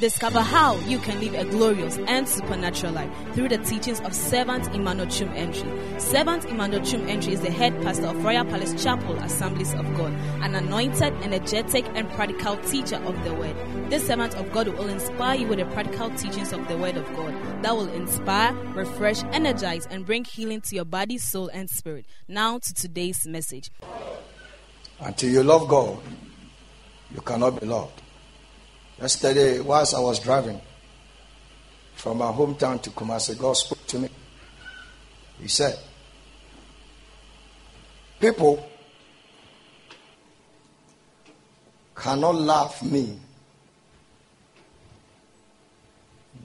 Discover 0.00 0.40
how 0.40 0.76
you 0.88 0.98
can 0.98 1.20
live 1.20 1.34
a 1.34 1.44
glorious 1.48 1.98
and 2.08 2.28
supernatural 2.28 2.94
life 2.94 3.10
through 3.32 3.48
the 3.48 3.58
teachings 3.58 4.00
of 4.00 4.12
Servant 4.12 4.66
Emmanuel 4.74 5.06
Chum 5.06 5.28
Entry. 5.34 5.70
Servant 6.00 6.44
Emmanuel 6.46 6.84
Chum 6.84 7.08
Entry 7.08 7.34
is 7.34 7.40
the 7.40 7.52
head 7.52 7.80
pastor 7.80 8.08
of 8.08 8.24
Royal 8.24 8.44
Palace 8.44 8.82
Chapel 8.82 9.14
Assemblies 9.18 9.72
of 9.74 9.84
God, 9.96 10.12
an 10.42 10.56
anointed, 10.56 11.12
energetic, 11.22 11.84
and 11.94 12.10
practical 12.10 12.56
teacher 12.56 12.96
of 12.96 13.22
the 13.22 13.32
Word. 13.34 13.54
This 13.88 14.04
servant 14.04 14.34
of 14.34 14.50
God 14.50 14.66
will 14.66 14.88
inspire 14.88 15.36
you 15.36 15.46
with 15.46 15.60
the 15.60 15.66
practical 15.66 16.10
teachings 16.10 16.52
of 16.52 16.66
the 16.66 16.76
Word 16.76 16.96
of 16.96 17.06
God 17.14 17.32
that 17.62 17.76
will 17.76 17.88
inspire, 17.90 18.52
refresh, 18.74 19.22
energize, 19.32 19.86
and 19.86 20.04
bring 20.04 20.24
healing 20.24 20.60
to 20.62 20.74
your 20.74 20.84
body, 20.84 21.18
soul, 21.18 21.48
and 21.52 21.70
spirit. 21.70 22.04
Now 22.26 22.58
to 22.58 22.74
today's 22.74 23.28
message. 23.28 23.70
Until 24.98 25.30
you 25.30 25.44
love 25.44 25.68
God, 25.68 26.00
you 27.14 27.20
cannot 27.20 27.60
be 27.60 27.66
loved. 27.66 28.00
Yesterday, 29.00 29.60
whilst 29.60 29.94
I 29.94 30.00
was 30.00 30.20
driving 30.20 30.60
from 31.94 32.18
my 32.18 32.26
hometown 32.26 32.80
to 32.82 32.90
Kumasi, 32.90 33.38
God 33.38 33.54
spoke 33.54 33.86
to 33.88 33.98
me. 33.98 34.08
He 35.40 35.48
said, 35.48 35.78
People 38.20 38.64
cannot 41.94 42.34
love 42.36 42.82
me 42.82 43.18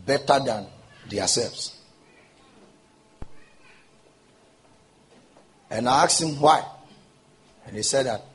better 0.06 0.40
than 0.40 0.66
themselves. 1.08 1.76
And 5.70 5.88
I 5.88 6.04
asked 6.04 6.22
him 6.22 6.40
why. 6.40 6.66
And 7.68 7.76
he 7.76 7.84
said 7.84 8.08
that 8.08 8.26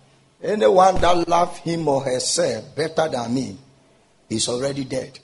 anyone 0.42 1.00
that 1.00 1.28
loves 1.28 1.58
him 1.58 1.88
or 1.88 2.02
herself 2.02 2.76
better 2.76 3.08
than 3.08 3.34
me 3.34 3.58
is 4.34 4.48
already 4.48 4.84
dead. 4.84 5.18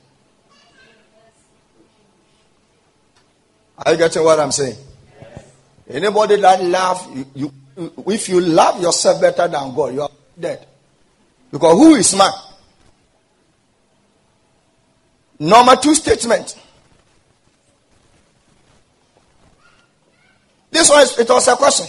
Are 3.79 3.93
you 3.93 3.99
getting 3.99 4.23
what 4.23 4.39
I'm 4.39 4.53
saying? 4.53 4.77
Anybody 5.89 6.37
that 6.37 6.63
love 6.63 7.17
you, 7.17 7.27
you, 7.35 7.53
if 8.07 8.29
you 8.29 8.41
love 8.41 8.81
yourself 8.81 9.21
better 9.21 9.49
than 9.49 9.75
God, 9.75 9.95
you 9.95 10.03
are 10.03 10.11
dead. 10.39 10.67
Because 11.51 11.73
who 11.73 11.95
is 11.95 12.15
man? 12.15 12.31
Number 15.39 15.75
two 15.77 15.95
statement. 15.95 16.57
This 20.71 20.89
one, 20.89 21.03
is, 21.03 21.19
it 21.19 21.29
was 21.29 21.49
a 21.49 21.57
question. 21.57 21.87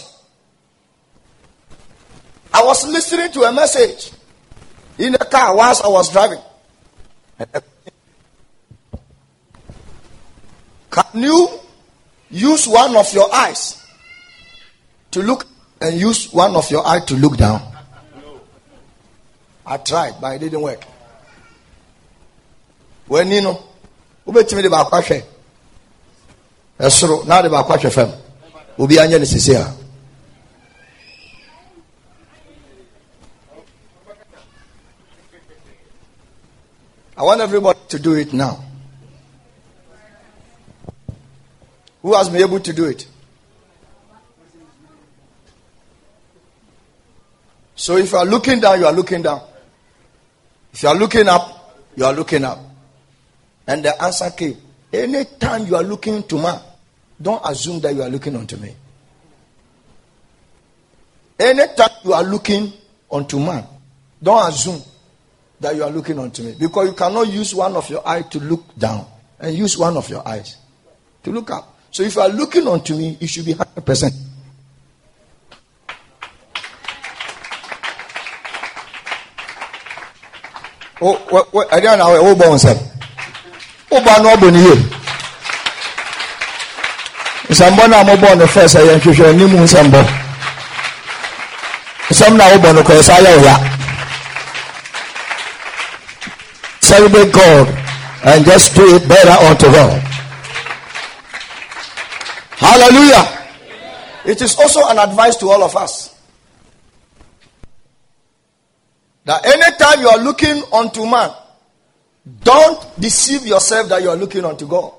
I 2.52 2.64
was 2.64 2.86
listening 2.86 3.30
to 3.32 3.42
a 3.42 3.52
message 3.52 4.12
in 4.98 5.14
a 5.14 5.18
car 5.18 5.54
whilst 5.54 5.84
I 5.84 5.88
was 5.88 6.10
driving. 6.10 6.40
Can 10.90 11.22
you 11.22 11.48
use 12.30 12.68
one 12.68 12.96
of 12.96 13.12
your 13.12 13.32
eyes 13.34 13.82
to 15.10 15.22
look 15.22 15.46
and 15.80 15.98
use 15.98 16.32
one 16.32 16.54
of 16.54 16.70
your 16.70 16.86
eyes 16.86 17.04
to 17.06 17.14
look 17.14 17.36
down? 17.36 17.60
I 19.64 19.76
tried, 19.78 20.20
but 20.20 20.34
it 20.36 20.40
didn't 20.40 20.60
work. 20.60 20.84
When 23.06 23.30
you 23.30 23.42
know, 23.42 23.62
wobɛtumi 24.26 24.62
de 24.62 24.68
baako 24.68 24.90
ahwɛ 25.00 25.22
ɛsoro 26.78 27.24
na 27.26 27.42
de 27.42 27.48
baako 27.48 27.72
ahwɛ 27.74 27.90
fam 27.92 28.12
obi 28.78 28.96
anyɛ 28.96 29.18
ne 29.18 29.24
sisi 29.26 29.54
a 29.54 29.74
I 37.22 37.24
want 37.24 37.40
everybody 37.40 37.78
to 37.90 38.00
do 38.00 38.14
it 38.14 38.32
now. 38.32 38.64
Who 42.02 42.14
has 42.14 42.28
been 42.28 42.40
able 42.40 42.58
to 42.58 42.72
do 42.72 42.86
it? 42.86 43.06
So 47.76 47.96
if 47.96 48.10
you 48.10 48.18
are 48.18 48.24
looking 48.24 48.58
down, 48.58 48.80
you 48.80 48.86
are 48.86 48.92
looking 48.92 49.22
down. 49.22 49.40
If 50.72 50.82
you 50.82 50.88
are 50.88 50.96
looking 50.96 51.28
up, 51.28 51.76
you 51.94 52.04
are 52.04 52.12
looking 52.12 52.42
up. 52.42 52.58
And 53.68 53.84
the 53.84 54.02
answer 54.02 54.28
came. 54.30 54.56
Anytime 54.92 55.66
you 55.66 55.76
are 55.76 55.84
looking 55.84 56.24
to 56.24 56.42
man, 56.42 56.60
don't 57.20 57.40
assume 57.44 57.78
that 57.82 57.94
you 57.94 58.02
are 58.02 58.10
looking 58.10 58.34
unto 58.34 58.56
me. 58.56 58.74
Anytime 61.38 61.90
you 62.02 62.14
are 62.14 62.24
looking 62.24 62.72
unto 63.12 63.38
man, 63.38 63.64
don't 64.20 64.48
assume 64.48 64.82
that 65.62 65.74
you 65.76 65.84
are 65.84 65.90
looking 65.90 66.18
unto 66.18 66.42
me. 66.42 66.54
Because 66.58 66.88
you 66.88 66.94
cannot 66.94 67.28
use 67.28 67.54
one 67.54 67.74
of 67.74 67.88
your 67.88 68.06
eyes 68.06 68.28
to 68.30 68.40
look 68.40 68.76
down 68.76 69.06
and 69.40 69.54
use 69.54 69.78
one 69.78 69.96
of 69.96 70.08
your 70.10 70.26
eyes 70.26 70.56
to 71.22 71.30
look 71.30 71.50
up. 71.50 71.76
So 71.90 72.02
if 72.02 72.14
you 72.14 72.20
are 72.20 72.28
looking 72.28 72.66
unto 72.66 72.96
me, 72.96 73.16
it 73.20 73.28
should 73.28 73.46
be 73.46 73.54
100%. 73.54 74.12
Oh, 81.04 81.66
I 81.70 81.80
don't 81.80 81.98
know. 81.98 82.18
Oh, 82.20 82.34
bon, 82.34 82.58
sir. 82.58 82.74
Oh, 83.90 84.04
bon, 84.04 84.22
no, 84.22 84.36
bon, 84.36 84.54
you. 84.54 84.74
nsambɔ 87.52 87.86
no 87.88 87.96
a 88.00 88.04
mobɔ 88.04 88.34
no 88.38 88.46
fɛ 88.46 88.64
sɛ 88.66 88.80
yɛnhwehwɛ 88.86 89.28
anim 89.28 89.52
nsɛmbɔ 89.64 90.00
nsɛm 92.10 92.36
na 92.36 92.44
wobɔ 92.48 92.72
no 92.74 92.82
kɔɛ 92.82 93.02
sɛ 93.02 93.12
ayɛ 93.18 93.36
wo 93.36 93.44
ya 93.44 93.71
celebrate 96.92 97.32
God 97.32 97.68
and 98.24 98.44
just 98.44 98.76
do 98.76 98.84
it 98.94 99.08
better 99.08 99.30
unto 99.46 99.66
God. 99.66 99.98
Hallelujah. 102.60 103.24
It 104.26 104.42
is 104.42 104.58
also 104.58 104.80
an 104.88 104.98
advice 104.98 105.36
to 105.36 105.48
all 105.48 105.62
of 105.62 105.74
us 105.74 106.14
that 109.24 109.46
anytime 109.46 110.00
you 110.00 110.08
are 110.08 110.18
looking 110.18 110.62
unto 110.72 111.06
man, 111.06 111.30
don't 112.44 113.00
deceive 113.00 113.46
yourself 113.46 113.88
that 113.88 114.02
you 114.02 114.10
are 114.10 114.16
looking 114.16 114.44
unto 114.44 114.66
God. 114.66 114.92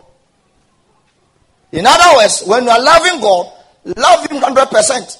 In 1.71 1.85
other 1.85 2.17
words, 2.17 2.43
when 2.47 2.63
you 2.63 2.69
are 2.71 2.81
loving 2.81 3.21
God, 3.21 3.51
love 3.85 4.31
Him 4.31 4.41
100%. 4.41 5.17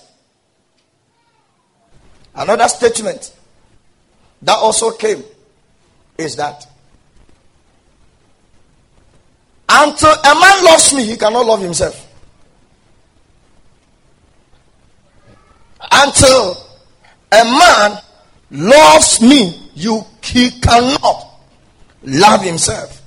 Another 2.35 2.67
statement 2.67 3.31
that 4.41 4.57
also 4.57 4.91
came 4.91 5.23
is 6.17 6.35
that 6.35 6.65
until 9.69 10.11
a 10.11 10.35
man 10.39 10.65
loves 10.65 10.93
me, 10.93 11.03
he 11.03 11.17
cannot 11.17 11.45
love 11.45 11.61
himself. 11.61 12.07
Until 15.91 16.57
a 17.31 17.43
man 17.43 17.97
loves 18.51 19.21
me, 19.21 19.69
you 19.73 20.01
he 20.21 20.51
cannot 20.51 21.25
love 22.03 22.43
himself. 22.43 23.01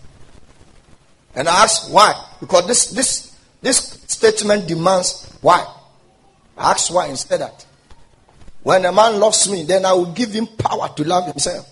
And 1.34 1.48
I 1.48 1.62
ask 1.62 1.92
why? 1.92 2.14
Because 2.40 2.66
this 2.66 2.86
this 2.90 3.36
this 3.60 3.78
statement 4.08 4.66
demands 4.66 5.32
why. 5.40 5.64
I 6.56 6.72
ask 6.72 6.92
why 6.92 7.06
instead 7.08 7.40
that. 7.40 7.64
When 8.62 8.84
a 8.84 8.90
man 8.90 9.20
loves 9.20 9.48
me, 9.48 9.62
then 9.62 9.84
I 9.84 9.92
will 9.92 10.12
give 10.12 10.32
him 10.32 10.48
power 10.48 10.88
to 10.96 11.04
love 11.04 11.26
himself. 11.26 11.68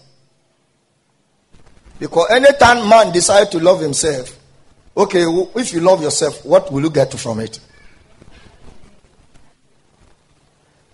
Because 1.99 2.31
anytime 2.31 2.89
man 2.89 3.13
decides 3.13 3.51
to 3.51 3.61
love 3.61 3.81
himself, 3.81 4.39
okay, 4.97 5.25
if 5.57 5.73
you 5.73 5.81
love 5.81 6.03
yourself, 6.03 6.45
what 6.45 6.73
will 6.73 6.83
you 6.83 6.91
get 6.91 7.13
from 7.13 7.41
it? 7.41 7.61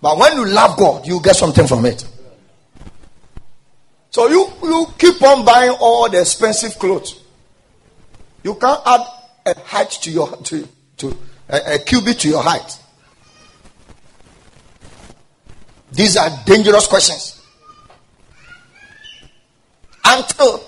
But 0.01 0.17
when 0.17 0.37
you 0.37 0.45
love 0.45 0.77
God, 0.77 1.05
you 1.05 1.21
get 1.21 1.35
something 1.35 1.67
from 1.67 1.85
it. 1.85 2.07
So 4.09 4.27
you, 4.27 4.51
you 4.63 4.87
keep 4.97 5.21
on 5.21 5.45
buying 5.45 5.71
all 5.79 6.09
the 6.09 6.19
expensive 6.19 6.77
clothes. 6.77 7.21
You 8.43 8.55
can't 8.55 8.81
add 8.85 9.01
a 9.45 9.59
height 9.59 9.91
to 9.91 10.11
your 10.11 10.35
to, 10.35 10.67
to 10.97 11.17
a, 11.47 11.75
a 11.75 11.79
cubit 11.79 12.19
to 12.19 12.29
your 12.29 12.43
height. 12.43 12.77
These 15.91 16.17
are 16.17 16.29
dangerous 16.45 16.87
questions. 16.87 17.41
Until 20.03 20.63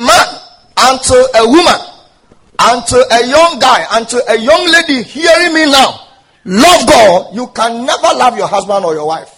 man, 0.00 0.26
until 0.76 1.22
a 1.36 1.46
woman, 1.46 1.80
until 2.58 3.04
a 3.10 3.26
young 3.26 3.58
guy, 3.58 3.86
until 3.92 4.22
a 4.28 4.36
young 4.36 4.70
lady 4.72 5.02
hearing 5.02 5.54
me 5.54 5.70
now, 5.70 6.08
love 6.44 6.86
God, 6.88 7.34
you 7.34 7.46
can 7.48 7.84
never 7.84 8.08
love 8.16 8.36
your 8.36 8.48
husband 8.48 8.84
or 8.84 8.94
your 8.94 9.06
wife. 9.06 9.36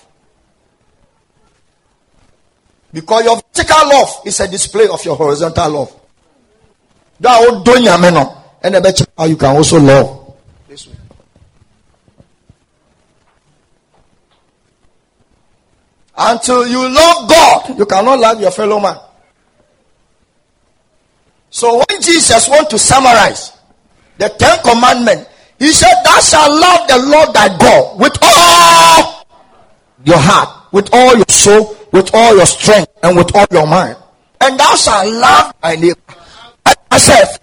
Because 2.92 3.24
your 3.24 3.36
vertical 3.36 3.88
love 3.88 4.08
is 4.26 4.38
a 4.40 4.48
display 4.48 4.86
of 4.86 5.04
your 5.04 5.16
horizontal 5.16 5.70
love. 5.70 6.00
And 8.64 8.74
how 8.74 9.00
ah, 9.18 9.24
you 9.24 9.36
can 9.36 9.56
also 9.56 9.80
love 9.80 10.36
this 10.68 10.86
way. 10.86 10.94
Until 16.16 16.68
you 16.68 16.88
love 16.88 17.28
God, 17.28 17.78
you 17.78 17.86
cannot 17.86 18.18
love 18.18 18.40
your 18.40 18.50
fellow 18.50 18.78
man. 18.78 18.96
So 21.52 21.76
when 21.76 22.00
Jesus 22.00 22.48
want 22.48 22.70
to 22.70 22.78
summarize 22.78 23.52
the 24.16 24.30
Ten 24.30 24.58
Commandments, 24.64 25.28
he 25.58 25.70
said, 25.70 25.92
Thou 26.02 26.18
shalt 26.18 26.50
love 26.50 26.88
the 26.88 26.98
Lord 27.06 27.34
thy 27.34 27.56
God 27.58 28.00
with 28.00 28.16
all 28.22 29.26
your 30.04 30.18
heart, 30.18 30.72
with 30.72 30.88
all 30.92 31.14
your 31.14 31.28
soul, 31.28 31.76
with 31.92 32.10
all 32.14 32.34
your 32.34 32.46
strength, 32.46 32.90
and 33.02 33.16
with 33.16 33.36
all 33.36 33.46
your 33.52 33.66
mind. 33.66 33.96
And 34.40 34.58
thou 34.58 34.74
shalt 34.74 35.12
love 35.12 35.54
thy 35.62 35.76
neighbor 35.76 36.00
myself. 36.90 37.38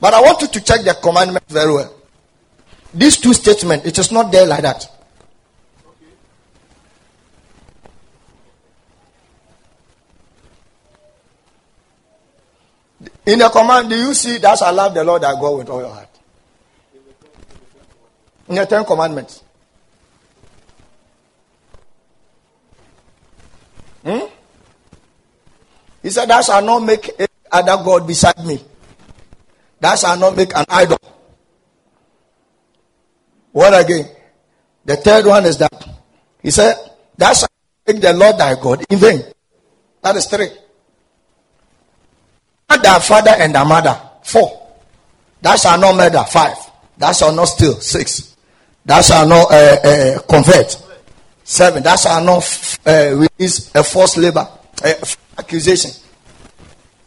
But 0.00 0.12
I 0.12 0.20
want 0.20 0.42
you 0.42 0.48
to 0.48 0.60
check 0.60 0.82
the 0.82 0.94
commandment 1.00 1.44
very 1.48 1.72
well. 1.72 1.94
These 2.92 3.18
two 3.18 3.32
statements, 3.32 3.86
it 3.86 3.96
is 3.96 4.10
not 4.10 4.32
there 4.32 4.46
like 4.46 4.62
that. 4.62 4.86
In 13.26 13.38
the 13.38 13.48
command, 13.48 13.90
do 13.90 13.96
you 13.96 14.14
see 14.14 14.38
that 14.38 14.62
I 14.62 14.70
love 14.70 14.94
the 14.94 15.04
Lord 15.04 15.24
I 15.24 15.38
go 15.38 15.58
with 15.58 15.68
all 15.68 15.80
your 15.80 15.90
heart? 15.90 16.08
In 18.48 18.56
the 18.56 18.66
Ten 18.66 18.84
Commandments. 18.84 19.42
Hmm? 24.04 24.26
He 26.02 26.10
said, 26.10 26.26
Thou 26.26 26.40
shalt 26.40 26.64
not 26.64 26.80
make 26.80 27.10
any 27.18 27.28
other 27.52 27.84
God 27.84 28.06
beside 28.06 28.44
me. 28.44 28.60
Thou 29.78 29.94
shalt 29.94 30.18
not 30.18 30.36
make 30.36 30.56
an 30.56 30.64
idol. 30.68 30.98
What 33.52 33.78
again? 33.84 34.08
The 34.84 34.96
third 34.96 35.26
one 35.26 35.44
is 35.44 35.58
that 35.58 35.88
he 36.42 36.50
said, 36.50 36.74
Thou 37.16 37.32
shalt 37.34 37.52
make 37.86 38.00
the 38.00 38.12
Lord 38.14 38.38
thy 38.38 38.54
God 38.54 38.84
in 38.88 38.98
vain. 38.98 39.22
That 40.02 40.16
is 40.16 40.26
three. 40.26 40.48
Thy 42.78 42.98
father 43.00 43.32
and 43.36 43.54
thy 43.54 43.64
mother. 43.64 44.00
Four. 44.22 44.68
Thou 45.42 45.56
shalt 45.56 45.80
not 45.80 45.96
murder. 45.96 46.24
Five. 46.28 46.56
Thou 46.96 47.12
shalt 47.12 47.34
not 47.34 47.46
steal. 47.46 47.74
Six. 47.80 48.36
Thou 48.84 49.00
shalt 49.00 49.28
not 49.28 49.50
uh, 49.50 49.76
uh, 49.84 50.18
convert. 50.20 50.76
Seven. 51.42 51.82
Thou 51.82 51.96
shalt 51.96 52.24
not 52.24 52.78
uh, 52.86 53.16
release 53.16 53.74
a 53.74 53.82
false 53.82 54.16
labor, 54.16 54.46
uh, 54.84 54.94
accusation. 55.38 55.90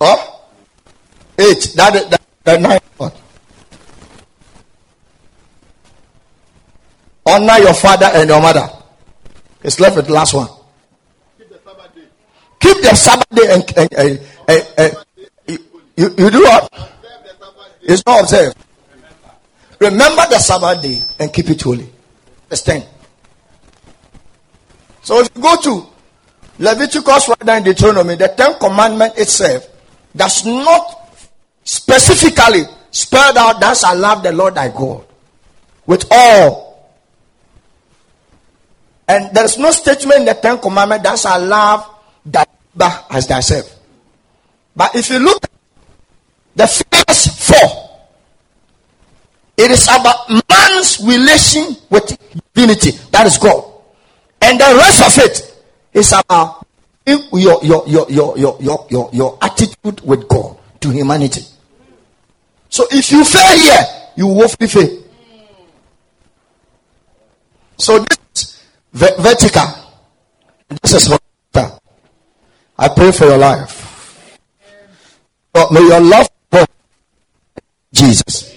Oh? 0.02 0.50
Eight. 1.40 1.74
That 1.76 1.96
is 1.96 2.18
the 2.44 2.58
ninth 2.58 2.84
one. 2.98 3.12
Honor 7.26 7.60
your 7.60 7.74
father 7.74 8.08
and 8.14 8.30
your 8.30 8.42
mother. 8.42 8.68
It's 9.64 9.80
left 9.80 9.96
with 9.96 10.08
the 10.08 10.14
last 10.14 10.34
one. 10.34 10.50
Keep 11.38 11.50
the 11.50 11.60
Sabbath 11.64 11.96
day. 11.96 12.02
Keep 12.60 12.82
the 12.82 12.96
Sabbath 12.96 13.30
day 13.30 13.54
and, 13.54 13.78
and, 13.78 13.94
and, 13.94 14.20
and, 14.50 14.68
and 14.78 14.98
you, 15.96 16.10
you 16.18 16.30
do 16.30 16.42
what? 16.42 16.92
It's 17.82 18.06
not 18.06 18.22
observed. 18.22 18.58
Remember 19.80 20.24
the 20.30 20.40
Sabbath 20.40 20.82
day 20.82 21.02
and 21.20 21.34
keep 21.34 21.50
it 21.50 21.62
holy. 21.62 21.90
Verse 22.50 22.62
10. 22.62 22.84
So 25.02 25.20
if 25.20 25.30
you 25.36 25.42
go 25.42 25.56
to 25.62 25.86
Leviticus 26.60 27.30
9 27.44 27.64
Deuteronomy, 27.64 28.16
the 28.16 28.30
Ten 28.30 28.58
Commandment 28.58 29.18
itself 29.18 29.68
does 30.16 30.46
not 30.46 31.18
specifically 31.64 32.64
spell 32.92 33.38
out 33.38 33.60
that 33.60 33.84
I 33.84 33.94
love 33.94 34.24
the 34.24 34.32
Lord 34.32 34.56
thy 34.56 34.70
God 34.70 35.06
with 35.86 36.06
all. 36.10 36.94
And 39.08 39.36
there's 39.36 39.58
no 39.58 39.72
statement 39.72 40.20
in 40.22 40.26
the 40.26 40.36
Ten 40.36 40.60
Commandment 40.60 41.04
that 41.04 41.26
I 41.26 41.38
love 41.38 41.90
thy 42.26 42.46
neighbor 42.74 43.00
as 43.10 43.28
thyself. 43.28 43.80
But 44.76 44.96
if 44.96 45.10
you 45.10 45.20
look 45.20 45.44
the 46.56 46.68
first 46.68 47.40
four, 47.48 47.90
it 49.58 49.72
is 49.72 49.84
about 49.84 50.30
man's 50.50 51.00
relation 51.04 51.76
with 51.90 52.18
divinity. 52.54 52.92
That 53.12 53.28
is 53.28 53.38
God. 53.38 53.72
And 54.42 54.60
the 54.60 54.76
rest 54.78 55.20
of 55.20 55.26
it 55.26 55.64
is 55.94 56.12
about 56.12 56.66
your, 57.06 57.64
your, 57.64 57.88
your, 57.88 58.10
your, 58.10 58.38
your, 58.38 58.58
your, 58.60 58.88
your, 58.90 59.10
your 59.14 59.38
attitude 59.42 60.02
with 60.02 60.28
God 60.28 60.58
to 60.82 60.90
humanity. 60.90 61.42
So 62.70 62.86
if 62.92 63.12
you 63.12 63.24
fail 63.24 63.58
here, 63.58 63.86
you 64.16 64.28
will 64.28 64.48
fail. 64.48 65.04
So 67.78 68.00
this 68.00 68.18
is 68.34 68.64
vertical. 68.92 69.68
This 70.82 70.94
is 70.94 71.08
horizontal. 71.08 71.80
I 72.78 72.90
pray 72.90 73.12
for 73.12 73.26
your 73.26 73.38
life. 73.38 74.40
may 75.72 75.82
your 75.82 76.02
love 76.02 76.28
Jesus. 77.94 78.52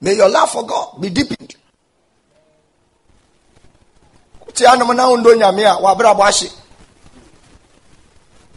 May 0.00 0.14
your 0.14 0.28
love 0.28 0.50
for 0.50 0.66
God 0.66 1.00
be 1.00 1.08
deepened. 1.08 1.56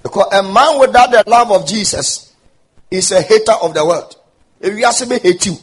Because 0.03 0.33
a 0.33 0.43
man 0.43 0.79
without 0.79 1.11
the 1.11 1.23
love 1.25 1.51
of 1.51 1.65
Jesus 1.67 2.33
is 2.91 3.11
a 3.11 3.21
hater 3.21 3.53
of 3.61 3.73
the 3.73 3.85
world. 3.85 4.15
If 4.59 4.77
you 4.77 4.83
ask 4.85 5.07
me, 5.07 5.19
hate 5.19 5.45
you. 5.45 5.55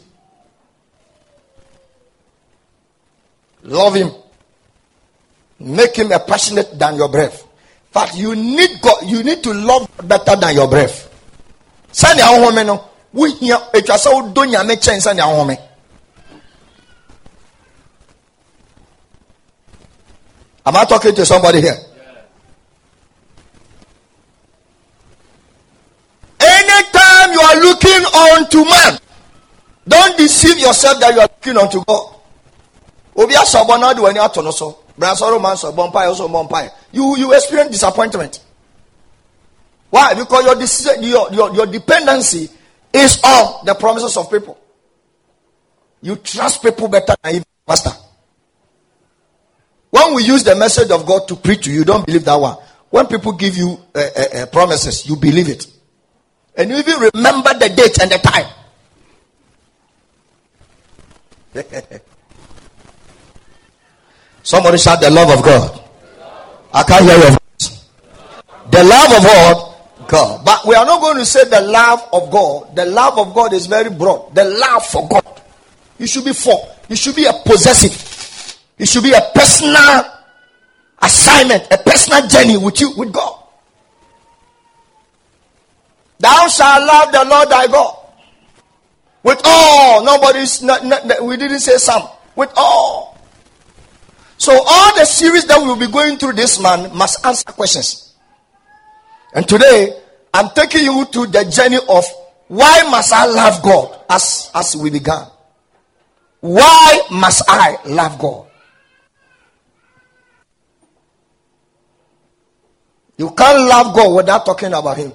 Love 3.64 3.94
him. 3.94 4.10
Make 5.60 5.96
him 5.96 6.10
a 6.12 6.18
passionate 6.18 6.78
than 6.78 6.96
your 6.96 7.08
breath. 7.08 7.46
But 7.92 8.16
you 8.16 8.34
need 8.34 8.80
God, 8.80 9.04
you 9.04 9.22
need 9.22 9.42
to 9.44 9.52
love 9.52 9.88
better 10.02 10.34
than 10.34 10.54
your 10.54 10.68
breath 10.68 11.11
sani 11.92 12.20
ahohome 12.22 12.64
no 12.66 12.84
wohia 13.14 13.56
atwa 13.72 13.96
sɛ 13.96 14.10
wodɔ 14.10 14.46
nyame 14.50 14.76
kyɛn 14.76 15.00
sani 15.00 15.20
ahohome. 15.20 15.56
Am 20.64 20.76
i 20.76 20.84
talking 20.84 21.14
to 21.14 21.26
somebody 21.26 21.60
here? 21.60 21.76
Anytime 26.40 27.32
you 27.32 27.40
are 27.40 27.56
looking 27.60 28.04
unto 28.14 28.64
man 28.64 28.98
don't 29.86 30.16
deceive 30.16 30.58
yourself 30.58 31.00
that 31.00 31.12
you 31.14 31.20
are 31.20 31.28
looking 31.28 31.56
unto 31.60 31.84
god. 31.84 32.14
Obi 33.16 33.34
asɔ 33.34 33.64
ɔbɔ 33.66 33.80
na 33.80 33.92
ɔde 33.92 33.98
w'ani 33.98 34.24
ato 34.24 34.50
so 34.50 34.78
bransɔrɔ 34.98 35.40
man 35.42 35.56
sɔ 35.56 35.74
bɔ 35.74 35.92
mpae. 35.92 36.14
Ɔsɔ 36.14 36.70
you 36.92 37.16
you 37.16 37.32
experience 37.32 37.70
disappointment. 37.72 38.40
Why? 39.92 40.14
Because 40.14 40.46
your, 40.46 40.56
your, 41.02 41.32
your, 41.34 41.54
your 41.54 41.66
dependency 41.66 42.48
is 42.94 43.20
on 43.22 43.66
the 43.66 43.74
promises 43.74 44.16
of 44.16 44.30
people. 44.30 44.58
You 46.00 46.16
trust 46.16 46.62
people 46.62 46.88
better 46.88 47.14
than 47.22 47.34
even 47.34 47.44
pastor. 47.66 47.90
When 49.90 50.14
we 50.14 50.22
use 50.24 50.44
the 50.44 50.56
message 50.56 50.90
of 50.90 51.04
God 51.04 51.28
to 51.28 51.36
preach 51.36 51.64
to 51.64 51.70
you, 51.70 51.84
don't 51.84 52.06
believe 52.06 52.24
that 52.24 52.36
one. 52.36 52.56
When 52.88 53.06
people 53.06 53.32
give 53.32 53.54
you 53.54 53.78
uh, 53.94 53.98
uh, 54.16 54.38
uh, 54.38 54.46
promises, 54.46 55.06
you 55.06 55.14
believe 55.16 55.50
it. 55.50 55.66
And 56.56 56.70
you 56.70 56.78
even 56.78 57.10
remember 57.14 57.52
the 57.52 57.68
date 57.68 58.00
and 58.00 58.10
the 58.12 58.18
time. 58.18 58.46
Somebody 64.42 64.78
shout 64.78 65.02
the 65.02 65.10
love 65.10 65.38
of 65.38 65.44
God. 65.44 65.84
I 66.72 66.82
can't 66.82 67.04
hear 67.04 67.18
your 67.18 67.30
voice. 67.32 67.86
The 68.70 68.84
love 68.84 69.12
of 69.18 69.22
God 69.22 69.71
God. 70.12 70.44
But 70.44 70.66
we 70.66 70.74
are 70.74 70.84
not 70.84 71.00
going 71.00 71.16
to 71.16 71.24
say 71.24 71.44
the 71.44 71.62
love 71.62 72.06
of 72.12 72.30
God. 72.30 72.76
The 72.76 72.84
love 72.84 73.18
of 73.18 73.34
God 73.34 73.54
is 73.54 73.66
very 73.66 73.88
broad. 73.88 74.34
The 74.34 74.44
love 74.44 74.84
for 74.84 75.08
God. 75.08 75.40
It 75.98 76.08
should 76.08 76.26
be 76.26 76.34
for. 76.34 76.68
It 76.88 76.98
should 76.98 77.16
be 77.16 77.24
a 77.24 77.32
possessive. 77.32 78.58
It 78.78 78.86
should 78.86 79.02
be 79.02 79.12
a 79.12 79.22
personal 79.34 80.04
assignment, 81.00 81.66
a 81.70 81.78
personal 81.78 82.28
journey 82.28 82.58
with 82.58 82.78
you, 82.80 82.92
with 82.94 83.12
God. 83.12 83.38
Thou 86.18 86.46
shalt 86.46 86.86
love 86.86 87.12
the 87.12 87.24
Lord 87.24 87.48
thy 87.48 87.66
God 87.66 87.96
with 89.22 89.40
all. 89.44 90.04
Nobody's. 90.04 90.62
Not, 90.62 90.84
not, 90.84 91.24
we 91.24 91.36
didn't 91.38 91.60
say 91.60 91.78
some. 91.78 92.06
With 92.36 92.52
all. 92.56 93.18
So 94.36 94.52
all 94.52 94.98
the 94.98 95.04
series 95.04 95.46
that 95.46 95.58
we 95.58 95.68
will 95.68 95.76
be 95.76 95.90
going 95.90 96.18
through 96.18 96.34
this 96.34 96.60
man 96.60 96.94
must 96.94 97.24
answer 97.24 97.44
questions. 97.52 98.14
And 99.34 99.48
today 99.48 100.01
I'm 100.34 100.50
taking 100.50 100.84
you 100.84 101.04
to 101.04 101.26
the 101.26 101.44
journey 101.44 101.78
of 101.88 102.04
why 102.48 102.82
must 102.90 103.12
I 103.12 103.26
love 103.26 103.62
God 103.62 104.00
as, 104.08 104.50
as 104.54 104.76
we 104.76 104.90
began. 104.90 105.26
Why 106.40 107.02
must 107.10 107.44
I 107.48 107.76
love 107.86 108.18
God? 108.18 108.46
You 113.16 113.30
can't 113.30 113.68
love 113.68 113.94
God 113.94 114.16
without 114.16 114.44
talking 114.44 114.72
about 114.72 114.96
Him. 114.96 115.12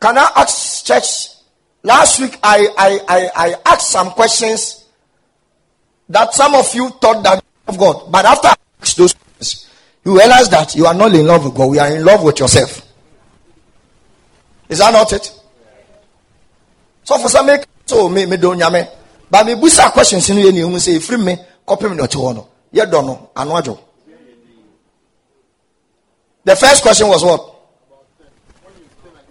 Can 0.00 0.16
I 0.16 0.30
ask 0.36 0.86
church? 0.86 1.34
Last 1.82 2.20
week 2.20 2.38
I, 2.42 2.68
I, 2.76 3.00
I, 3.08 3.30
I 3.34 3.54
asked 3.66 3.90
some 3.90 4.10
questions 4.10 4.84
that 6.08 6.34
some 6.34 6.54
of 6.54 6.72
you 6.74 6.88
thought 6.90 7.22
that 7.24 7.44
of 7.66 7.78
God. 7.78 8.10
But 8.10 8.24
after 8.24 8.48
I 8.48 8.54
asked 8.80 8.96
those 8.96 9.14
you 10.08 10.18
realize 10.18 10.48
that 10.48 10.74
you 10.74 10.86
are 10.86 10.94
not 10.94 11.14
in 11.14 11.26
love 11.26 11.44
with 11.44 11.54
God, 11.54 11.70
We 11.70 11.78
are 11.78 11.94
in 11.94 12.02
love 12.02 12.22
with 12.22 12.40
yourself. 12.40 12.82
Is 14.70 14.78
that 14.78 14.90
not 14.92 15.12
it? 15.12 15.30
So 17.04 17.18
for 17.18 17.28
some 17.28 17.46
make 17.46 17.64
so 17.84 18.08
me 18.08 18.24
me 18.24 18.38
don't 18.38 18.58
nyame. 18.58 18.88
But 19.30 19.44
me 19.46 19.54
busa 19.54 19.90
questions 19.92 20.28
in 20.30 20.38
you 20.38 20.78
say 20.78 20.98
free 20.98 21.18
me 21.18 21.36
copy 21.66 21.88
me 21.88 21.96
not 21.96 22.14
one. 22.16 22.42
You 22.72 22.86
don't 22.86 23.06
know. 23.06 23.30
Anwajo. 23.36 23.78
The 26.44 26.56
first 26.56 26.82
question 26.82 27.08
was 27.08 27.22
what? 27.22 27.54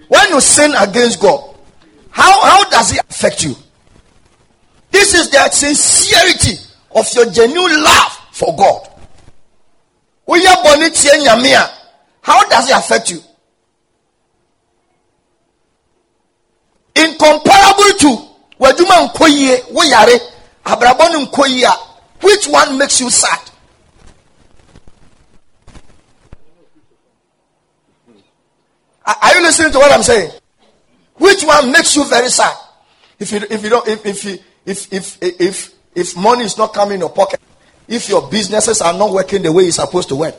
When 0.08 0.30
you 0.30 0.40
sin 0.40 0.74
against 0.78 1.20
God, 1.20 1.56
how, 2.12 2.46
how 2.46 2.70
does 2.70 2.94
it 2.94 3.02
affect 3.10 3.44
you? 3.44 3.56
This 4.92 5.16
is 5.16 5.30
the 5.32 5.50
sincerity 5.50 6.64
of 6.96 7.12
your 7.16 7.32
genuine 7.32 7.84
love 7.84 8.12
for 8.32 8.56
God. 8.56 8.97
How 12.22 12.50
does 12.50 12.70
it 12.70 12.76
affect 12.76 13.12
you? 13.12 13.22
Incomparable 16.96 17.98
to 18.00 18.28
waduma 18.60 19.08
nkoyie 19.08 19.64
woyare 19.72 20.20
abrabɔ 20.66 21.12
no 21.14 21.26
nkoyie 21.26 21.72
which 22.22 22.48
one 22.48 22.78
makes 22.78 23.00
you 23.00 23.10
sad? 23.10 23.40
Are 29.06 29.36
you 29.36 29.42
listening 29.42 29.72
to 29.72 29.78
what 29.78 29.92
I'm 29.92 30.04
saying? 30.04 30.32
Which 31.16 31.44
one 31.44 31.72
makes 31.72 31.96
you 31.96 32.04
very 32.06 32.30
sad? 32.30 32.56
If 33.20 33.32
you 33.32 33.42
if 33.50 33.64
you 33.64 33.70
don't 33.70 33.88
if 33.88 34.06
if 34.06 34.26
if 34.66 34.94
if 34.94 35.18
if, 35.22 35.74
if 35.96 36.18
money 36.18 36.44
is 36.44 36.58
not 36.58 36.74
coming 36.74 36.96
in 36.96 37.00
your 37.02 37.10
pocket, 37.10 37.40
if 37.88 38.10
your 38.10 38.30
businesses 38.30 38.82
are 38.82 38.94
not 38.94 39.12
working 39.12 39.42
the 39.42 39.52
way 39.52 39.64
it's 39.64 39.78
supposed 39.78 40.10
to 40.10 40.16
work, 40.16 40.36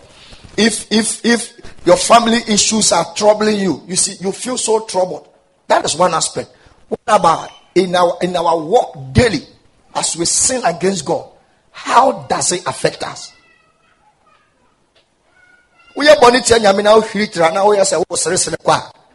if 0.56 0.90
if 0.90 1.24
if 1.24 1.86
your 1.86 1.96
family 1.96 2.38
issues 2.48 2.92
are 2.92 3.14
troubling 3.14 3.60
you, 3.60 3.82
you 3.86 3.96
see 3.96 4.16
you 4.22 4.32
feel 4.32 4.58
so 4.58 4.84
troubled. 4.86 5.28
That 5.68 5.84
is 5.84 5.94
one 5.96 6.14
aspect. 6.14 6.50
What 6.88 7.00
about 7.06 7.50
in 7.74 7.94
our 7.94 8.18
in 8.22 8.34
our 8.36 8.58
walk 8.60 9.12
daily 9.12 9.46
as 9.94 10.16
we 10.16 10.24
sin 10.24 10.62
against 10.64 11.04
God? 11.04 11.30
How 11.70 12.26
does 12.26 12.52
it 12.52 12.66
affect 12.66 13.02
us? 13.02 13.32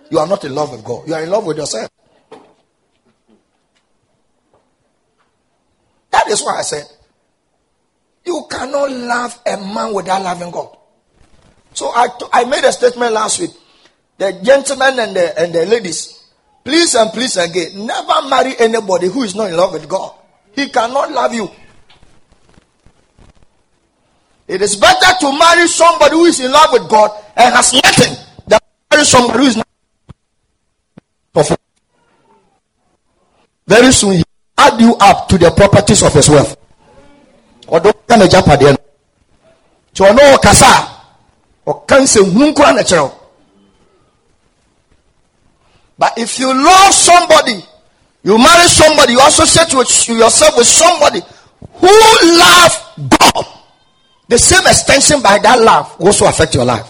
you 0.09 0.19
are 0.19 0.27
not 0.27 0.43
in 0.43 0.53
love 0.53 0.71
with 0.71 0.83
God. 0.83 1.07
You 1.07 1.13
are 1.13 1.23
in 1.23 1.29
love 1.29 1.45
with 1.45 1.57
yourself. 1.57 1.89
That 6.11 6.27
is 6.27 6.41
why 6.41 6.59
I 6.59 6.61
said 6.61 6.83
you 8.25 8.45
cannot 8.49 8.91
love 8.91 9.39
a 9.45 9.57
man 9.57 9.93
without 9.93 10.21
loving 10.23 10.51
God. 10.51 10.77
So 11.73 11.89
I, 11.89 12.07
I 12.31 12.45
made 12.45 12.63
a 12.63 12.71
statement 12.71 13.13
last 13.13 13.39
week. 13.39 13.51
The 14.17 14.39
gentlemen 14.43 14.99
and 14.99 15.15
the, 15.15 15.39
and 15.39 15.53
the 15.53 15.65
ladies, 15.65 16.23
please 16.63 16.95
and 16.95 17.11
please 17.11 17.35
again, 17.35 17.85
never 17.85 18.27
marry 18.29 18.53
anybody 18.59 19.07
who 19.07 19.23
is 19.23 19.35
not 19.35 19.49
in 19.49 19.57
love 19.57 19.73
with 19.73 19.89
God. 19.89 20.13
He 20.53 20.69
cannot 20.69 21.11
love 21.11 21.33
you. 21.33 21.49
It 24.47 24.61
is 24.61 24.75
better 24.75 25.19
to 25.21 25.37
marry 25.37 25.67
somebody 25.67 26.15
who 26.15 26.25
is 26.25 26.39
in 26.39 26.51
love 26.51 26.69
with 26.73 26.87
God 26.89 27.11
and 27.35 27.53
has 27.53 27.73
nothing 27.73 28.15
than 28.47 28.59
marry 28.91 29.03
somebody 29.03 29.39
who 29.39 29.45
is 29.45 29.57
not. 29.57 29.67
Very 33.65 33.91
soon, 33.91 34.17
he 34.17 34.23
add 34.57 34.79
you 34.79 34.95
up 34.99 35.27
to 35.29 35.37
the 35.37 35.49
properties 35.49 36.03
of 36.03 36.13
his 36.13 36.29
wealth. 36.29 36.55
No. 37.73 38.77
Ɔno 39.95 40.21
ɔkasa 40.37 40.87
ɔka 41.67 41.97
na 42.73 42.83
kyerɛw 42.83 43.11
but 45.97 46.17
if 46.17 46.39
you 46.39 46.51
love 46.53 46.93
somebody 46.93 47.63
you 48.23 48.37
marry 48.37 48.67
somebody 48.67 49.13
you 49.13 49.19
associate 49.21 49.73
with 49.73 50.07
yourself 50.09 50.57
with 50.57 50.67
somebody 50.67 51.21
who 51.75 51.87
love 52.39 53.09
god 53.19 53.45
the 54.27 54.37
same 54.37 54.65
extension 54.67 55.21
by 55.21 55.37
that 55.37 55.59
love 55.61 55.97
will 55.99 56.07
also 56.07 56.25
affect 56.25 56.55
your 56.55 56.65
life. 56.65 56.89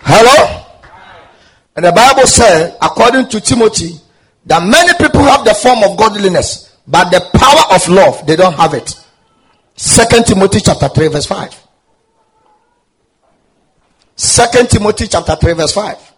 Hello 0.00 0.55
and 1.76 1.84
the 1.84 1.92
Bible 1.92 2.26
said, 2.26 2.76
according 2.80 3.28
to 3.28 3.40
Timothy, 3.40 4.00
that 4.46 4.62
many 4.66 4.92
people 4.94 5.22
have 5.24 5.44
the 5.44 5.54
form 5.54 5.84
of 5.84 5.98
godliness, 5.98 6.74
but 6.88 7.10
the 7.10 7.20
power 7.34 7.76
of 7.76 7.86
love, 7.88 8.26
they 8.26 8.34
don't 8.34 8.54
have 8.54 8.72
it. 8.72 8.98
Second 9.74 10.24
Timothy 10.24 10.60
chapter 10.60 10.88
3, 10.88 11.08
verse 11.08 11.26
5. 11.26 11.66
Second 14.16 14.70
Timothy 14.70 15.06
chapter 15.06 15.36
3, 15.36 15.52
verse 15.52 15.72
5. 15.72 16.12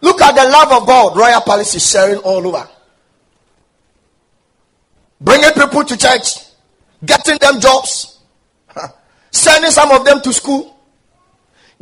Look 0.00 0.22
at 0.22 0.34
the 0.34 0.50
love 0.50 0.82
of 0.82 0.86
God 0.86 1.16
Royal 1.16 1.40
Palace 1.42 1.74
is 1.74 1.90
sharing 1.90 2.18
all 2.18 2.46
over. 2.46 2.66
Bringing 5.20 5.50
people 5.52 5.84
to 5.84 5.96
church, 5.96 6.38
getting 7.04 7.36
them 7.38 7.60
jobs, 7.60 8.15
sending 9.30 9.70
some 9.70 9.90
of 9.90 10.04
them 10.04 10.20
to 10.22 10.32
school, 10.32 10.78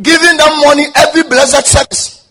giving 0.01 0.37
them 0.37 0.61
money 0.61 0.85
every 0.97 1.23
blessed 1.23 1.67
service. 1.67 2.29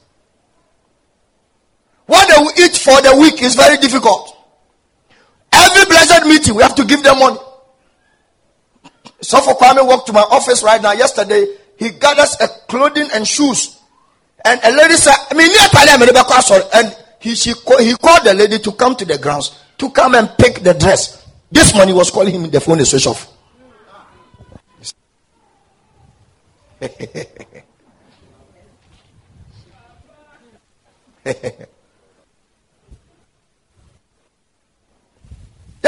What 2.05 2.27
they 2.27 2.43
will 2.43 2.65
eat 2.65 2.77
for 2.77 3.01
the 3.01 3.17
week 3.19 3.41
is 3.41 3.55
very 3.55 3.77
difficult. 3.77 4.35
Every 5.51 5.85
blessed 5.85 6.25
meeting, 6.25 6.55
we 6.55 6.63
have 6.63 6.75
to 6.75 6.85
give 6.85 7.03
them 7.03 7.19
money. 7.19 7.39
So 9.21 9.39
for 9.39 9.55
Kwame 9.55 9.85
walked 9.87 10.07
to 10.07 10.13
my 10.13 10.21
office 10.21 10.63
right 10.63 10.81
now. 10.81 10.91
Yesterday, 10.91 11.45
he 11.77 11.91
gathers 11.91 12.35
a 12.41 12.47
clothing 12.67 13.07
and 13.13 13.25
shoes. 13.25 13.79
And 14.43 14.59
a 14.63 14.71
lady 14.71 14.95
said, 14.95 15.15
I 15.29 15.33
mean, 15.35 15.49
and 16.73 16.97
he, 17.19 17.35
she, 17.35 17.51
he 17.51 17.95
called 17.95 18.25
the 18.25 18.33
lady 18.33 18.59
to 18.59 18.71
come 18.73 18.95
to 18.97 19.05
the 19.05 19.17
grounds 19.17 19.57
to 19.77 19.89
come 19.89 20.15
and 20.15 20.29
pick 20.37 20.61
the 20.61 20.73
dress. 20.73 21.25
This 21.51 21.75
money 21.75 21.93
was 21.93 22.11
calling 22.11 22.33
him, 22.33 22.45
in 22.45 22.51
the 22.51 22.59
phone 22.59 22.79
is 22.79 22.89
switched 22.89 23.07
off. 23.07 23.32
The 26.83 26.99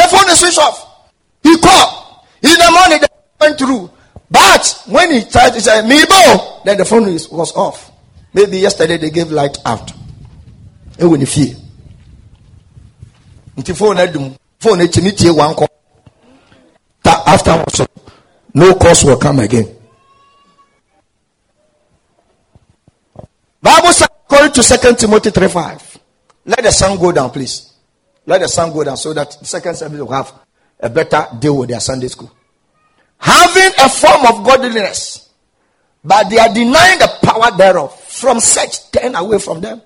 phone 0.09 0.29
is 0.29 0.39
switched 0.39 0.59
off. 0.59 1.11
He 1.43 1.57
called. 1.57 2.25
In 2.41 2.51
the 2.51 2.71
morning, 2.71 2.99
they 3.01 3.07
went 3.39 3.57
through. 3.57 3.91
But 4.31 4.83
when 4.87 5.11
he 5.11 5.23
tried 5.25 5.51
to 5.51 5.61
say, 5.61 5.81
Mibo, 5.83 6.63
then 6.63 6.77
the 6.77 6.85
phone 6.85 7.07
is, 7.09 7.29
was 7.29 7.55
off. 7.55 7.91
Maybe 8.33 8.59
yesterday 8.59 8.97
they 8.97 9.09
gave 9.09 9.31
light 9.31 9.57
out. 9.65 9.91
When 10.99 11.19
you 11.19 11.27
fear. 11.27 11.55
Nti 13.57 13.75
phone 13.75 13.97
phone 14.59 14.79
ekyi 14.79 15.15
tie 15.17 15.31
one 15.31 15.55
call. 15.55 15.69
After 17.05 17.63
no 18.53 18.73
calls 18.75 19.03
will 19.03 19.17
come 19.17 19.39
again. 19.39 19.74
Bible 23.65 23.93
says, 23.93 24.07
according 24.27 24.51
to 24.51 24.61
Second 24.61 24.99
Timothy 24.99 25.31
3 25.31 25.47
5, 25.47 25.99
let 26.45 26.61
the 26.61 26.71
sun 26.71 26.99
go 26.99 27.11
down, 27.11 27.31
please. 27.31 27.73
Let 28.27 28.41
the 28.41 28.47
sun 28.47 28.71
go 28.71 28.83
down 28.83 28.95
so 28.95 29.11
that 29.13 29.33
second 29.43 29.75
service 29.75 29.99
will 29.99 30.11
have 30.11 30.31
a 30.79 30.87
better 30.87 31.25
deal 31.39 31.57
with 31.57 31.69
their 31.69 31.79
Sunday 31.79 32.07
school. 32.07 32.31
Having 33.17 33.71
a 33.79 33.89
form 33.89 34.23
of 34.27 34.45
godliness, 34.45 35.31
but 36.03 36.29
they 36.29 36.37
are 36.37 36.53
denying 36.53 36.99
the 36.99 37.09
power 37.23 37.57
thereof. 37.57 37.99
From 38.01 38.39
such, 38.39 38.91
turn 38.91 39.15
away 39.15 39.39
from 39.39 39.61
them. 39.61 39.81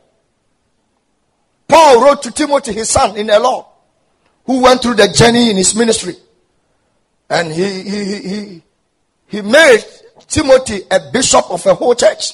Paul 1.66 2.04
wrote 2.04 2.22
to 2.24 2.32
Timothy, 2.32 2.74
his 2.74 2.90
son 2.90 3.16
in 3.16 3.28
the 3.28 3.40
Lord, 3.40 3.66
who 4.44 4.62
went 4.62 4.82
through 4.82 4.96
the 4.96 5.08
journey 5.08 5.52
in 5.52 5.56
his 5.56 5.74
ministry. 5.74 6.16
And 7.30 7.50
he, 7.50 7.84
he, 7.84 8.16
he, 8.16 8.62
he 9.28 9.42
made 9.42 9.86
Timothy 10.28 10.82
a 10.92 11.00
bishop 11.14 11.50
of 11.50 11.66
a 11.66 11.74
whole 11.74 11.96
church. 11.96 12.34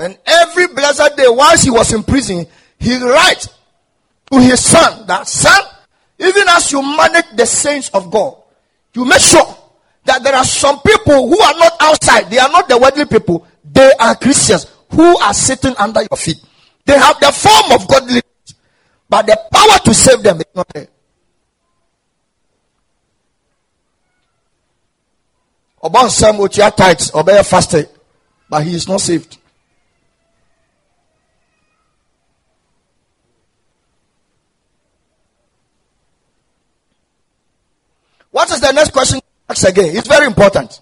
And 0.00 0.18
every 0.24 0.66
blessed 0.68 1.14
day, 1.14 1.26
once 1.28 1.62
he 1.62 1.70
was 1.70 1.92
in 1.92 2.02
prison, 2.02 2.46
he 2.78 2.96
writes 2.96 3.50
to 4.32 4.40
his 4.40 4.64
son 4.64 5.06
that 5.06 5.28
son, 5.28 5.62
even 6.18 6.48
as 6.48 6.72
you 6.72 6.80
manage 6.80 7.26
the 7.36 7.44
saints 7.44 7.90
of 7.90 8.10
God, 8.10 8.34
you 8.94 9.04
make 9.04 9.20
sure 9.20 9.44
that 10.04 10.22
there 10.22 10.34
are 10.34 10.44
some 10.44 10.80
people 10.80 11.28
who 11.28 11.38
are 11.38 11.54
not 11.58 11.72
outside, 11.80 12.30
they 12.30 12.38
are 12.38 12.48
not 12.48 12.66
the 12.66 12.78
worldly 12.78 13.04
people, 13.04 13.46
they 13.62 13.92
are 14.00 14.14
Christians 14.16 14.66
who 14.90 15.18
are 15.18 15.34
sitting 15.34 15.74
under 15.78 16.00
your 16.00 16.16
feet. 16.16 16.38
They 16.86 16.98
have 16.98 17.20
the 17.20 17.30
form 17.30 17.78
of 17.78 17.86
godliness, 17.86 18.22
but 19.06 19.26
the 19.26 19.38
power 19.52 19.78
to 19.84 19.92
save 19.92 20.22
them 20.22 20.38
is 20.38 20.46
not 20.54 20.68
there. 20.68 20.88
Obon 25.82 26.08
Sam 26.08 26.36
Otia 26.36 26.74
tithes, 26.74 27.14
obey 27.14 27.42
fasted, 27.42 27.90
but 28.48 28.64
he 28.64 28.74
is 28.74 28.88
not 28.88 29.02
saved. 29.02 29.36
Is 38.50 38.60
the 38.60 38.72
next 38.72 38.92
question. 38.92 39.20
Ask 39.48 39.68
again. 39.68 39.96
It's 39.96 40.06
very 40.08 40.26
important. 40.26 40.80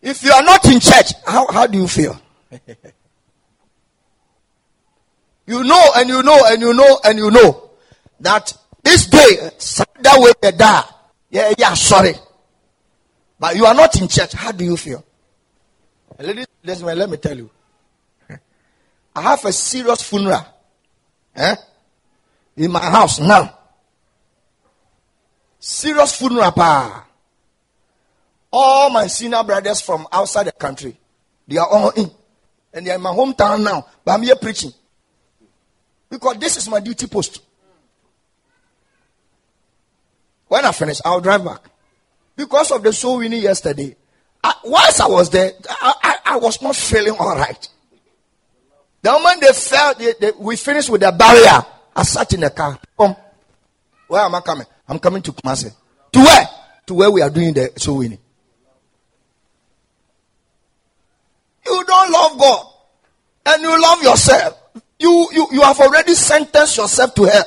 If 0.00 0.22
you 0.22 0.32
are 0.32 0.42
not 0.42 0.64
in 0.66 0.80
church, 0.80 1.12
how, 1.26 1.50
how 1.52 1.66
do 1.66 1.76
you 1.76 1.88
feel? 1.88 2.18
you 5.46 5.64
know, 5.64 5.84
and 5.96 6.08
you 6.08 6.22
know, 6.22 6.40
and 6.46 6.62
you 6.62 6.72
know, 6.72 7.00
and 7.04 7.18
you 7.18 7.30
know 7.30 7.70
that 8.20 8.56
this 8.82 9.06
day, 9.06 9.50
that 10.00 10.18
way 10.18 10.32
die. 10.52 10.84
Yeah, 11.30 11.52
yeah, 11.58 11.74
sorry. 11.74 12.14
But 13.38 13.56
you 13.56 13.66
are 13.66 13.74
not 13.74 14.00
in 14.00 14.08
church. 14.08 14.32
How 14.32 14.52
do 14.52 14.64
you 14.64 14.76
feel? 14.76 15.04
Ladies 16.18 16.46
gentlemen, 16.64 16.98
let 16.98 17.10
me 17.10 17.16
tell 17.16 17.36
you. 17.36 17.50
I 19.16 19.20
have 19.22 19.44
a 19.44 19.52
serious 19.52 20.02
funeral 20.02 20.44
eh, 21.34 21.54
in 22.56 22.70
my 22.70 22.80
house 22.80 23.20
now. 23.20 23.57
Serious 25.58 26.16
funeral, 26.16 26.52
pa. 26.52 27.06
All 28.52 28.90
my 28.90 29.06
senior 29.06 29.42
brothers 29.42 29.80
from 29.80 30.06
outside 30.12 30.46
the 30.46 30.52
country, 30.52 30.96
they 31.46 31.56
are 31.58 31.68
all 31.68 31.90
in. 31.90 32.10
And 32.72 32.86
they 32.86 32.90
are 32.90 32.96
in 32.96 33.02
my 33.02 33.10
hometown 33.10 33.64
now. 33.64 33.86
But 34.04 34.12
I'm 34.12 34.22
here 34.22 34.36
preaching. 34.36 34.72
Because 36.08 36.38
this 36.38 36.56
is 36.56 36.68
my 36.68 36.80
duty 36.80 37.06
post. 37.06 37.42
When 40.46 40.64
I 40.64 40.72
finish, 40.72 41.00
I'll 41.04 41.20
drive 41.20 41.44
back. 41.44 41.60
Because 42.36 42.70
of 42.70 42.82
the 42.82 42.92
soul 42.92 43.18
winning 43.18 43.42
yesterday, 43.42 43.94
I, 44.42 44.54
whilst 44.64 45.00
I 45.00 45.08
was 45.08 45.28
there, 45.30 45.52
I, 45.68 45.94
I, 46.02 46.16
I, 46.34 46.36
was 46.36 46.62
not 46.62 46.76
feeling 46.76 47.16
all 47.18 47.36
right. 47.36 47.68
The 49.02 49.10
moment 49.10 49.40
they 49.40 49.52
felt, 49.52 49.98
they, 49.98 50.14
they, 50.20 50.30
we 50.38 50.56
finished 50.56 50.88
with 50.88 51.00
the 51.00 51.12
barrier, 51.12 51.64
I 51.94 52.02
sat 52.04 52.32
in 52.32 52.40
the 52.40 52.50
car. 52.50 52.78
Come. 52.96 53.16
Where 54.06 54.22
am 54.22 54.34
I 54.34 54.40
coming? 54.40 54.66
I'm 54.88 54.98
coming 54.98 55.22
to 55.22 55.32
Kumasi. 55.32 55.72
To 56.12 56.18
where? 56.18 56.48
To 56.86 56.94
where 56.94 57.10
we 57.10 57.20
are 57.22 57.30
doing 57.30 57.52
the 57.52 57.72
soul 57.76 57.98
winning. 57.98 58.18
You 61.66 61.84
don't 61.84 62.10
love 62.10 62.38
God 62.38 62.66
and 63.46 63.62
you 63.62 63.82
love 63.82 64.02
yourself. 64.02 64.58
You, 64.98 65.28
you, 65.32 65.46
you 65.52 65.60
have 65.60 65.78
already 65.80 66.14
sentenced 66.14 66.78
yourself 66.78 67.14
to 67.14 67.24
hell. 67.24 67.44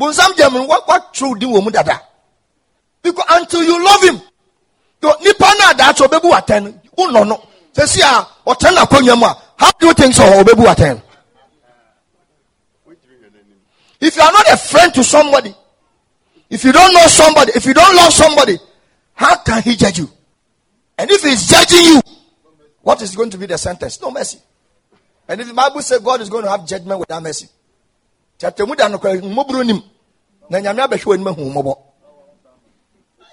Bonsam 0.00 0.36
German, 0.36 0.66
what, 0.66 0.86
what 0.88 1.12
true 1.12 1.34
do 1.36 1.48
you 1.48 1.70
dada? 1.70 2.00
Because 3.02 3.24
until 3.30 3.62
you 3.62 3.84
love 3.84 4.02
him, 4.02 4.20
you 5.02 5.12
nipa 5.22 5.46
that's 5.76 6.00
obebu 6.00 6.32
aten. 6.36 6.80
No. 6.96 7.42
Say 7.72 7.86
see 7.86 8.00
ah, 8.04 8.38
oten 8.46 8.74
na 8.74 8.84
konya 8.86 9.14
How 9.56 9.70
do 9.78 9.86
you 9.88 9.94
think 9.94 10.14
so 10.14 10.22
obebu 10.24 10.66
aten? 10.66 11.02
If 14.00 14.16
you 14.16 14.22
are 14.22 14.32
not 14.32 14.52
a 14.52 14.56
friend 14.56 14.94
to 14.94 15.04
somebody, 15.04 15.54
if 16.50 16.64
you 16.64 16.72
don't 16.72 16.94
know 16.94 17.06
somebody, 17.06 17.52
if 17.54 17.66
you 17.66 17.74
don't 17.74 17.96
love 17.96 18.12
somebody, 18.12 18.56
how 19.14 19.36
can 19.42 19.62
he 19.62 19.76
judge 19.76 19.98
you? 19.98 20.08
And 20.96 21.10
if 21.10 21.22
he's 21.22 21.46
judging 21.46 21.84
you, 21.84 22.00
what 22.82 23.02
is 23.02 23.14
going 23.14 23.30
to 23.30 23.38
be 23.38 23.46
the 23.46 23.58
sentence? 23.58 24.00
No 24.00 24.10
mercy. 24.10 24.38
And 25.26 25.40
if 25.40 25.48
the 25.48 25.54
Bible 25.54 25.82
says 25.82 26.00
God 26.00 26.20
is 26.20 26.30
going 26.30 26.44
to 26.44 26.50
have 26.50 26.66
judgment 26.66 27.00
without 27.00 27.22
mercy, 27.22 27.48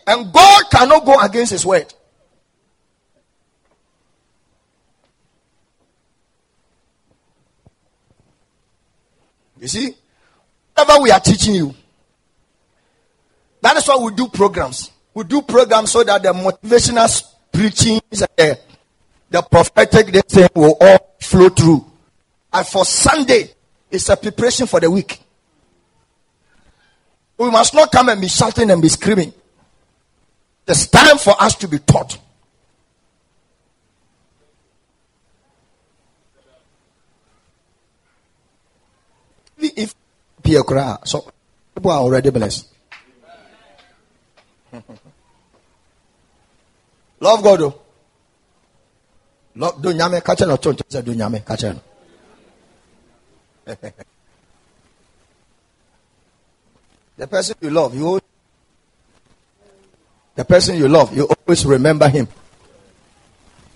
and 0.07 0.33
God 0.33 0.63
cannot 0.71 1.05
go 1.05 1.19
against 1.19 1.51
his 1.51 1.65
word. 1.65 1.93
You 9.59 9.67
see, 9.67 9.95
whatever 10.75 11.01
we 11.01 11.11
are 11.11 11.19
teaching 11.19 11.55
you, 11.55 11.73
that 13.61 13.77
is 13.77 13.87
why 13.87 13.97
we 13.97 14.13
do 14.13 14.27
programs. 14.27 14.91
We 15.13 15.23
do 15.23 15.41
programs 15.41 15.91
so 15.91 16.03
that 16.03 16.21
the 16.21 16.33
motivational 16.33 17.23
preaching, 17.51 18.01
the, 18.09 18.59
the 19.29 19.41
prophetic 19.41 20.25
thing 20.27 20.49
will 20.53 20.77
all 20.79 21.15
flow 21.21 21.49
through. 21.49 21.85
And 22.51 22.67
for 22.67 22.85
Sunday, 22.85 23.49
it's 23.89 24.09
a 24.09 24.17
preparation 24.17 24.67
for 24.67 24.79
the 24.79 24.91
week. 24.91 25.21
We 27.37 27.49
must 27.49 27.73
not 27.73 27.91
come 27.91 28.09
and 28.09 28.21
be 28.21 28.27
shouting 28.27 28.69
and 28.71 28.81
be 28.81 28.89
screaming. 28.89 29.33
It's 30.67 30.87
time 30.87 31.17
for 31.17 31.41
us 31.41 31.55
to 31.55 31.67
be 31.67 31.79
taught. 31.79 32.17
If 39.57 39.95
Pierre 40.45 40.99
so 41.05 41.27
people 41.73 41.89
are 41.89 41.99
already 42.01 42.29
blessed. 42.29 42.67
Love 47.19 47.41
God. 47.43 47.61
Oh. 47.61 47.81
Love 49.55 49.81
do 49.81 49.89
nyame 49.89 50.21
kache 50.21 50.45
no 50.45 50.57
tonto 50.57 50.83
say 50.87 51.01
do 51.01 51.15
nyame 51.15 51.43
kache 51.43 51.73
no. 51.73 51.81
the 57.17 57.25
person 57.27 57.55
you 57.61 57.71
love, 57.71 57.95
you 57.95 58.19
the 60.35 60.45
person 60.45 60.75
you 60.77 60.87
love, 60.87 61.15
you 61.15 61.25
always 61.25 61.65
remember 61.65 62.07
him. 62.09 62.27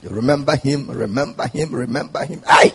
You 0.04 0.10
remember 0.10 0.56
him, 0.56 0.92
remember 0.92 1.48
him, 1.48 1.74
remember 1.74 2.24
him. 2.26 2.44
Aye. 2.46 2.74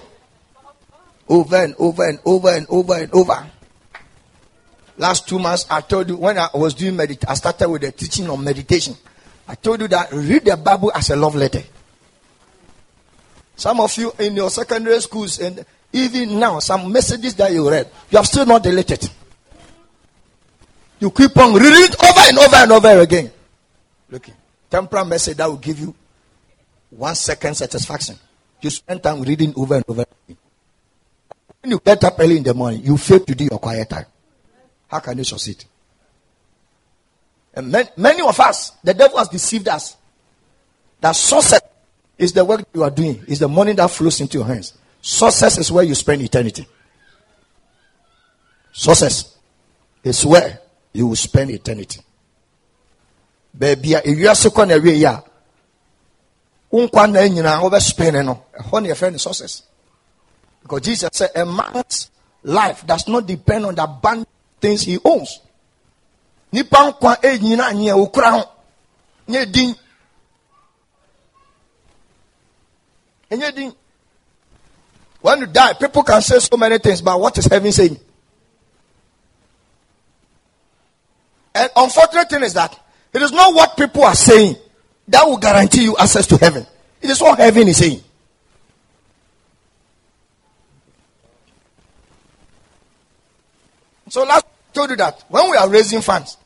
Over 1.28 1.56
and 1.56 1.74
over 1.78 2.08
and 2.08 2.18
over 2.24 2.48
and 2.50 2.66
over 2.68 2.94
and 2.94 3.12
over. 3.12 3.50
Last 4.96 5.28
two 5.28 5.38
months, 5.38 5.66
I 5.68 5.80
told 5.80 6.08
you 6.08 6.16
when 6.16 6.38
I 6.38 6.48
was 6.54 6.74
doing 6.74 6.94
meditation, 6.94 7.28
I 7.28 7.34
started 7.34 7.68
with 7.68 7.82
the 7.82 7.92
teaching 7.92 8.30
on 8.30 8.42
meditation. 8.44 8.94
I 9.48 9.56
told 9.56 9.80
you 9.80 9.88
that 9.88 10.12
read 10.12 10.44
the 10.44 10.56
Bible 10.56 10.92
as 10.94 11.10
a 11.10 11.16
love 11.16 11.34
letter. 11.34 11.62
Some 13.56 13.80
of 13.80 13.96
you 13.96 14.12
in 14.18 14.36
your 14.36 14.50
secondary 14.50 15.00
schools 15.00 15.40
and 15.40 15.64
even 15.92 16.38
now, 16.38 16.58
some 16.58 16.90
messages 16.92 17.34
that 17.34 17.52
you 17.52 17.68
read, 17.70 17.88
you 18.10 18.18
have 18.18 18.26
still 18.26 18.46
not 18.46 18.62
deleted. 18.62 19.08
You 21.00 21.10
keep 21.10 21.36
on 21.36 21.54
reading 21.54 21.84
it 21.84 21.96
over 22.02 22.20
and 22.20 22.38
over 22.38 22.56
and 22.56 22.72
over 22.72 23.00
again. 23.00 23.30
Look, 24.10 24.28
temporal 24.70 25.04
message 25.04 25.36
that 25.36 25.46
will 25.46 25.56
give 25.56 25.78
you 25.78 25.94
one 26.90 27.14
second 27.14 27.54
satisfaction. 27.56 28.16
You 28.60 28.70
spend 28.70 29.02
time 29.02 29.22
reading 29.22 29.52
over 29.56 29.74
and 29.74 29.84
over. 29.88 30.02
again. 30.02 30.38
When 31.60 31.70
you 31.72 31.80
get 31.84 32.02
up 32.04 32.18
early 32.18 32.38
in 32.38 32.42
the 32.42 32.54
morning, 32.54 32.82
you 32.82 32.96
fail 32.96 33.20
to 33.20 33.34
do 33.34 33.44
your 33.44 33.58
quiet 33.58 33.88
time. 33.90 34.06
How 34.88 35.00
can 35.00 35.18
you 35.18 35.24
succeed? 35.24 35.64
And 37.54 37.70
many, 37.70 37.88
many 37.96 38.22
of 38.22 38.38
us, 38.40 38.72
the 38.82 38.94
devil 38.94 39.18
has 39.18 39.28
deceived 39.28 39.68
us. 39.68 39.96
That 41.00 41.12
success 41.12 41.62
is 42.18 42.32
the 42.32 42.44
work 42.44 42.64
you 42.72 42.82
are 42.82 42.90
doing, 42.90 43.22
is 43.26 43.38
the 43.38 43.48
money 43.48 43.72
that 43.74 43.90
flows 43.90 44.20
into 44.20 44.38
your 44.38 44.46
hands. 44.46 44.74
Success 45.00 45.58
is 45.58 45.70
where 45.70 45.84
you 45.84 45.94
spend 45.94 46.22
eternity. 46.22 46.66
Success 48.72 49.36
is 50.02 50.24
where 50.26 50.60
you 50.92 51.06
will 51.08 51.16
spend 51.16 51.50
eternity. 51.50 52.00
Baby, 53.56 53.92
if 53.92 54.18
you 54.18 54.28
are 54.28 54.34
so 54.34 54.50
kind 54.50 54.72
of 54.72 54.82
way, 54.82 54.96
yeah. 54.96 55.20
Because 60.62 60.80
Jesus 60.80 61.10
said 61.12 61.30
a 61.36 61.46
man's 61.46 62.10
life 62.42 62.84
does 62.86 63.06
not 63.06 63.26
depend 63.26 63.66
on 63.66 63.74
the 63.76 63.84
abundant 63.84 64.28
things 64.64 64.82
he 64.82 64.98
owns. 65.04 65.40
When 75.20 75.40
you 75.40 75.46
die 75.46 75.72
people 75.74 76.02
can 76.02 76.22
say 76.22 76.38
so 76.38 76.56
many 76.56 76.78
things 76.78 77.02
but 77.02 77.20
what 77.20 77.36
is 77.36 77.44
heaven 77.46 77.72
saying? 77.72 77.98
And 81.54 81.70
unfortunate 81.76 82.30
thing 82.30 82.42
is 82.42 82.54
that 82.54 82.78
it 83.12 83.20
is 83.20 83.32
not 83.32 83.54
what 83.54 83.76
people 83.76 84.02
are 84.04 84.14
saying 84.14 84.56
that 85.08 85.24
will 85.24 85.36
guarantee 85.36 85.84
you 85.84 85.96
access 85.98 86.26
to 86.28 86.38
heaven. 86.38 86.66
It 87.02 87.10
is 87.10 87.20
what 87.20 87.38
heaven 87.38 87.68
is 87.68 87.76
saying. 87.76 88.00
So 94.08 94.24
last 94.24 94.46
told 94.74 94.90
you 94.90 94.96
that 94.96 95.24
when 95.28 95.50
we 95.50 95.56
are 95.56 95.68
raising 95.70 96.02
funds 96.02 96.36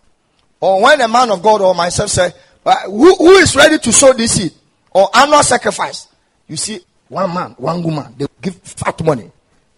or 0.61 0.83
when 0.83 1.01
a 1.01 1.09
man 1.09 1.31
of 1.31 1.43
God 1.43 1.61
or 1.61 1.75
myself 1.75 2.11
say, 2.11 2.31
uh, 2.65 2.77
who, 2.83 3.15
who 3.15 3.31
is 3.33 3.57
ready 3.57 3.79
to 3.79 3.93
sow 3.93 4.13
this 4.13 4.33
seed 4.33 4.53
or 4.91 5.09
annual 5.15 5.43
sacrifice? 5.43 6.09
You 6.47 6.57
see, 6.57 6.81
one 7.09 7.33
man, 7.33 7.55
one 7.57 7.83
woman, 7.83 8.15
they 8.17 8.27
give 8.41 8.57
fat 8.57 9.03
money. 9.05 9.31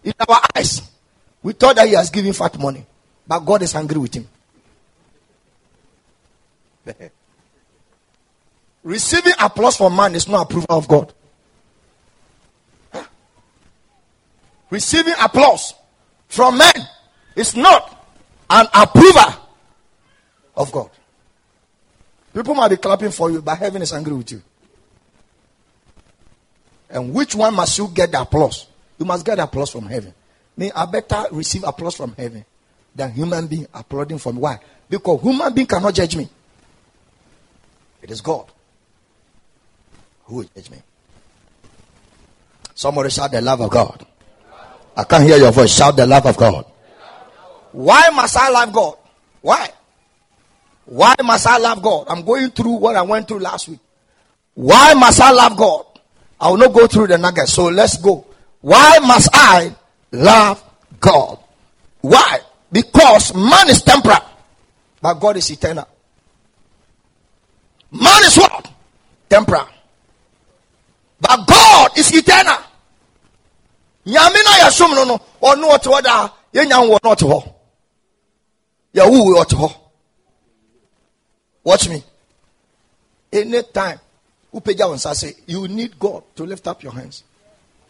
In 0.03 0.13
our 0.27 0.41
eyes, 0.55 0.81
we 1.41 1.53
thought 1.53 1.75
that 1.77 1.87
he 1.87 1.93
has 1.93 2.09
given 2.09 2.33
fat 2.33 2.59
money, 2.59 2.85
but 3.27 3.39
God 3.39 3.61
is 3.61 3.73
angry 3.75 3.97
with 3.97 4.13
him. 4.13 4.27
Receiving 8.83 9.33
applause 9.39 9.77
from 9.77 9.95
man 9.95 10.15
is 10.15 10.27
not 10.27 10.43
approval 10.43 10.77
of 10.77 10.87
God. 10.87 11.13
Receiving 14.69 15.13
applause 15.21 15.73
from 16.27 16.57
men 16.57 16.73
is 17.35 17.55
not 17.55 18.00
an 18.51 18.67
approver 18.73 19.37
of 20.55 20.71
God. 20.71 20.89
People 22.33 22.53
might 22.53 22.67
be 22.67 22.77
clapping 22.77 23.11
for 23.11 23.31
you, 23.31 23.41
but 23.41 23.57
heaven 23.57 23.81
is 23.81 23.93
angry 23.93 24.13
with 24.13 24.31
you. 24.31 24.41
And 26.89 27.13
which 27.13 27.33
one 27.35 27.55
must 27.55 27.77
you 27.77 27.87
get 27.87 28.11
the 28.11 28.21
applause? 28.21 28.67
You 28.99 29.05
must 29.05 29.25
get 29.25 29.39
applause 29.39 29.71
from 29.71 29.85
heaven. 29.85 30.13
Me, 30.57 30.71
I 30.75 30.85
better 30.85 31.23
receive 31.31 31.63
applause 31.63 31.95
from 31.95 32.13
heaven 32.13 32.45
than 32.93 33.11
human 33.11 33.47
being 33.47 33.67
applauding 33.73 34.17
from 34.17 34.35
why? 34.35 34.59
Because 34.89 35.21
human 35.21 35.53
being 35.53 35.67
cannot 35.67 35.93
judge 35.93 36.17
me. 36.17 36.27
It 38.01 38.11
is 38.11 38.19
God 38.19 38.51
who 40.25 40.37
will 40.37 40.49
judge 40.55 40.69
me. 40.69 40.77
Somebody 42.75 43.09
shout 43.09 43.31
the 43.31 43.41
love 43.41 43.61
of 43.61 43.69
God. 43.69 44.05
I 44.97 45.03
can't 45.05 45.23
hear 45.23 45.37
your 45.37 45.51
voice. 45.51 45.73
Shout 45.73 45.95
the 45.95 46.05
love 46.05 46.25
of 46.25 46.35
God. 46.35 46.65
Why 47.71 48.09
must 48.09 48.37
I 48.37 48.49
love 48.49 48.73
God? 48.73 48.97
Why? 49.41 49.69
Why 50.85 51.15
must 51.23 51.47
I 51.47 51.57
love 51.57 51.81
God? 51.81 52.07
I'm 52.09 52.23
going 52.23 52.51
through 52.51 52.73
what 52.73 52.95
I 52.95 53.01
went 53.01 53.27
through 53.27 53.39
last 53.39 53.69
week. 53.69 53.79
Why 54.53 54.93
must 54.93 55.21
I 55.21 55.31
love 55.31 55.57
God? 55.57 55.85
I 56.39 56.49
will 56.49 56.57
not 56.57 56.73
go 56.73 56.87
through 56.87 57.07
the 57.07 57.17
nuggets. 57.17 57.53
So 57.53 57.65
let's 57.65 57.97
go. 57.97 58.25
Why 58.61 58.99
must 58.99 59.29
I 59.33 59.75
love 60.11 60.63
God? 60.99 61.39
Why? 62.01 62.39
Because 62.71 63.33
man 63.33 63.69
is 63.69 63.81
temporal, 63.81 64.23
but 65.01 65.15
God 65.15 65.37
is 65.37 65.49
eternal. 65.49 65.87
Man 67.91 68.23
is 68.23 68.37
what? 68.37 68.71
Temporal. 69.29 69.67
But 71.19 71.45
God 71.45 71.97
is 71.97 72.15
eternal. 72.15 72.57
no 74.05 75.03
no 75.03 75.19
no 75.55 77.55
yɛwowe 78.93 79.39
ɔte 79.41 79.55
hɔ 79.55 79.75
watch 81.63 81.89
me. 81.89 82.03
Anytime 83.31 83.99
wopagya 84.53 84.87
wo 84.89 84.95
nsa 84.95 85.15
say 85.15 85.35
you 85.47 85.67
need 85.67 85.97
god 85.99 86.23
to 86.35 86.45
lift 86.45 86.67
up 86.67 86.83
your 86.83 86.93
hands. 86.93 87.23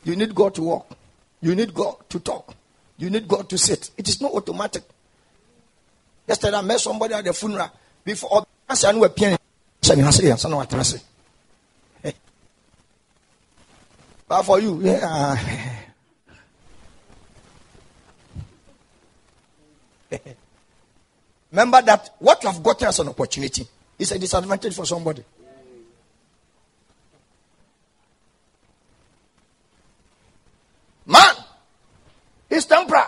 You 0.03 0.15
need 0.15 0.33
god 0.35 0.55
to 0.55 0.63
walk. 0.63 0.87
You 1.41 1.55
need 1.55 1.73
god 1.73 1.95
to 2.09 2.19
talk. 2.19 2.53
You 2.97 3.09
need 3.09 3.27
god 3.27 3.49
to 3.49 3.57
sit. 3.57 3.89
It 3.97 4.07
is 4.09 4.21
not 4.21 4.31
automatic. 4.33 4.83
Yesterday 6.27 6.57
i 6.57 6.61
met 6.61 6.79
somebody 6.79 7.13
at 7.13 7.23
the 7.23 7.33
funeral. 7.33 7.69
Before 8.03 8.45
ɔbɛnsa 8.69 8.93
no 8.93 9.01
wapia 9.07 9.37
hyɛ 9.81 9.97
ne 9.97 10.03
ha 10.03 10.09
sɛ 10.09 10.21
yɛnsa 10.23 10.49
na 10.49 10.57
watena 10.57 10.85
se 10.85 10.99
but 14.27 14.43
for 14.43 14.61
you. 14.61 14.79
Yeah 14.81 15.35
Remember 21.51 21.81
that 21.81 22.15
what 22.19 22.41
you 22.43 22.49
have 22.49 22.63
gotten 22.63 22.87
as 22.87 22.99
an 22.99 23.09
opportunity 23.09 23.67
is 23.99 24.11
a 24.11 24.19
disadvantage 24.19 24.73
for 24.73 24.85
somebody. 24.85 25.23
Man, 31.05 31.35
it's 32.49 32.65
temporal. 32.65 33.03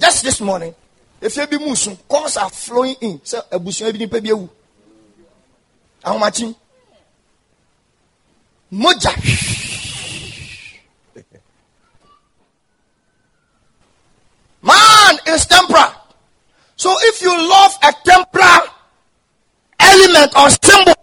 Just 0.00 0.24
this 0.24 0.40
morning, 0.40 0.74
if 1.20 1.36
you 1.36 1.46
be 1.46 1.58
musum, 1.58 1.98
calls 2.08 2.38
are 2.38 2.48
flowing 2.48 2.96
in. 3.02 3.20
So 3.22 3.42
a 3.52 3.58
maybe 3.58 4.06
pay 4.06 4.20
you. 4.22 4.48
How 6.02 6.16
much? 6.16 6.42
Moja. 8.72 9.59
Man 14.62 15.18
is 15.26 15.46
temporal. 15.46 15.92
So 16.76 16.94
if 17.00 17.22
you 17.22 17.30
love 17.30 17.72
a 17.82 17.92
temporal 18.04 18.74
element 19.78 20.32
or 20.36 20.50
symbol 20.50 20.94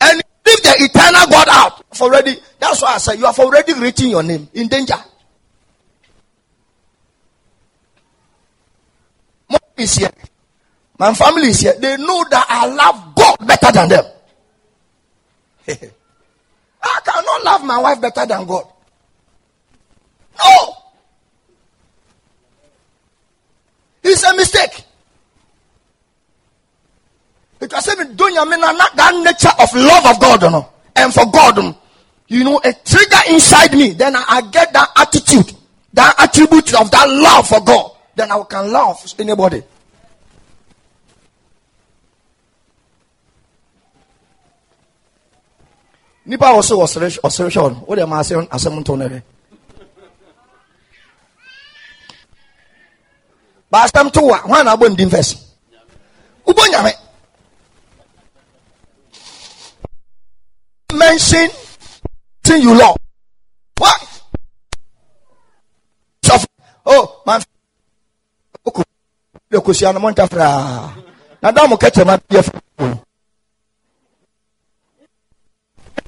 and 0.00 0.16
leave 0.46 0.62
the 0.62 0.74
eternal 0.78 1.26
God 1.30 1.48
out, 1.50 1.84
already 2.00 2.36
that's 2.58 2.82
why 2.82 2.94
I 2.94 2.98
say 2.98 3.16
you 3.16 3.24
have 3.24 3.38
already 3.38 3.74
written 3.74 4.10
your 4.10 4.22
name 4.22 4.48
in 4.54 4.68
danger. 4.68 4.96
Mom 9.50 9.60
is 9.76 9.96
here. 9.96 10.10
My 10.98 11.12
family 11.14 11.48
is 11.48 11.60
here. 11.60 11.74
They 11.78 11.96
know 11.96 12.24
that 12.30 12.46
I 12.48 12.66
love 12.66 13.14
God 13.14 13.46
better 13.46 13.72
than 13.72 13.88
them. 13.88 14.04
I 16.82 17.00
cannot 17.04 17.44
love 17.44 17.64
my 17.64 17.78
wife 17.78 18.00
better 18.00 18.24
than 18.26 18.46
God. 18.46 18.66
No. 20.38 20.76
It's 24.06 24.22
a 24.22 24.36
mistake. 24.36 24.84
Because 27.58 27.88
even 27.88 28.14
doing 28.14 28.34
not 28.34 28.96
that 28.96 29.14
nature 29.24 29.50
of 29.58 29.74
love 29.74 30.06
of 30.06 30.20
God, 30.20 30.42
you 30.42 30.50
know, 30.50 30.68
and 30.94 31.12
for 31.12 31.26
God, 31.26 31.76
you 32.28 32.44
know, 32.44 32.60
a 32.62 32.72
trigger 32.72 33.22
inside 33.30 33.72
me, 33.72 33.90
then 33.92 34.14
I, 34.14 34.42
get 34.52 34.72
that 34.72 34.90
attitude, 34.96 35.52
that 35.94 36.14
attribute 36.20 36.74
of 36.80 36.90
that 36.90 37.08
love 37.08 37.48
for 37.48 37.60
God. 37.64 37.92
Then 38.14 38.30
I 38.30 38.42
can 38.48 38.70
love 38.70 39.02
anybody. 39.18 39.62
nipa 46.26 46.46
wɔ 46.46 46.62
so 46.62 46.78
ɔsere 46.82 47.06
ɔsere 47.22 47.48
hwɛ 47.50 47.62
ɔno 47.70 47.86
wode 47.86 48.00
no 48.98 49.20
hwɛ 53.76 53.90
baasɛm 53.92 54.12
to 54.12 54.20
wa 54.22 54.38
hwan 54.38 54.64
na 54.64 54.72
abɔ 54.72 54.88
ndim 54.88 55.10
fɛs 55.10 55.36
wobɔ 56.46 56.62
nyame. 56.72 56.92
Mention 60.94 61.50
thing 62.42 62.62
you 62.62 62.74
love. 62.74 62.96
What? 63.76 64.00
Oh 66.86 67.22
man. 67.26 67.42
Oko 68.64 68.82
de 69.50 69.58
kosia 69.58 69.92
no 69.92 70.00
monta 70.00 70.26
fra. 70.28 70.94
Na 71.42 71.50
da 71.50 71.66
mo 71.66 71.76
kete 71.76 72.04
ma 72.06 72.18
ye 72.30 72.42
fra 72.42 72.60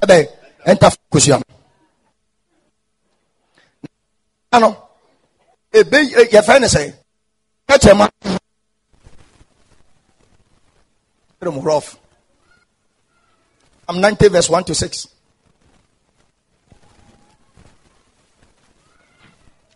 ebe 0.02 0.28
enta 0.64 0.90
kosia 1.12 1.42
ano? 4.52 4.88
Ebe 5.72 5.98
ye 6.32 6.42
fa 6.42 6.58
ne 6.58 6.68
say 6.68 6.94
kete 7.68 7.94
ma 7.94 8.08
rough 11.40 11.98
I'm 13.88 14.00
90 14.02 14.28
verse 14.28 14.50
1 14.50 14.64
to 14.64 14.74
6. 14.74 15.08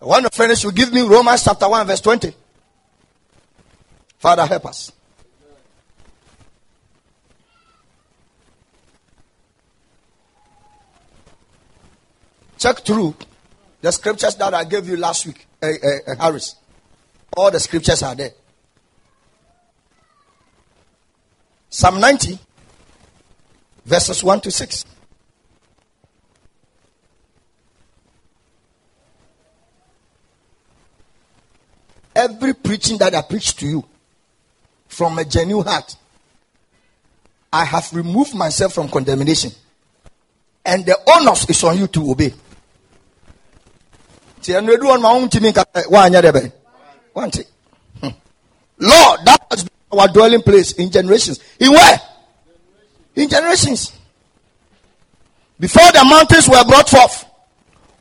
I 0.02 0.05
want 0.05 0.26
to 0.26 0.31
finish. 0.37 0.62
You 0.64 0.72
give 0.72 0.92
me 0.92 1.00
Romans 1.00 1.42
chapter 1.42 1.66
1 1.66 1.87
verse 1.87 2.00
20. 2.02 2.35
Father, 4.18 4.44
help 4.44 4.66
us. 4.66 4.92
Check 12.59 12.81
through 12.81 13.16
the 13.81 13.90
scriptures 13.90 14.37
that 14.37 14.52
I 14.55 14.64
gave 14.64 14.87
you 14.87 14.96
last 14.96 15.26
week, 15.26 15.46
uh, 15.62 15.66
uh, 15.66 16.14
Harris. 16.16 16.55
All 17.36 17.50
the 17.50 17.60
scriptures 17.60 18.02
are 18.02 18.14
there. 18.14 18.32
Psalm 21.70 22.00
90, 22.00 22.38
verses 23.86 24.22
1 24.22 24.40
to 24.42 24.50
6. 24.50 24.84
Every 32.14 32.52
preaching 32.52 32.98
that 32.98 33.14
I 33.14 33.22
preach 33.22 33.56
to 33.56 33.66
you 33.66 33.84
from 34.86 35.18
a 35.18 35.24
genuine 35.24 35.66
heart, 35.66 35.96
I 37.50 37.64
have 37.64 37.92
removed 37.94 38.34
myself 38.34 38.74
from 38.74 38.88
condemnation. 38.88 39.52
And 40.64 40.84
the 40.84 40.96
onus 41.06 41.48
is 41.48 41.64
on 41.64 41.78
you 41.78 41.86
to 41.88 42.10
obey. 42.10 42.34
Hmm. 47.14 48.09
Lord, 48.79 49.20
that 49.25 49.46
has 49.51 49.64
been 49.64 49.98
our 49.98 50.09
dwelling 50.09 50.42
place 50.42 50.72
in 50.72 50.90
generations. 50.90 51.40
In 51.59 51.70
where? 51.70 52.01
In 53.16 53.29
generations. 53.29 53.92
Before 55.59 55.90
the 55.92 56.05
mountains 56.09 56.48
were 56.48 56.64
brought 56.64 56.88
forth, 56.88 57.25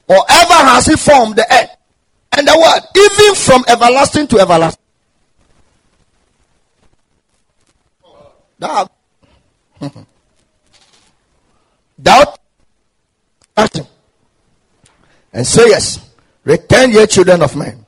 or 0.07 0.25
ever 0.29 0.53
has 0.53 0.85
he 0.87 0.95
formed 0.95 1.35
the 1.35 1.45
earth 1.53 1.69
and 2.33 2.47
the 2.47 2.57
world, 2.57 2.81
even 2.95 3.35
from 3.35 3.63
everlasting 3.67 4.27
to 4.27 4.39
everlasting. 4.39 4.81
That, 8.59 8.91
hmm. 9.79 10.01
doubt, 12.01 12.37
and 15.33 15.47
say 15.47 15.69
yes. 15.69 16.09
Return 16.43 16.91
ye 16.91 17.05
children 17.07 17.41
of 17.41 17.55
men. 17.55 17.80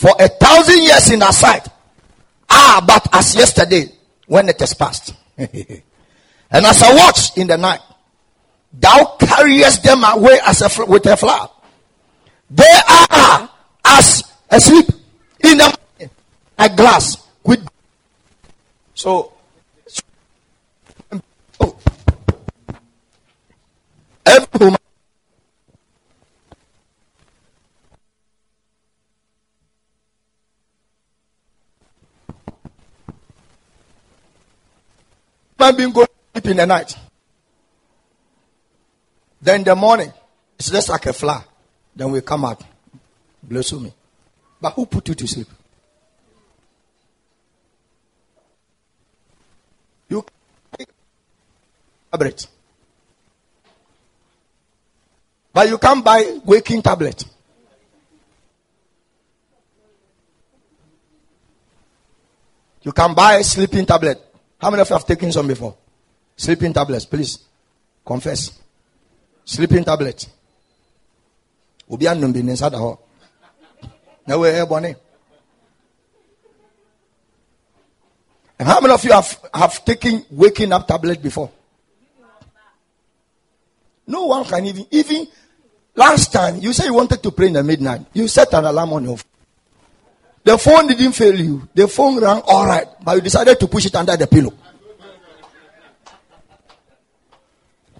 For 0.00 0.14
a 0.18 0.28
thousand 0.28 0.82
years 0.82 1.10
in 1.10 1.18
thy 1.20 1.30
sight 1.30 1.68
Ah, 2.50 2.82
but 2.84 3.06
as 3.14 3.36
yesterday 3.36 3.86
when 4.26 4.48
it 4.48 4.60
is 4.60 4.74
past. 4.74 5.14
and 5.38 5.82
as 6.50 6.82
I 6.82 6.94
watch 6.94 7.36
in 7.38 7.46
the 7.46 7.56
night, 7.56 7.80
thou 8.72 9.16
carriest 9.18 9.84
them 9.84 10.02
away 10.04 10.38
as 10.44 10.60
a, 10.62 10.86
with 10.86 11.06
a 11.06 11.16
flower. 11.16 11.48
They 12.50 12.64
are 12.88 13.48
as 13.84 14.24
asleep 14.50 14.86
in 15.44 15.58
the 15.58 15.78
a 16.58 16.68
glass 16.68 17.16
with 17.44 17.66
so 18.92 19.32
oh, 21.60 21.76
every 24.26 24.46
woman 24.58 24.78
man 35.70 35.76
being 35.76 35.92
go 35.92 36.06
sleep 36.32 36.46
in 36.46 36.56
the 36.56 36.66
night. 36.66 36.96
Then 39.40 39.64
the 39.64 39.74
morning, 39.74 40.12
it's 40.58 40.70
just 40.70 40.88
like 40.88 41.06
a 41.06 41.12
flower. 41.12 41.44
Then 41.94 42.10
we 42.10 42.20
come 42.20 42.44
out. 42.44 42.62
Bless 43.42 43.72
me. 43.72 43.92
But 44.60 44.74
who 44.74 44.86
put 44.86 45.08
you 45.08 45.14
to 45.14 45.26
sleep? 45.26 45.48
You 50.08 50.24
tablet. 52.10 52.46
But 55.52 55.68
you 55.68 55.78
can't 55.78 56.04
buy 56.04 56.38
waking 56.44 56.82
tablet. 56.82 57.24
You 62.82 62.92
can 62.92 63.14
buy 63.14 63.42
sleeping 63.42 63.86
tablet. 63.86 64.29
How 64.60 64.70
many 64.70 64.82
of 64.82 64.88
you 64.90 64.94
have 64.94 65.06
taken 65.06 65.32
some 65.32 65.46
before? 65.46 65.76
Sleeping 66.36 66.72
tablets, 66.72 67.06
please. 67.06 67.38
Confess. 68.04 68.58
Sleeping 69.44 69.84
tablets. 69.84 70.28
Obi 71.90 72.06
anum 72.06 72.32
bi 72.32 72.40
nsa 72.40 72.70
da 72.70 72.78
hɔ. 72.78 72.98
And 78.58 78.68
how 78.68 78.80
many 78.80 78.92
of 78.92 79.04
you 79.04 79.12
have, 79.12 79.40
have 79.54 79.84
taken 79.84 80.24
waking 80.30 80.72
up 80.72 80.86
tablet 80.86 81.22
before? 81.22 81.50
No 84.06 84.26
one 84.26 84.44
can 84.44 84.66
even 84.66 84.86
even 84.90 85.26
last 85.94 86.32
time 86.32 86.58
you 86.60 86.72
say 86.72 86.84
you 86.86 86.94
wanted 86.94 87.22
to 87.22 87.30
pray 87.30 87.46
in 87.46 87.54
the 87.54 87.62
midnight. 87.62 88.02
You 88.12 88.28
set 88.28 88.52
an 88.52 88.64
alarm 88.66 88.92
on 88.92 89.04
your 89.04 89.16
phone. 89.16 89.29
The 90.42 90.56
phone 90.56 90.86
didn't 90.86 91.12
fail 91.12 91.38
you. 91.38 91.68
The 91.74 91.86
phone 91.86 92.20
rang 92.20 92.42
all 92.46 92.66
right, 92.66 92.86
but 93.02 93.16
you 93.16 93.20
decided 93.20 93.60
to 93.60 93.66
push 93.66 93.86
it 93.86 93.94
under 93.94 94.16
the 94.16 94.26
pillow. 94.26 94.52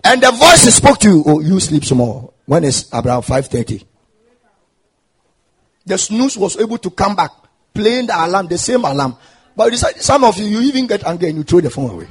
And 0.03 0.22
the 0.22 0.31
voice 0.31 0.74
spoke 0.74 0.98
to 1.00 1.09
you. 1.09 1.22
Oh, 1.26 1.40
you 1.40 1.61
sleep 1.61 1.85
small. 1.85 2.35
When 2.46 2.64
it's 2.64 2.92
around 2.92 3.22
5.30. 3.22 3.85
The 5.85 5.98
snooze 5.98 6.37
was 6.37 6.59
able 6.59 6.79
to 6.79 6.90
come 6.90 7.14
back, 7.14 7.31
playing 7.74 8.07
the 8.07 8.14
alarm, 8.16 8.46
the 8.48 8.59
same 8.59 8.85
alarm. 8.85 9.16
But 9.55 9.64
you 9.64 9.70
decide, 9.72 10.00
some 10.00 10.24
of 10.24 10.38
you, 10.38 10.46
you 10.46 10.61
even 10.62 10.87
get 10.87 11.05
angry 11.05 11.29
and 11.29 11.38
you 11.38 11.44
throw 11.44 11.61
the 11.61 11.70
phone 11.70 11.90
away. 11.90 12.07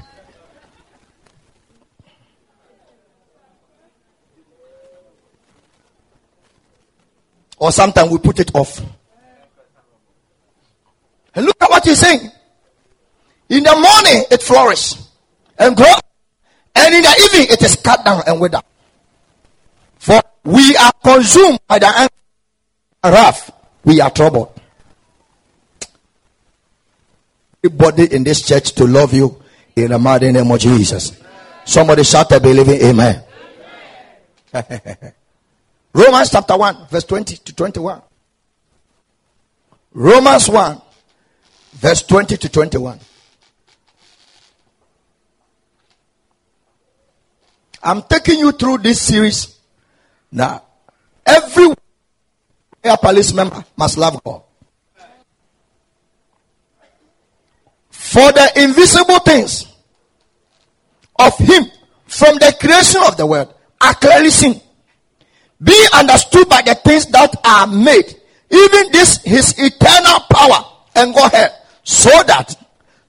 Or 7.58 7.72
sometimes 7.72 8.12
we 8.12 8.20
put 8.20 8.40
it 8.40 8.56
off. 8.56 8.82
And 11.36 11.46
look 11.46 11.62
at 11.62 11.70
what 11.70 11.86
he's 11.86 12.00
saying. 12.00 12.32
In 13.50 13.64
the 13.64 13.74
morning, 13.74 14.26
it 14.32 14.42
flourishes 14.42 15.10
and 15.58 15.76
grows. 15.76 16.00
And 16.76 16.96
in 16.96 17.02
the 17.02 17.30
evening, 17.34 17.48
it 17.52 17.62
is 17.64 17.76
cut 17.78 18.06
down 18.06 18.22
and 18.28 18.40
withered. 18.40 18.64
For 19.98 20.22
we 20.44 20.76
are 20.78 20.92
consumed 21.04 21.60
by 21.68 21.80
the 21.80 22.10
wrath. 23.04 23.52
We 23.84 24.02
are 24.02 24.10
troubled. 24.10 24.60
Everybody 27.64 28.14
in 28.16 28.24
this 28.24 28.48
church 28.48 28.72
to 28.74 28.86
love 28.86 29.14
you 29.14 29.42
in 29.76 29.92
the 29.92 30.00
mighty 30.00 30.32
name 30.32 30.50
of 30.50 30.60
Jesus. 30.60 31.20
Somebody 31.66 32.04
shout 32.04 32.32
a 32.32 32.40
believing 32.40 32.82
amen. 32.82 33.24
amen. 34.54 34.98
Romans 35.94 36.30
chapter 36.30 36.58
1, 36.58 36.88
verse 36.88 37.04
20 37.04 37.38
to 37.38 37.56
21. 37.56 38.02
Romans 39.94 40.50
1, 40.50 40.82
verse 41.74 42.04
20 42.04 42.38
to 42.38 42.50
21. 42.50 43.00
I'm 47.82 48.02
taking 48.04 48.40
you 48.40 48.52
through 48.52 48.80
this 48.80 49.02
series. 49.02 49.58
Now, 50.32 50.64
every 51.26 51.74
Air 52.84 52.98
Palace 52.98 53.34
member 53.34 53.64
must 53.78 53.98
love 53.98 54.22
God. 54.24 54.44
For 57.90 58.32
the 58.32 58.52
invisible 58.64 59.20
things 59.20 59.68
of 61.18 61.38
Him 61.38 61.66
from 62.06 62.36
the 62.36 62.56
creation 62.60 63.02
of 63.06 63.18
the 63.18 63.26
world 63.26 63.54
are 63.82 63.94
clearly 63.94 64.30
seen, 64.30 64.60
being 65.62 65.88
understood 65.94 66.50
by 66.50 66.62
the 66.62 66.76
things 66.76 67.06
that 67.08 67.34
are 67.46 67.68
made, 67.68 68.16
even 68.50 68.92
this 68.92 69.24
His 69.24 69.54
eternal 69.58 70.20
power 70.30 70.66
and 70.96 71.14
Godhead 71.14 71.59
so 71.84 72.10
that 72.28 72.56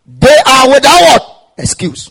they 0.07 0.37
are 0.47 0.69
without? 0.69 1.53
Excuse. 1.59 2.11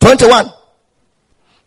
21. 0.00 0.52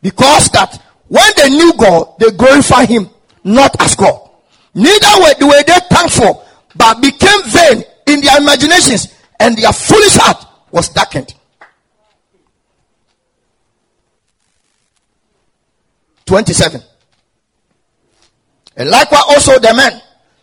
Because 0.02 0.50
that 0.50 0.82
when 1.08 1.32
they 1.36 1.50
knew 1.50 1.74
God, 1.78 2.14
they 2.20 2.32
glorified 2.32 2.90
Him 2.90 3.10
not 3.44 3.76
as 3.80 3.96
God. 3.96 4.30
Neither 4.74 5.08
were, 5.20 5.48
were 5.48 5.64
they 5.64 5.80
thankful, 5.90 6.46
but 6.76 7.02
became 7.02 7.44
vain 7.46 7.84
in 8.08 8.22
their 8.22 8.38
imaginations, 8.38 9.14
and 9.40 9.58
their 9.58 9.74
foolish 9.74 10.16
heart 10.16 10.46
was 10.72 10.90
darkened. 10.90 11.34
27. 16.26 16.82
And 18.78 18.90
likewise 18.90 19.24
also 19.28 19.60
the 19.60 19.74
men 19.74 20.00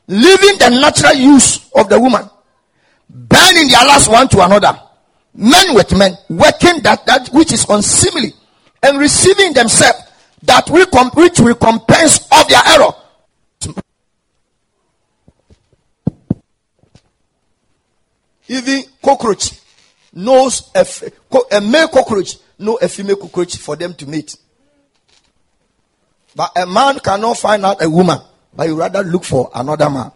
leaving 0.09 0.59
the 0.59 0.71
natural 0.71 1.15
use 1.15 1.71
of 1.73 1.89
the 1.89 1.99
woman, 1.99 2.29
burning 3.09 3.69
their 3.69 3.85
last 3.85 4.09
one 4.09 4.29
to 4.29 4.45
another, 4.45 4.81
men 5.35 5.75
with 5.75 5.97
men, 5.97 6.13
working 6.29 6.81
that, 6.83 7.05
that 7.07 7.29
which 7.29 7.53
is 7.53 7.67
unseemly, 7.69 8.33
and 8.83 8.99
receiving 8.99 9.53
themselves 9.53 9.99
that 10.43 10.69
which 10.71 11.39
recompense 11.39 12.29
of 12.31 12.49
their 12.49 12.63
error. 12.67 12.93
Even 18.49 18.85
cockroach 19.03 19.61
knows 20.13 20.71
a, 20.75 20.87
a 21.51 21.61
male 21.61 21.89
cockroach 21.89 22.37
know 22.59 22.79
a 22.81 22.89
female 22.89 23.17
cockroach 23.17 23.57
for 23.57 23.77
them 23.77 23.95
to 23.95 24.07
mate. 24.07 24.37
But 26.35 26.53
a 26.57 26.67
man 26.67 26.99
cannot 27.01 27.39
find 27.39 27.65
out 27.65 27.83
a 27.83 27.91
woman 27.91 28.19
but 28.57 28.67
you 28.67 28.75
rather 28.75 29.03
look 29.03 29.25
for 29.25 29.51
another 29.55 29.91
man. 29.91 30.11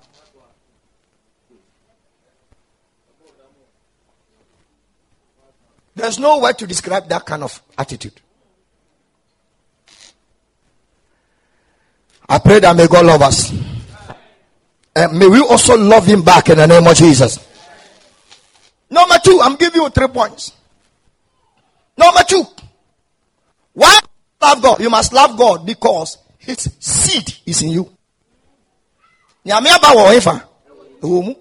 There's 5.94 6.18
no 6.18 6.38
word 6.38 6.56
to 6.58 6.66
describe 6.66 7.08
that 7.10 7.26
kind 7.26 7.42
of 7.42 7.62
attitude. 7.76 8.20
I 12.26 12.38
pray 12.38 12.60
that 12.60 12.74
may 12.74 12.86
God 12.86 13.04
love 13.04 13.22
us. 13.22 13.52
And 14.96 15.18
may 15.18 15.28
we 15.28 15.40
also 15.40 15.76
love 15.76 16.06
him 16.06 16.22
back 16.22 16.48
in 16.48 16.56
the 16.58 16.66
name 16.66 16.86
of 16.86 16.96
Jesus. 16.96 17.38
Number 18.88 19.16
two, 19.22 19.40
I'm 19.42 19.56
giving 19.56 19.82
you 19.82 19.88
three 19.90 20.08
points. 20.08 20.52
Number 21.96 22.20
two, 22.26 22.44
why 23.74 24.00
love 24.40 24.62
God? 24.62 24.80
You 24.80 24.90
must 24.90 25.12
love 25.12 25.36
God 25.36 25.66
because 25.66 26.18
his 26.38 26.74
seed 26.78 27.34
is 27.44 27.62
in 27.62 27.70
you 27.70 27.96
nyame 29.44 29.68
aba 29.70 29.88
wɔ 29.96 30.16
efa 30.16 30.34
ɛwɔ 31.02 31.24
mu. 31.24 31.34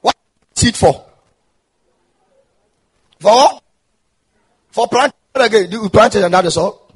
What 0.00 0.16
seed 0.54 0.76
for? 0.76 1.04
For 3.20 3.60
for 4.70 4.88
plant 4.88 5.14
again. 5.34 5.70
You 5.70 5.88
plant 5.88 6.14
it 6.16 6.24
and 6.24 6.34
that 6.34 6.44
is 6.46 6.56
all 6.56 6.86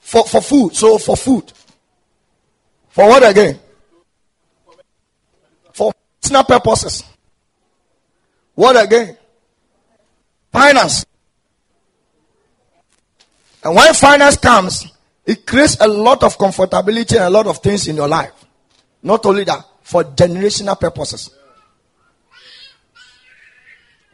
for 0.00 0.24
for 0.24 0.42
food. 0.42 0.74
So 0.74 0.98
for 0.98 1.16
food. 1.16 1.52
For 2.90 3.08
what 3.08 3.28
again? 3.28 3.58
For 5.72 5.92
personal 6.20 6.44
purposes. 6.44 7.04
What 8.54 8.82
again? 8.82 9.16
Finance. 10.52 11.06
And 13.62 13.74
when 13.74 13.94
finance 13.94 14.36
comes 14.36 14.86
It 15.28 15.44
creates 15.44 15.76
a 15.78 15.86
lot 15.86 16.22
of 16.22 16.38
comfortability 16.38 17.16
and 17.16 17.24
a 17.24 17.28
lot 17.28 17.46
of 17.46 17.58
things 17.58 17.86
in 17.86 17.96
your 17.96 18.08
life. 18.08 18.32
Not 19.02 19.26
only 19.26 19.44
that, 19.44 19.62
for 19.82 20.02
generational 20.02 20.80
purposes. 20.80 21.28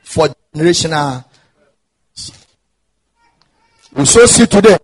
For 0.02 0.26
generational. 0.52 1.24
We 3.96 4.04
sow 4.06 4.26
seed 4.26 4.50
today. 4.50 4.76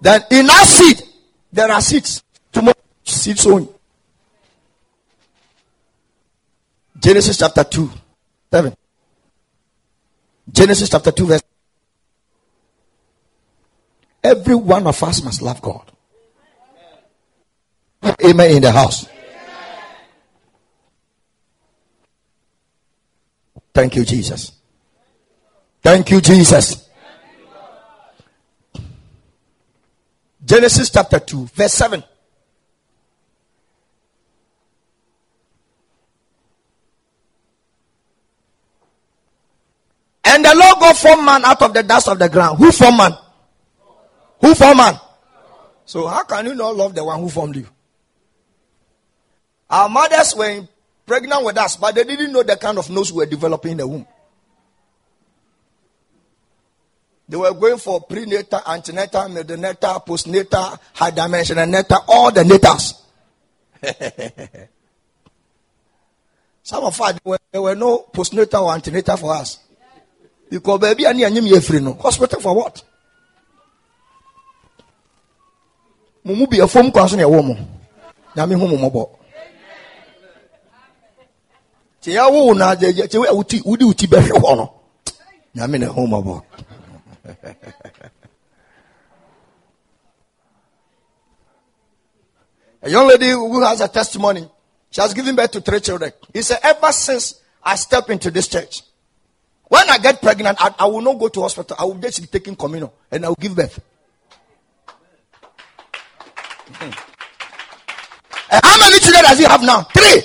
Then 0.00 0.20
in 0.30 0.48
our 0.48 0.64
seed, 0.64 1.02
there 1.52 1.68
are 1.72 1.80
seeds. 1.80 2.22
Tomorrow, 2.52 2.76
seed 3.02 3.40
sowing. 3.40 3.68
Genesis 6.96 7.38
chapter 7.38 7.64
2, 7.64 7.90
7. 8.52 8.76
Genesis 10.52 10.88
chapter 10.88 11.10
2, 11.10 11.26
verse. 11.26 11.42
Every 14.26 14.56
one 14.56 14.88
of 14.88 15.00
us 15.04 15.22
must 15.22 15.40
love 15.40 15.62
God. 15.62 15.92
Amen 18.24 18.56
in 18.56 18.62
the 18.62 18.72
house. 18.72 19.06
Thank 23.72 23.94
you, 23.94 24.04
Jesus. 24.04 24.50
Thank 25.80 26.10
you, 26.10 26.20
Jesus. 26.20 26.88
Genesis 30.44 30.90
chapter 30.90 31.20
2, 31.20 31.46
verse 31.46 31.74
7. 31.74 32.02
And 40.24 40.44
the 40.44 40.52
Lord 40.52 40.80
God 40.80 40.96
formed 40.96 41.24
man 41.24 41.44
out 41.44 41.62
of 41.62 41.72
the 41.72 41.84
dust 41.84 42.08
of 42.08 42.18
the 42.18 42.28
ground. 42.28 42.58
Who 42.58 42.72
formed 42.72 42.98
man? 42.98 43.12
Who 44.40 44.54
formed 44.54 44.78
man? 44.78 45.00
So 45.84 46.06
how 46.06 46.24
can 46.24 46.46
you 46.46 46.54
not 46.54 46.76
love 46.76 46.94
the 46.94 47.04
one 47.04 47.20
who 47.20 47.28
formed 47.28 47.56
you? 47.56 47.66
Our 49.70 49.88
mothers 49.88 50.34
were 50.36 50.66
pregnant 51.06 51.44
with 51.44 51.58
us, 51.58 51.76
but 51.76 51.94
they 51.94 52.04
didn't 52.04 52.32
know 52.32 52.42
the 52.42 52.56
kind 52.56 52.78
of 52.78 52.90
nose 52.90 53.12
we 53.12 53.18
were 53.18 53.26
developing 53.26 53.72
in 53.72 53.78
the 53.78 53.86
womb. 53.86 54.06
They 57.28 57.36
were 57.36 57.52
going 57.52 57.78
for 57.78 58.00
prenatal, 58.02 58.60
antenatal, 58.66 59.22
midnatal, 59.22 60.06
postnatal, 60.06 60.78
high 60.94 61.10
dimensional 61.10 61.66
natal, 61.66 62.04
all 62.06 62.30
the 62.30 62.44
natals. 62.44 63.02
Some 66.62 66.84
of 66.84 67.00
us, 67.00 67.18
there 67.50 67.62
were 67.62 67.74
no 67.74 68.06
postnatal 68.12 68.62
or 68.62 68.74
antenatal 68.74 69.16
for 69.16 69.34
us. 69.34 69.58
Because 70.48 70.80
baby, 70.80 71.06
I 71.06 71.12
need 71.12 71.82
no 71.82 71.94
hospital 71.94 72.40
for 72.40 72.54
what? 72.54 72.82
Mumu 76.26 76.50
be 76.50 76.58
a 76.58 76.66
phone 76.66 76.90
call 76.90 77.10
on 77.12 77.18
your 77.18 77.30
woman. 77.30 77.66
Yami 78.36 78.58
homo 78.58 79.16
sɛ 82.06 82.12
yɛawo 82.14 82.46
wo 82.46 82.52
no 82.54 82.64
agyagya 82.66 83.06
sɛ 83.10 83.18
wode 83.64 83.82
wo 83.84 83.92
ti 83.92 84.06
bɛhwe 84.06 84.38
hɔ 84.38 84.56
no 84.56 84.72
nyame 85.56 85.78
ne 85.78 85.86
ho 85.86 86.06
mmɔbɔ 86.06 86.42
A 92.82 92.88
young 92.90 93.08
lady 93.08 93.30
who 93.30 93.60
has 93.62 93.80
a 93.80 93.88
testimony, 93.88 94.48
she 94.90 95.00
has 95.00 95.12
given 95.12 95.34
birth 95.34 95.50
to 95.50 95.60
three 95.60 95.80
children. 95.80 96.12
He 96.32 96.40
said, 96.42 96.60
Ever 96.62 96.92
since 96.92 97.40
I 97.60 97.74
step 97.74 98.10
into 98.10 98.30
this 98.30 98.46
church, 98.46 98.82
when 99.64 99.90
I 99.90 99.98
get 99.98 100.22
pregnant, 100.22 100.58
I, 100.60 100.72
I 100.78 100.86
will 100.86 101.00
not 101.00 101.18
go 101.18 101.26
to 101.26 101.40
hospital. 101.40 101.74
I 101.80 101.84
will 101.84 101.94
just 101.96 102.20
be 102.20 102.28
taking 102.28 102.54
communion 102.54 102.90
and 103.10 103.24
I 103.24 103.28
will 103.28 103.34
give 103.40 103.56
birth. 103.56 103.80
and 108.52 108.60
how 108.62 108.78
many 108.78 109.00
children 109.16 109.30
does 109.30 109.38
he 109.38 109.44
have 109.44 109.62
now? 109.62 109.82
Three. 109.82 110.22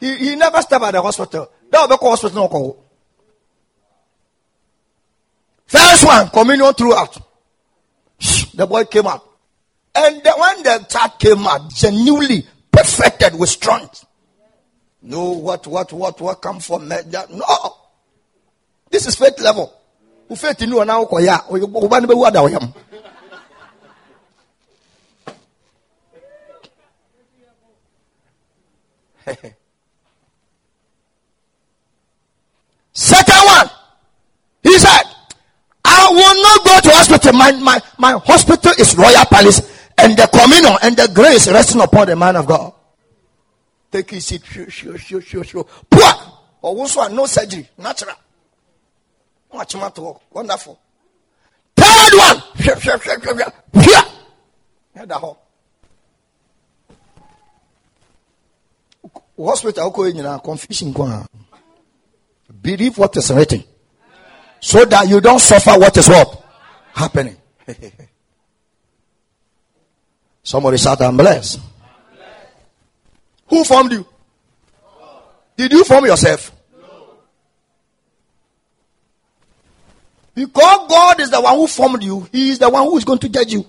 He, 0.00 0.16
he 0.30 0.36
never 0.36 0.62
stepped 0.62 0.84
at 0.84 0.92
the 0.92 1.02
hospital. 1.02 1.50
That 1.70 1.88
will 1.88 1.96
be 1.96 2.06
hospital. 2.06 2.42
No 2.42 2.48
call. 2.48 2.84
First 5.66 6.04
one, 6.04 6.28
communion 6.30 6.72
throughout. 6.74 7.16
The 8.54 8.66
boy 8.66 8.84
came 8.84 9.06
out. 9.06 9.22
And 9.94 10.22
the, 10.22 10.32
when 10.38 10.62
the 10.62 10.86
child 10.88 11.18
came 11.18 11.46
out, 11.46 11.70
genuinely 11.70 12.46
perfected 12.70 13.34
with 13.38 13.48
strength. 13.48 14.04
No, 15.02 15.32
what, 15.32 15.66
what, 15.66 15.92
what, 15.92 16.20
what 16.20 16.42
come 16.42 16.60
from 16.60 16.88
that? 16.88 17.30
No. 17.30 17.76
This 18.90 19.06
is 19.06 19.16
faith 19.16 19.40
level. 19.40 19.72
Faith 20.34 20.62
in 20.62 20.70
you 20.70 20.84
now? 20.84 21.04
Second 32.92 33.44
one, 33.44 33.68
he 34.62 34.78
said, 34.78 35.02
I 35.84 36.08
will 36.10 36.42
not 36.42 36.64
go 36.64 36.80
to 36.80 36.90
hospital. 36.96 37.32
My, 37.32 37.52
my, 37.52 37.80
my 37.98 38.12
hospital 38.12 38.72
is 38.78 38.96
Royal 38.96 39.24
Palace 39.26 39.60
and 39.98 40.16
the 40.16 40.26
communion 40.28 40.72
and 40.82 40.96
the 40.96 41.10
grace 41.12 41.48
resting 41.48 41.80
upon 41.80 42.06
the 42.08 42.16
man 42.16 42.36
of 42.36 42.46
God. 42.46 42.72
Take 43.90 44.10
his 44.10 44.26
seat. 44.26 44.44
Sure, 44.44 44.68
sure, 44.70 44.98
sure, 44.98 45.20
sure, 45.20 45.44
sure. 45.44 45.64
Poor. 45.90 46.12
Or 46.62 46.76
also 46.76 47.06
no 47.08 47.26
surgery. 47.26 47.68
Natural. 47.78 48.16
Watch 49.52 49.74
him 49.74 49.82
at 49.82 49.98
work. 49.98 50.20
Wonderful. 50.32 50.78
Third 51.76 52.14
one. 52.14 52.42
Sure, 52.58 52.80
sure, 52.80 52.98
sure, 52.98 53.20
sure, 53.20 53.38
sure. 53.38 53.52
Here. 53.82 55.06
Whole. 55.10 55.45
Hospital, 59.38 59.90
confusion. 60.40 60.94
Believe 62.62 62.96
what 62.98 63.16
is 63.16 63.30
written. 63.30 63.64
So 64.60 64.84
that 64.84 65.08
you 65.08 65.20
don't 65.20 65.38
suffer 65.38 65.78
what 65.78 65.96
is 65.96 66.08
what? 66.08 66.44
Happening. 66.94 67.36
Somebody 70.42 70.78
shout, 70.78 71.00
I'm 71.02 71.16
blessed. 71.16 71.60
Who 73.48 73.64
formed 73.64 73.92
you? 73.92 74.06
Did 75.56 75.72
you 75.72 75.84
form 75.84 76.06
yourself? 76.06 76.52
Because 80.34 80.88
God 80.88 81.20
is 81.20 81.30
the 81.30 81.40
one 81.40 81.56
who 81.56 81.66
formed 81.66 82.02
you, 82.02 82.28
He 82.30 82.50
is 82.50 82.58
the 82.58 82.68
one 82.68 82.84
who 82.84 82.96
is 82.98 83.04
going 83.04 83.18
to 83.20 83.28
judge 83.28 83.52
you. 83.52 83.66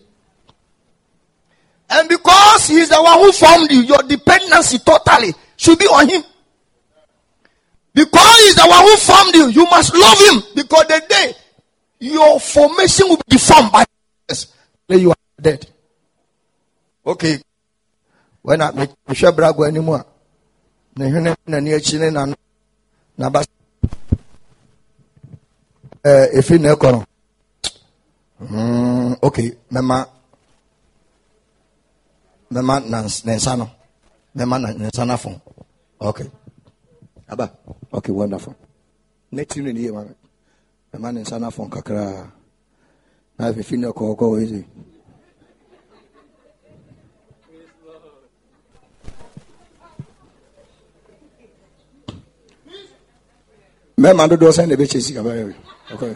And 1.89 2.09
because 2.09 2.67
He 2.67 2.75
is 2.75 2.89
the 2.89 3.01
one 3.01 3.19
who 3.19 3.31
formed 3.31 3.71
you, 3.71 3.81
your 3.81 4.03
dependency 4.03 4.79
totally 4.79 5.33
should 5.57 5.77
be 5.77 5.85
on 5.85 6.07
Him. 6.07 6.23
Because 7.97 8.37
he's 8.45 8.53
the 8.53 8.67
one 8.69 8.83
who 8.85 8.95
formed 8.97 9.33
you, 9.33 9.47
you 9.49 9.65
must 9.65 9.91
love 9.97 10.19
him. 10.19 10.43
Because 10.53 10.85
the 10.85 11.01
day 11.09 11.33
your 11.99 12.39
formation 12.39 13.09
will 13.09 13.17
be 13.17 13.23
deformed 13.27 13.71
by 13.71 13.85
this, 14.29 14.53
then 14.87 14.99
you 14.99 15.09
are 15.09 15.15
dead. 15.41 15.65
Okay. 17.03 17.41
When 18.43 18.61
I 18.61 18.69
make 18.69 18.91
sure 19.13 19.31
brag 19.31 19.59
anymore. 19.61 20.05
Na 20.95 21.09
na 21.47 21.59
ni 21.59 21.71
echi 21.71 21.97
na 21.97 22.25
na 23.17 23.29
ba 23.29 23.41
eh 26.05 26.37
efi 26.37 26.59
na 26.61 26.73
ekono. 26.75 27.03
Mm 28.41 29.17
okay, 29.23 29.57
mema 29.71 30.05
mema 32.51 32.79
na 32.79 33.01
nsa 33.01 33.57
no. 33.57 33.71
Mema 35.99 36.11
na 36.11 36.21
nsa 36.21 36.29
na 36.29 36.29
fon. 36.29 36.29
Okay. 36.29 36.29
Aba. 37.29 37.51
Okay, 37.93 38.11
wonderful. 38.11 38.55
Next 39.31 39.57
you 39.57 39.63
need 39.63 39.91
man. 39.93 40.15
The 40.91 40.99
man 40.99 41.17
in 41.17 41.25
Sana 41.25 41.51
from 41.51 41.69
Kakra. 41.69 42.31
Now 43.37 43.49
if 43.49 43.57
you 43.57 43.63
feel 43.63 43.91
go 43.91 44.15
go 44.15 44.37
easy. 44.37 44.65
mɛma 53.97 54.27
dodoɔ 54.29 54.51
sɛ 54.53 54.67
na 54.67 54.75
ɛbɛkyɛ 54.75 55.01
sika 55.01 55.21
bɛyɛ 55.25 55.55
okay. 55.91 56.13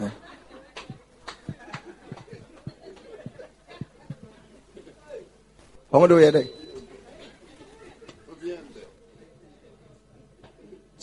ɔmo 5.92 6.06
de 6.08 6.14
woyɛ 6.14 6.30
dɛ 6.30 6.61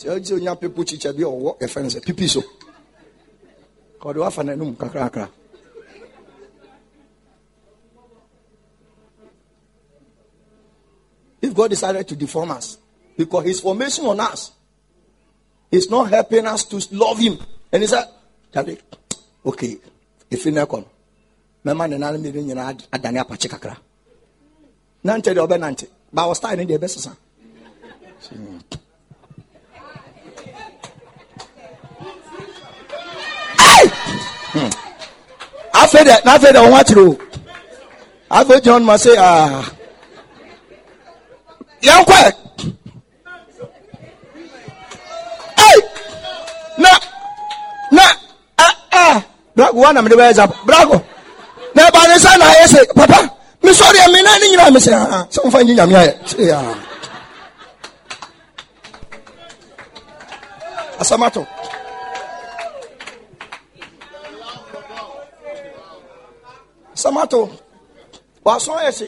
sɛ 0.00 0.32
onya 0.34 0.56
pepo 0.56 0.82
kyikyɛ 0.82 1.12
bi 1.16 1.22
ɔwɔ 1.22 1.58
ɛfɛ 1.60 1.82
no 1.82 1.88
sɛ 1.88 2.00
pipi 2.04 2.28
so. 2.28 2.42
Ɔde 4.00 4.16
wafa 4.18 4.42
n'anum 4.42 4.76
kakrakra. 4.76 5.28
If 11.42 11.54
god 11.54 11.70
decided 11.70 12.06
to 12.08 12.16
deform 12.16 12.50
us 12.50 12.78
because 13.16 13.44
his 13.44 13.60
formation 13.60 14.06
on 14.06 14.20
us 14.20 14.52
is 15.70 15.88
not 15.90 16.10
helping 16.10 16.46
us 16.46 16.64
to 16.64 16.76
love 16.94 17.18
him. 17.18 17.38
And 17.72 17.82
he 17.82 17.86
said 17.86 18.06
Charlie, 18.52 18.78
okay 19.44 19.78
if 20.30 20.44
you 20.44 20.52
know 20.52 20.66
mɛma 21.64 21.88
ne 21.88 21.98
nan 21.98 22.16
mmienu 22.16 22.40
nyinaa 22.42 22.74
adane 22.92 23.18
apakye 23.20 23.48
kakra 23.52 23.76
nante 25.04 25.30
deɛ 25.34 25.42
ɔbɛnante 25.46 25.86
ba 26.12 26.22
wɔ 26.28 26.34
style 26.36 26.56
no 26.56 26.64
deɛ 26.64 26.78
ɛbɛsesa 26.78 27.12
afei 35.90 36.04
dɛ 36.08 36.14
n'afei 36.24 36.52
dɛ 36.54 36.60
wɔn 36.64 36.78
akyerɛ 36.80 37.02
o 37.08 37.12
afei 38.38 38.60
gyina 38.62 38.76
ɔnum 38.76 38.90
ase 38.94 39.10
aa 39.18 39.62
yɛn 41.86 42.04
kɔ 42.08 42.16
ɛ 45.66 45.70
na 46.82 46.90
na 47.96 48.02
ɛ 48.66 48.68
ɛ 49.02 49.22
brago 49.56 49.78
wa 49.82 49.92
na 49.92 50.02
mi 50.02 50.08
de 50.10 50.16
bɛ 50.16 50.46
brago 50.66 50.96
na 51.74 51.82
ɛba 51.88 52.00
ne 52.08 52.14
nsa 52.16 52.38
na 52.38 52.44
ayɛ 52.54 52.94
papa 52.94 53.18
mi 53.62 53.70
sɔrɔ 53.70 53.98
yɛ 53.98 54.06
mi 54.12 54.22
na 54.22 54.38
ne 54.38 54.46
nyinaa 54.48 54.70
mi 54.74 54.78
sɛ 54.80 54.92
aa 54.94 55.24
sɛ 55.32 55.38
mo 55.44 55.50
fa 55.50 55.58
nyi 55.64 55.74
nyamia 55.74 56.02
yɛ. 56.06 56.90
Samato. 67.00 67.50
Wasɔn 68.44 68.92
se 68.92 69.06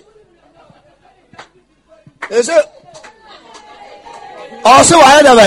ese 2.31 2.57
ɔsi 4.65 4.95
wàá 5.01 5.13
yɛ 5.17 5.23
dɛbɛ 5.29 5.47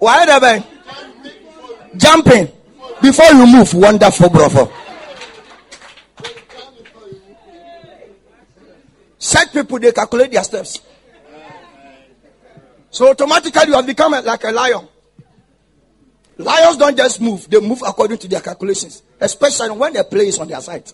wàá 0.00 0.16
yɛ 0.20 0.26
dɛbɛ 0.30 0.64
jumping. 1.96 2.48
Before 3.02 3.32
you 3.32 3.46
move 3.46 3.74
wonderful 3.74 4.28
brother. 4.30 4.68
Set 9.18 9.52
people 9.52 9.78
they 9.80 9.90
calculate 9.90 10.30
their 10.30 10.44
steps. 10.44 10.78
So 12.90 13.08
automatically 13.08 13.68
you 13.68 13.74
have 13.74 13.86
become 13.86 14.12
like 14.12 14.44
a 14.44 14.52
lion 14.52 14.86
lions 16.38 16.76
don't 16.76 16.96
just 16.96 17.20
move 17.20 17.48
they 17.50 17.60
move 17.60 17.82
according 17.86 18.18
to 18.18 18.28
their 18.28 18.40
calculations 18.40 19.02
especially 19.20 19.70
when 19.70 19.92
the 19.92 20.04
play 20.04 20.28
is 20.28 20.38
on 20.38 20.48
their 20.48 20.60
side. 20.60 20.90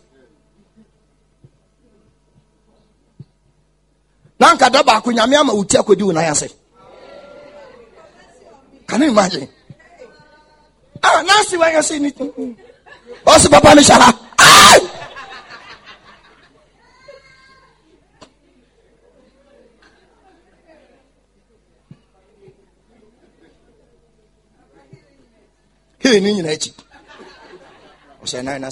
Can 8.88 9.02
you 9.02 9.10
imagine? 9.10 9.48
Ah 11.02 11.22
nansi 11.22 11.56
wanyɛ 11.56 11.82
se 11.82 11.98
ni 11.98 12.10
ɔsi 12.10 13.48
papa 13.50 13.68
ha 13.68 14.08
ai 14.38 14.78
nan 28.42 28.70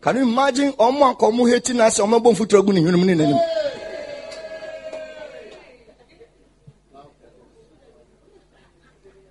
can 0.00 0.16
you 0.16 0.22
imagine 0.22 0.72
ɔmo 0.72 1.02
anka 1.04 1.26
ɔmo 1.26 1.48
heti 1.50 1.72
n'ase 1.72 2.00
ɔmo 2.00 2.18
bɔ 2.22 2.32
mfuturo 2.32 2.62
gu 2.64 2.72
ne 2.72 2.80
hwenum 2.80 3.04
ne 3.04 3.14
n'anim. 3.14 3.40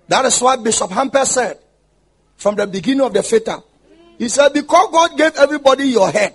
That 0.08 0.24
is 0.24 0.40
why 0.40 0.56
Bishop 0.56 0.90
Hamper 0.90 1.24
said 1.24 1.58
from 2.36 2.54
the 2.56 2.66
beginning 2.66 3.02
of 3.02 3.12
the 3.12 3.22
feta, 3.22 3.62
he 4.18 4.28
said, 4.28 4.52
because 4.52 4.88
God 4.90 5.18
gave 5.18 5.36
everybody 5.36 5.84
your 5.84 6.10
head, 6.10 6.34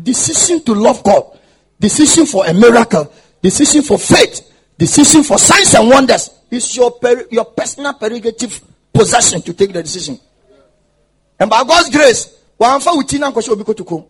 decision 0.00 0.62
to 0.64 0.74
love 0.74 1.02
God, 1.02 1.38
decision 1.78 2.26
for 2.26 2.46
a 2.46 2.54
miracle, 2.54 3.12
decision 3.42 3.82
for 3.82 3.98
faith, 3.98 4.40
decision 4.78 5.22
for 5.22 5.38
signs 5.38 5.74
and 5.74 5.88
wonders 5.88 6.30
is 6.50 6.76
your, 6.76 6.98
your 7.30 7.44
personal 7.46 7.94
prerogative 7.94 8.60
possession 8.98 9.40
to 9.42 9.52
take 9.54 9.72
the 9.72 9.82
decision. 9.82 10.18
And 11.38 11.48
by 11.48 11.62
God's 11.64 11.90
grace, 11.90 12.36
one 12.56 12.80
for 12.80 12.96
within 12.98 13.22
uncle 13.22 13.42
shall 13.42 13.56
be 13.56 13.64
to 13.64 13.84
come. 13.84 14.04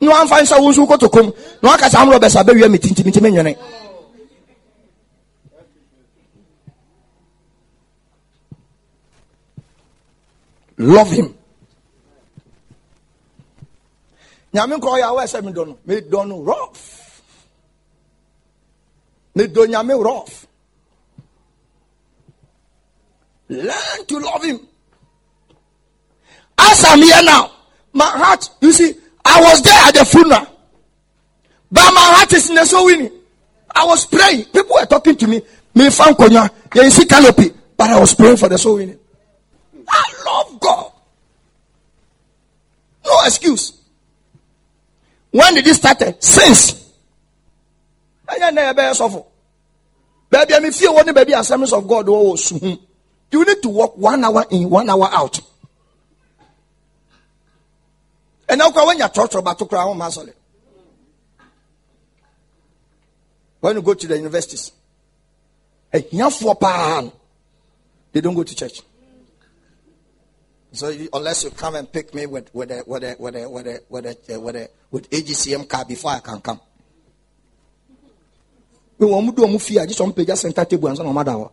No 0.00 0.10
one 0.10 0.28
finds 0.28 0.52
a 0.52 0.60
wound 0.60 0.76
who 0.76 0.86
go 0.86 0.96
to 0.96 1.08
come. 1.08 1.32
No 1.62 1.68
one 1.70 1.78
can 1.78 1.90
say, 1.90 1.98
I'm 1.98 2.10
Robert 2.10 2.30
Sabe, 2.30 2.52
meeting, 2.68 3.56
love 10.78 11.10
him 11.10 11.34
nyame 14.52 14.76
nkɔ 14.76 14.90
yɛ 15.00 15.06
awɔ 15.08 15.20
ɛsɛ 15.24 15.38
medɔ 15.42 15.66
no 15.66 15.78
medɔ 15.86 16.28
no 16.28 16.40
rough 16.42 17.22
medɔ 19.36 19.66
nyame 19.66 19.94
rough 20.04 20.46
learn 23.56 24.06
to 24.06 24.18
love 24.18 24.44
him 24.44 24.60
as 26.58 26.84
i'm 26.88 27.00
here 27.00 27.22
now 27.22 27.50
my 27.92 28.06
heart 28.06 28.48
you 28.60 28.72
see 28.72 28.94
i 29.24 29.40
was 29.40 29.62
there 29.62 29.88
at 29.88 29.94
the 29.94 30.04
funeral 30.04 30.46
but 31.70 31.92
my 31.94 32.00
heart 32.00 32.32
is 32.32 32.48
in 32.48 32.56
the 32.56 32.64
soul 32.64 32.86
winning 32.86 33.12
i 33.74 33.84
was 33.84 34.06
praying 34.06 34.44
people 34.46 34.74
were 34.78 34.86
talking 34.86 35.16
to 35.16 35.26
me 35.26 35.40
me 35.74 35.90
fan 35.90 36.14
konya 36.14 36.48
you 36.74 36.90
see 36.90 37.04
canopy 37.06 37.50
but 37.76 37.90
i 37.90 37.98
was 37.98 38.14
praying 38.14 38.36
for 38.36 38.48
the 38.48 38.58
soul 38.58 38.76
winning 38.76 38.98
I 39.88 40.12
love 40.24 40.60
God. 40.60 40.92
No 43.04 43.18
excuse. 43.26 43.78
When 45.30 45.54
did 45.54 45.64
this 45.64 45.78
start? 45.78 46.22
Since. 46.22 46.90
I 48.28 48.50
never 48.50 48.94
suffer. 48.94 49.22
Baby, 50.30 50.54
I'm 50.54 50.72
feel 50.72 50.94
one 50.94 51.12
baby 51.12 51.32
assemblies 51.32 51.72
of 51.72 51.86
God. 51.86 52.06
Oh, 52.08 52.36
you 53.32 53.44
need 53.44 53.62
to 53.62 53.68
walk 53.68 53.96
one 53.96 54.22
hour 54.24 54.44
in, 54.50 54.68
one 54.68 54.90
hour 54.90 55.08
out. 55.10 55.40
And 58.48 58.58
now 58.58 58.70
when 58.70 58.98
you're 58.98 59.08
talking 59.08 59.38
about 59.38 59.58
to 59.58 59.66
cry, 59.66 59.82
oh, 59.82 59.94
when 63.60 63.76
you 63.76 63.82
go 63.82 63.94
to 63.94 64.06
the 64.06 64.16
universities, 64.18 64.72
hey, 65.90 66.00
they 66.10 66.18
don't 68.20 68.34
go 68.34 68.42
to 68.42 68.54
church. 68.54 68.82
So 70.72 70.92
unless 71.12 71.44
you 71.44 71.50
come 71.50 71.74
and 71.76 71.90
pick 71.90 72.14
me 72.14 72.26
with 72.26 72.52
with 72.54 72.70
a 72.70 72.82
with 72.86 73.04
a 73.04 73.16
with 73.18 73.36
a 73.36 73.48
with 73.48 73.66
a 73.66 73.80
with 73.90 74.06
a, 74.06 74.16
with, 74.40 74.56
a, 74.56 74.68
with 74.90 75.10
AGCM 75.10 75.68
car 75.68 75.84
before 75.84 76.12
I 76.12 76.20
can 76.20 76.40
come. 76.40 76.60
Me 78.98 79.06
wɔn 79.06 79.24
mu 79.24 79.32
do 79.32 79.44
a 79.44 79.48
gye 79.48 79.86
sɛ 79.92 80.04
wɔn 80.06 80.14
pagya 80.14 80.36
center 80.36 80.64
table 80.64 80.88
ansa 80.88 81.02
na 81.04 81.10
wɔn 81.12 81.20
ada 81.20 81.32
hɔ. 81.32 81.50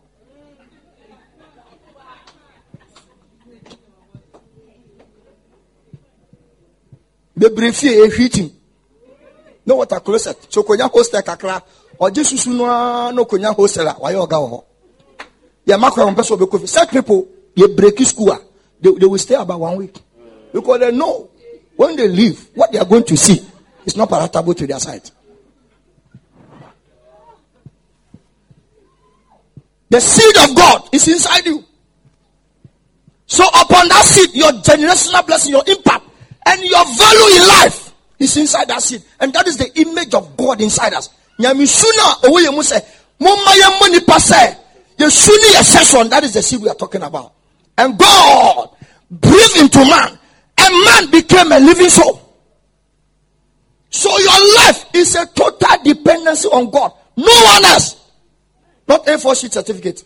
Bebree 7.40 7.72
fie 7.72 8.04
ehwi 8.04 8.28
tim 8.30 8.50
ne 9.66 9.72
water 9.74 10.00
closet 10.00 10.36
so 10.48 10.62
konya 10.62 10.88
hostel 10.92 11.22
kakra 11.22 11.60
ɔgye 11.98 12.24
susu 12.24 12.50
noa 12.52 13.12
na 13.12 13.24
konya 13.24 13.54
hostel 13.56 13.88
a 13.88 13.94
wayɛ 14.02 14.18
ɔga 14.26 14.38
wɔ 14.42 14.48
hɔ 14.52 14.62
yɛ 15.66 15.76
makora 15.78 16.06
wɔn 16.06 16.16
pɛ 16.16 16.22
sɛ 16.22 16.36
ɔbɛkɔ 16.36 16.60
fi 16.60 16.66
set 16.66 16.90
people 16.90 17.26
yɛ 17.56 17.66
breki 17.74 18.04
school 18.04 18.30
a 18.30 18.38
they, 18.80 18.90
they 18.92 19.06
will 19.06 19.18
stay 19.18 19.34
about 19.34 19.60
one 19.60 19.76
week. 19.76 19.96
Because 20.52 20.80
they 20.80 20.90
know 20.92 21.30
when 21.76 21.96
they 21.96 22.08
leave, 22.08 22.48
what 22.54 22.72
they 22.72 22.78
are 22.78 22.84
going 22.84 23.04
to 23.04 23.16
see 23.16 23.40
is 23.84 23.96
not 23.96 24.08
palatable 24.08 24.54
to 24.54 24.66
their 24.66 24.78
sight. 24.78 25.10
The 29.90 30.00
seed 30.00 30.36
of 30.48 30.56
God 30.56 30.88
is 30.92 31.08
inside 31.08 31.46
you. 31.46 31.64
So 33.26 33.44
upon 33.48 33.88
that 33.88 34.04
seed, 34.04 34.34
your 34.34 34.50
generational 34.52 35.26
blessing, 35.26 35.52
your 35.52 35.64
impact, 35.66 35.99
and 36.46 36.62
your 36.62 36.84
value 36.84 37.36
in 37.36 37.48
life 37.48 37.92
is 38.18 38.36
inside 38.36 38.68
that 38.68 38.82
seed. 38.82 39.02
And 39.18 39.32
that 39.32 39.46
is 39.46 39.56
the 39.56 39.70
image 39.80 40.14
of 40.14 40.36
God 40.36 40.60
inside 40.60 40.94
us. 40.94 41.08
Nyamisuna 41.38 42.24
owe 42.24 42.40
yemu 42.40 42.62
se, 42.62 42.80
mumma. 43.20 43.56
That 46.10 46.24
is 46.24 46.34
the 46.34 46.42
seed 46.42 46.60
we 46.60 46.68
are 46.68 46.74
talking 46.74 47.02
about. 47.02 47.32
And 47.78 47.98
God 47.98 48.70
breathed 49.10 49.56
into 49.56 49.78
man, 49.78 50.18
and 50.58 50.84
man 50.84 51.10
became 51.10 51.50
a 51.52 51.58
living 51.58 51.88
soul. 51.88 52.20
So 53.88 54.16
your 54.18 54.56
life 54.56 54.84
is 54.94 55.14
a 55.16 55.26
total 55.26 55.82
dependency 55.82 56.48
on 56.48 56.70
God. 56.70 56.92
No 57.16 57.32
one 57.44 57.64
else. 57.64 57.96
Not 58.86 59.08
a 59.08 59.18
four 59.18 59.34
sheet 59.34 59.52
certificate. 59.52 60.04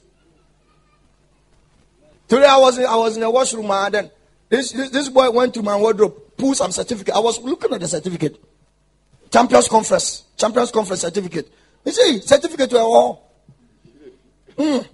Today 2.29 2.47
I 2.47 2.57
was 2.57 2.79
in, 2.79 2.87
I 2.87 2.97
was 2.97 3.17
in 3.17 3.23
a 3.23 3.31
washroom 3.31 3.71
and 3.71 3.95
then 3.95 4.11
this, 4.49 4.73
this, 4.73 4.91
this 4.91 5.09
boy 5.09 5.31
went 5.31 5.55
to 5.55 5.63
my 5.63 5.77
wardrobe, 5.77 6.15
pulled 6.45 6.59
some 6.59 6.73
certificate. 6.73 7.15
I 7.15 7.21
was 7.21 7.41
looking 7.41 7.73
at 7.73 7.81
the 7.81 7.89
certificate. 7.89 8.39
Champions 9.33 9.67
Conference. 9.67 10.25
Champions 10.37 10.71
Conference 10.71 11.01
certificate. 11.01 11.51
You 11.87 11.93
see, 11.93 12.21
certificate 12.21 12.69
to 12.69 12.79
all. 12.81 13.33
Mm. 14.59 14.87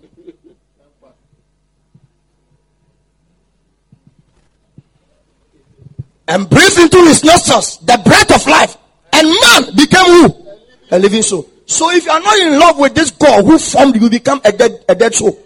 and 6.29 6.49
breathed 6.49 6.79
into 6.79 6.99
his 6.99 7.25
nostrils 7.25 7.79
the 7.79 8.01
breath 8.05 8.33
of 8.33 8.47
life, 8.47 8.77
and 9.13 9.27
man 9.27 9.75
became 9.75 10.05
who? 10.07 10.47
A 10.93 10.99
living 11.01 11.23
soul. 11.23 11.51
So 11.67 11.91
if 11.91 12.05
you 12.05 12.13
are 12.13 12.21
not 12.21 12.39
in 12.39 12.57
love 12.57 12.79
with 12.79 12.95
this 12.95 13.11
God 13.11 13.45
who 13.45 13.59
formed 13.59 13.97
you, 14.01 14.09
become 14.09 14.41
a 14.45 14.53
dead, 14.53 14.85
a 14.89 14.95
dead 14.95 15.13
soul. 15.13 15.37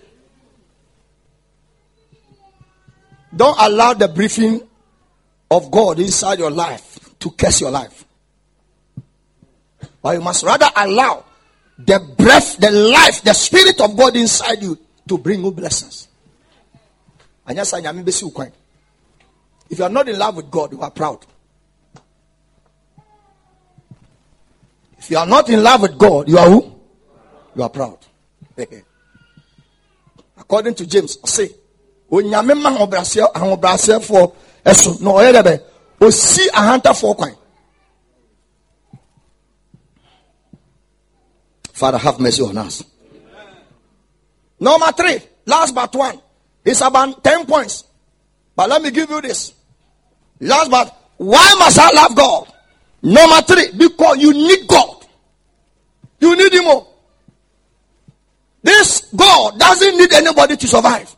Don't 3.34 3.56
allow 3.58 3.94
the 3.94 4.08
breathing 4.08 4.60
of 5.54 5.70
God 5.70 6.00
inside 6.00 6.40
your 6.40 6.50
life 6.50 6.98
to 7.18 7.30
curse 7.30 7.60
your 7.60 7.70
life. 7.70 8.04
But 10.02 10.16
you 10.16 10.20
must 10.20 10.42
rather 10.42 10.66
allow 10.76 11.24
the 11.78 11.98
breath, 12.18 12.58
the 12.58 12.70
life, 12.70 13.22
the 13.22 13.32
spirit 13.32 13.80
of 13.80 13.96
God 13.96 14.16
inside 14.16 14.62
you 14.62 14.78
to 15.08 15.18
bring 15.18 15.44
you 15.44 15.50
blessings. 15.50 16.08
If 17.46 17.72
you 19.78 19.84
are 19.84 19.90
not 19.90 20.08
in 20.08 20.18
love 20.18 20.36
with 20.36 20.50
God, 20.50 20.72
you 20.72 20.80
are 20.80 20.90
proud. 20.90 21.26
If 24.98 25.10
you 25.10 25.18
are 25.18 25.26
not 25.26 25.50
in 25.50 25.62
love 25.62 25.82
with 25.82 25.98
God, 25.98 26.28
you 26.28 26.38
are 26.38 26.48
who? 26.48 26.80
You 27.54 27.62
are 27.62 27.70
proud. 27.70 27.98
According 30.36 30.74
to 30.76 30.86
James, 30.86 31.18
say, 31.28 31.50
ahobrɛaseɛfoɔ 32.10 34.32
ɛso 34.64 35.00
na 35.00 35.10
ɔyɛ 35.10 35.32
dɛ 35.32 35.42
bɛ 35.42 35.60
osi 36.00 36.48
ahantafoɔ 36.52 37.16
kwan 37.16 37.36
Father, 41.74 41.98
have 41.98 42.20
mercy 42.20 42.40
on 42.40 42.56
us. 42.56 42.84
Number 44.60 44.92
three, 44.92 45.18
last 45.44 45.74
but 45.74 45.92
one, 45.94 46.20
it's 46.64 46.80
about 46.80 47.22
10 47.22 47.46
points. 47.46 47.82
But 48.54 48.70
let 48.70 48.80
me 48.80 48.92
give 48.92 49.10
you 49.10 49.20
this. 49.20 49.52
Last 50.40 50.70
but, 50.70 50.96
why 51.16 51.54
must 51.58 51.78
I 51.80 51.90
love 51.90 52.14
God? 52.14 52.52
Number 53.02 53.42
three, 53.42 53.72
because 53.76 54.18
you 54.18 54.32
need 54.32 54.68
God. 54.68 55.04
You 56.20 56.36
need 56.36 56.54
Him 56.54 56.64
more. 56.64 56.86
This 58.62 59.10
God 59.14 59.58
doesn't 59.58 59.98
need 59.98 60.12
anybody 60.12 60.56
to 60.56 60.66
survive. 60.68 61.14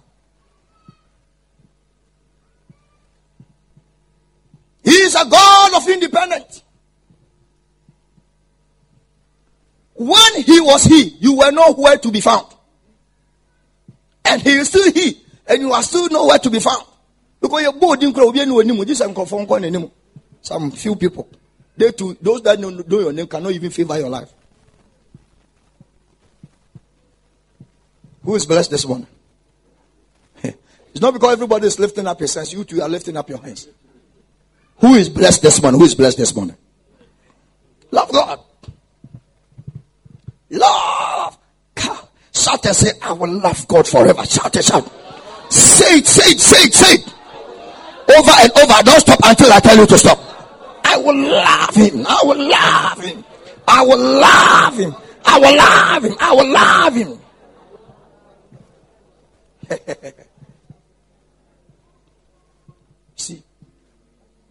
He 4.87 4.93
is 4.93 5.17
a 5.17 5.29
God 5.29 5.75
of 5.75 5.89
independence. 5.89 6.63
When 9.95 10.43
he 10.45 10.61
was 10.61 10.85
he, 10.85 11.17
you 11.19 11.39
were 11.39 11.51
nowhere 11.51 11.99
to 11.99 12.13
be 12.13 12.21
found. 12.21 12.47
And 14.25 14.41
he 14.41 14.51
is 14.51 14.69
still 14.69 14.93
he, 14.93 15.21
and 15.49 15.61
you 15.61 15.73
are 15.73 15.83
still 15.83 16.09
nowhere 16.09 16.39
to 16.39 16.51
be 16.51 16.61
found. 16.61 16.85
Because 17.41 17.63
you're 17.63 17.73
both 17.73 18.01
in 18.01 18.95
Some 18.95 19.13
confirm 19.13 19.45
one 19.49 19.65
anymore. 19.65 19.91
Some 20.41 20.71
few 20.71 20.95
people. 20.95 21.29
They 21.77 21.91
too, 21.91 22.17
those 22.23 22.43
that 22.43 22.61
know, 22.61 22.71
know 22.71 23.01
your 23.01 23.13
name 23.13 23.27
cannot 23.27 23.51
even 23.51 23.71
favor 23.71 23.99
your 23.99 24.09
life. 24.09 24.33
Who 28.23 28.37
is 28.37 28.47
blessed 28.47 28.71
this 28.71 28.87
morning? 28.87 29.09
It's 30.45 31.01
not 31.01 31.13
because 31.13 31.33
everybody 31.33 31.67
is 31.67 31.79
lifting 31.81 32.07
up 32.07 32.21
his 32.21 32.35
hands, 32.35 32.53
you 32.53 32.63
two 32.63 32.81
are 32.81 32.89
lifting 32.89 33.17
up 33.17 33.29
your 33.29 33.43
hands. 33.43 33.67
Who 34.79 34.95
is 34.95 35.09
blessed 35.09 35.43
this 35.43 35.61
morning? 35.63 35.81
Who 35.81 35.87
is 35.87 35.95
blessed 35.95 36.19
this 36.19 36.35
morning? 36.35 36.57
Love 37.91 38.13
God. 38.13 38.41
Love. 40.51 41.39
God. 41.75 42.09
Shout 42.33 42.67
and 42.67 42.77
say, 42.77 42.91
I 43.03 43.13
will 43.13 43.33
love 43.41 43.67
God 43.67 43.89
forever. 43.89 44.25
Shout 44.27 44.55
it, 44.57 44.65
shout. 44.65 44.91
Say 45.51 45.99
it, 45.99 46.07
say 46.07 46.33
it, 46.33 46.41
say 46.41 46.67
it, 46.67 46.75
say 46.75 46.95
it. 46.97 47.15
Over 48.17 48.31
and 48.39 48.53
over. 48.59 48.83
Don't 48.83 49.01
stop 49.01 49.19
until 49.25 49.53
I 49.53 49.61
tell 49.61 49.77
you 49.77 49.87
to 49.87 49.99
stop. 49.99 50.19
I 50.85 50.99
will 50.99 51.17
love 51.17 51.75
him. 51.75 52.07
I 52.07 52.21
will 52.25 52.49
love 52.49 53.01
him. 53.01 53.25
I 53.67 53.83
will 53.83 53.99
love 53.99 54.79
him. 54.79 54.95
I 55.25 55.39
will 55.39 55.57
love 55.57 56.05
him. 56.05 56.17
I 56.21 56.33
will 56.35 56.53
love 56.53 56.95
him. 56.95 57.19
See, 63.17 63.43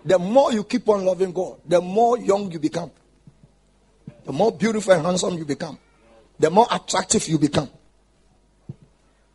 the 0.05 0.19
more 0.19 0.53
you 0.53 0.63
keep 0.63 0.87
on 0.87 1.03
loving 1.03 1.31
God, 1.31 1.57
the 1.65 1.81
more 1.81 2.19
young 2.19 2.51
you 2.51 2.59
become, 2.59 2.91
the 4.23 4.31
more 4.31 4.51
beautiful 4.51 4.93
and 4.93 5.03
handsome 5.03 5.35
you 5.35 5.45
become, 5.45 5.79
the 6.37 6.51
more 6.51 6.67
attractive 6.71 7.27
you 7.27 7.39
become. 7.39 7.69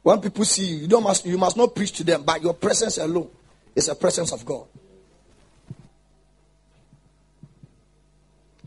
When 0.03 0.21
people 0.21 0.45
see 0.45 0.65
you, 0.65 0.77
you, 0.83 0.87
don't 0.87 1.03
must, 1.03 1.27
you 1.27 1.37
must 1.37 1.57
not 1.57 1.75
preach 1.75 1.93
to 1.95 2.05
them, 2.05 2.23
but 2.23 2.41
your 2.41 2.55
presence 2.55 2.99
alone 2.99 3.29
is 3.75 3.89
a 3.89 3.97
presence 3.97 4.33
of 4.33 4.45
God. 4.45 4.67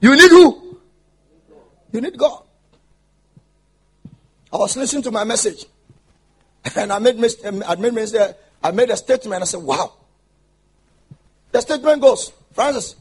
You 0.02 0.12
need 0.18 0.30
who? 0.30 0.78
You 1.94 2.02
need 2.02 2.18
God. 2.18 2.44
I 4.52 4.58
was 4.58 4.76
listening 4.76 5.04
to 5.04 5.12
my 5.12 5.24
message, 5.24 5.66
and 6.76 6.92
I 6.92 7.00
made, 7.00 7.16
I 7.46 7.76
made, 7.76 8.36
I 8.62 8.72
made 8.72 8.90
a 8.90 8.98
statement. 8.98 9.42
I 9.42 9.46
said, 9.46 9.62
"Wow." 9.64 9.94
The 11.54 11.62
statement 11.62 12.02
goes, 12.02 12.34
Francis, 12.52 12.96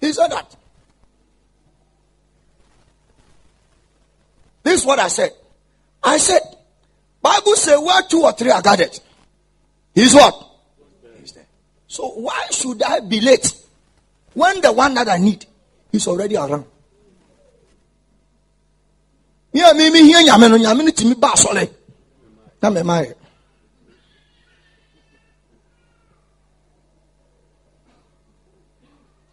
he 0.00 0.12
said 0.12 0.28
that. 0.28 0.56
This 4.62 4.80
is 4.80 4.86
what 4.86 5.00
I 5.00 5.08
said. 5.08 5.32
I 6.02 6.16
said, 6.18 6.40
Bible 7.20 7.56
say 7.56 7.76
where 7.76 8.02
two 8.08 8.22
or 8.22 8.32
three 8.32 8.52
are 8.52 8.62
gathered. 8.62 8.98
He's 9.94 10.14
what? 10.14 10.48
He's 11.18 11.32
there. 11.32 11.46
So 11.88 12.08
why 12.10 12.46
should 12.52 12.80
I 12.84 13.00
be 13.00 13.20
late 13.20 13.52
when 14.34 14.60
the 14.60 14.72
one 14.72 14.94
that 14.94 15.08
I 15.08 15.18
need 15.18 15.44
is 15.92 16.06
already 16.06 16.36
around? 16.36 16.66
Yeah, 19.52 19.72
me 19.72 19.90
me 19.90 20.04
here 20.04 20.20
me. 22.84 23.14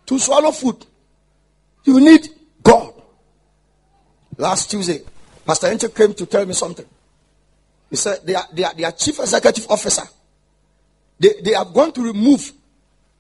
To 0.06 0.20
swallow 0.20 0.52
food. 0.52 0.86
You 1.84 2.00
need 2.00 2.28
God. 2.62 2.94
Last 4.38 4.70
Tuesday, 4.70 5.02
Pastor 5.46 5.68
Enche 5.68 5.94
came 5.94 6.14
to 6.14 6.26
tell 6.26 6.46
me 6.46 6.54
something. 6.54 6.86
He 7.90 7.96
said 7.96 8.20
they 8.26 8.36
are, 8.36 8.46
they 8.52 8.64
are, 8.64 8.74
they 8.74 8.84
are 8.84 8.92
chief 8.92 9.20
executive 9.20 9.68
officer. 9.70 10.04
They, 11.20 11.42
they 11.44 11.54
are 11.54 11.66
going 11.66 11.92
to 11.94 12.02
remove 12.04 12.52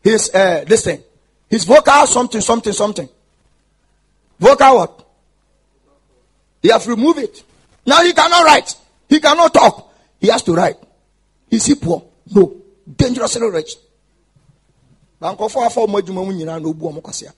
his, 0.03 0.29
uh, 0.33 0.65
this 0.67 0.83
thing, 0.83 1.01
his 1.49 1.63
vocal 1.63 2.05
something, 2.07 2.41
something, 2.41 2.73
something. 2.73 3.07
Vocal 4.39 4.75
what? 4.75 5.05
They 6.61 6.69
have 6.71 6.85
removed 6.87 7.19
it. 7.19 7.43
Now 7.85 8.03
he 8.03 8.11
cannot 8.11 8.43
write. 8.43 8.75
He 9.07 9.19
cannot 9.19 9.53
talk. 9.53 9.93
He 10.19 10.27
has 10.27 10.41
to 10.43 10.53
write. 10.53 10.77
Is 11.49 11.65
he 11.67 11.75
poor? 11.75 12.03
No. 12.33 12.55
Dangerously 12.97 13.49
rich 13.49 13.75
bankɔfo 15.21 15.65
afa 15.65 15.81
wɔn 15.81 15.99
adwuma 15.99 16.25
mu 16.25 16.31
nyinaa 16.33 16.59
na 16.59 16.67
obu 16.67 16.85
wɔn 16.85 17.01
kwasea 17.01 17.33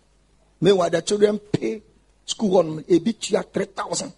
meanwhile 0.62 0.90
the 0.90 1.02
children 1.02 1.40
pay 1.40 1.82
school 2.26 2.50
hɔ 2.50 2.66
nom 2.66 2.84
ebi 2.88 3.14
tua 3.14 3.44
three 3.44 3.66
thousand 3.66 4.12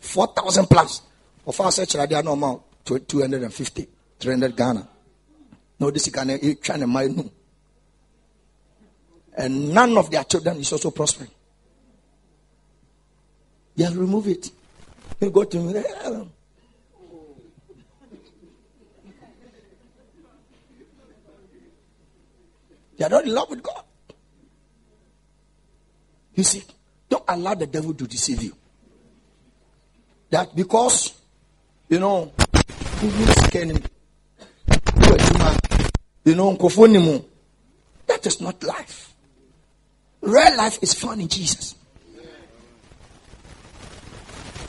four 0.00 0.26
thousand 0.28 0.66
plus. 0.68 1.02
Ɔfa 1.46 1.64
asɛ 1.66 1.86
kyerɛdeɛ 1.86 2.24
na 2.24 2.30
ɔma 2.30 2.60
two 2.84 3.20
hundred 3.20 3.42
and 3.42 3.54
fifty 3.54 3.86
three 4.18 4.32
hundred 4.32 4.56
ghana. 4.56 4.88
Na 5.78 5.86
ɔde 5.86 6.00
sika 6.00 6.24
na 6.24 6.34
etwa 6.34 6.76
ne 6.78 6.86
mma 6.86 7.08
enum. 7.08 7.30
And 9.38 9.74
none 9.74 9.96
of 9.98 10.10
their 10.10 10.24
children 10.24 10.58
is 10.58 10.72
also 10.72 10.90
prospering. 10.90 11.30
They 13.76 13.84
have 13.84 13.96
removed 13.96 14.28
it. 14.28 14.50
They 15.18 15.30
go 15.30 15.44
to 15.44 15.58
me. 15.58 15.82
They 22.96 23.04
are 23.04 23.10
not 23.10 23.24
in 23.24 23.34
love 23.34 23.50
with 23.50 23.62
God. 23.62 23.82
You 26.34 26.44
see, 26.44 26.62
don't 27.08 27.24
allow 27.28 27.54
the 27.54 27.66
devil 27.66 27.94
to 27.94 28.06
deceive 28.06 28.42
you. 28.42 28.54
That 30.30 30.54
because, 30.54 31.14
you 31.88 32.00
know, 32.00 32.32
you 36.24 36.34
know, 36.34 36.56
that 38.06 38.26
is 38.26 38.40
not 38.40 38.62
life. 38.62 39.14
Real 40.20 40.56
life 40.56 40.78
is 40.82 40.94
found 40.94 41.20
in 41.20 41.28
Jesus. 41.28 41.74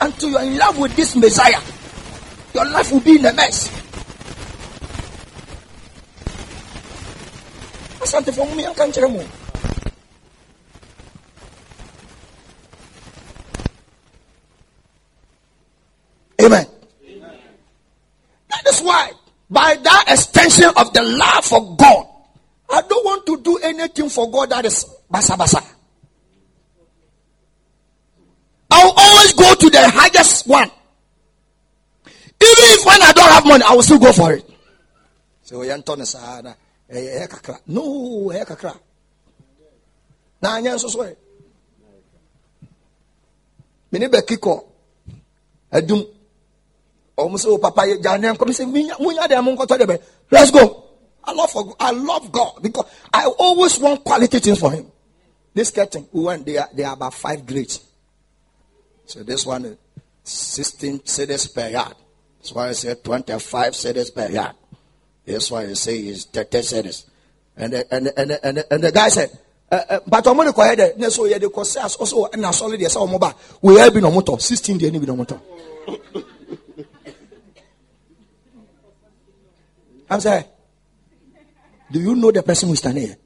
Until 0.00 0.30
you 0.30 0.36
are 0.36 0.44
in 0.44 0.56
love 0.56 0.78
with 0.78 0.94
this 0.94 1.16
Messiah, 1.16 1.60
your 2.54 2.66
life 2.70 2.92
will 2.92 3.00
be 3.00 3.18
in 3.18 3.26
a 3.26 3.32
mess. 3.32 3.87
Asantefoɔ 8.08 8.44
mu 8.48 8.62
yɛnka 8.62 8.84
nkyerɛ 8.88 9.10
mu 9.12 9.22
Amen. 16.40 16.64
That 18.48 18.64
is 18.68 18.80
why, 18.80 19.10
by 19.50 19.74
that 19.74 20.04
extension 20.06 20.70
of 20.76 20.92
the 20.92 21.02
love 21.02 21.44
for 21.44 21.74
God, 21.76 22.06
I 22.70 22.80
don't 22.82 23.04
want 23.04 23.26
to 23.26 23.40
do 23.40 23.56
anything 23.58 24.08
for 24.08 24.30
God 24.30 24.50
that 24.50 24.64
is 24.64 24.86
basa 25.12 25.36
basa. 25.36 25.60
I'll 28.70 28.94
always 28.96 29.32
go 29.32 29.52
to 29.52 29.68
the 29.68 29.90
highest 29.90 30.46
one. 30.46 30.70
Even 32.06 32.64
if 32.70 32.86
when 32.86 33.02
I 33.02 33.12
don't 33.12 33.30
have 33.32 33.44
money, 33.44 33.64
I 33.66 33.74
will 33.74 33.82
still 33.82 33.98
go 33.98 34.12
for 34.12 34.32
it. 34.32 34.48
So 35.42 35.62
you 36.90 36.96
Anton 36.96 37.40
Sahara. 37.42 37.60
No, 37.66 38.30
eh 38.30 38.44
kakra. 38.44 38.78
Na 40.42 40.54
anya 40.56 40.78
so 40.78 40.88
so. 40.88 41.16
Mini 43.90 44.08
be 44.08 44.18
kiko. 44.18 44.64
Adum. 45.72 46.06
O 47.16 47.28
mo 47.28 47.36
so 47.36 47.58
papa 47.58 47.86
ye 47.86 48.00
jane 48.00 48.32
nko 48.32 48.52
say 48.54 48.64
munya 48.64 49.28
de 49.28 49.42
mo 49.42 49.56
nkoto 49.56 49.78
de 49.78 49.86
be. 49.86 49.98
Let's 50.30 50.50
go. 50.50 50.84
I 51.24 51.32
love 51.32 51.50
for 51.50 51.76
I 51.78 51.90
love 51.90 52.32
God 52.32 52.62
because 52.62 52.86
I 53.12 53.26
always 53.26 53.78
want 53.78 54.04
quality 54.04 54.38
things 54.38 54.58
for 54.58 54.72
him. 54.72 54.90
This 55.54 55.70
curtain, 55.70 56.06
we 56.12 56.22
went 56.22 56.46
there, 56.46 56.68
they 56.72 56.84
are 56.84 56.94
about 56.94 57.14
five 57.14 57.44
grades. 57.44 57.84
So 59.06 59.24
this 59.24 59.44
one 59.44 59.64
is 59.64 59.76
16 60.22 61.04
cities 61.04 61.48
per 61.48 61.68
yard. 61.68 61.94
That's 62.38 62.52
why 62.52 62.68
I 62.68 62.72
said 62.72 63.02
25 63.02 63.74
cities 63.74 64.10
per 64.10 64.28
yard. 64.28 64.54
This 65.28 65.50
why 65.50 65.64
you 65.64 65.74
say 65.74 65.98
is 65.98 66.24
30 66.24 66.62
cities. 66.62 67.04
And 67.54 67.74
and 67.74 68.10
and 68.16 68.30
and 68.42 68.64
and 68.70 68.82
the 68.82 68.90
guy 68.90 69.10
said, 69.10 69.30
uh, 69.70 69.74
uh, 69.90 70.00
but 70.06 70.26
I'm 70.26 70.36
going 70.36 70.48
to 70.48 70.54
go 70.54 70.62
ahead. 70.62 70.96
Ne 70.96 71.10
so 71.10 71.26
yeah, 71.26 71.36
the 71.36 71.50
course 71.50 71.76
also 71.76 72.24
and 72.32 72.46
I 72.46 72.50
solid 72.52 72.80
yes, 72.80 72.96
mobile. 72.96 73.34
We 73.60 73.76
have 73.76 73.92
been 73.92 74.06
on 74.06 74.14
motor 74.14 74.38
16 74.38 74.78
days, 74.78 74.90
been 74.90 75.10
on 75.10 75.18
motor. 75.18 75.38
I'm 80.10 80.20
saying, 80.20 80.44
do 81.90 82.00
you 82.00 82.14
know 82.16 82.30
the 82.32 82.42
person 82.42 82.68
who 82.68 82.72
is 82.72 82.78
standing 82.78 83.04
here? 83.04 83.18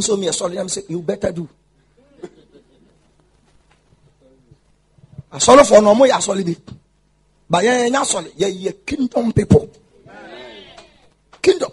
So 0.00 0.16
me 0.16 0.26
a 0.26 0.32
solid. 0.32 0.58
I'm 0.58 0.68
saying, 0.68 0.88
you 0.90 1.00
better 1.00 1.30
do. 1.30 1.48
asɔre 5.30 5.64
for 5.64 5.80
no 5.82 5.94
ɔmo 5.94 6.06
yɛ 6.08 6.16
asɔre 6.16 6.44
bi 6.44 6.56
but 7.50 7.62
yɛn 7.62 7.86
yɛn 7.90 8.00
asɔre 8.00 8.30
yɛ 8.38 8.48
yɛ 8.48 8.72
kingdom 8.86 9.32
people 9.32 9.68
kingdom. 11.46 11.70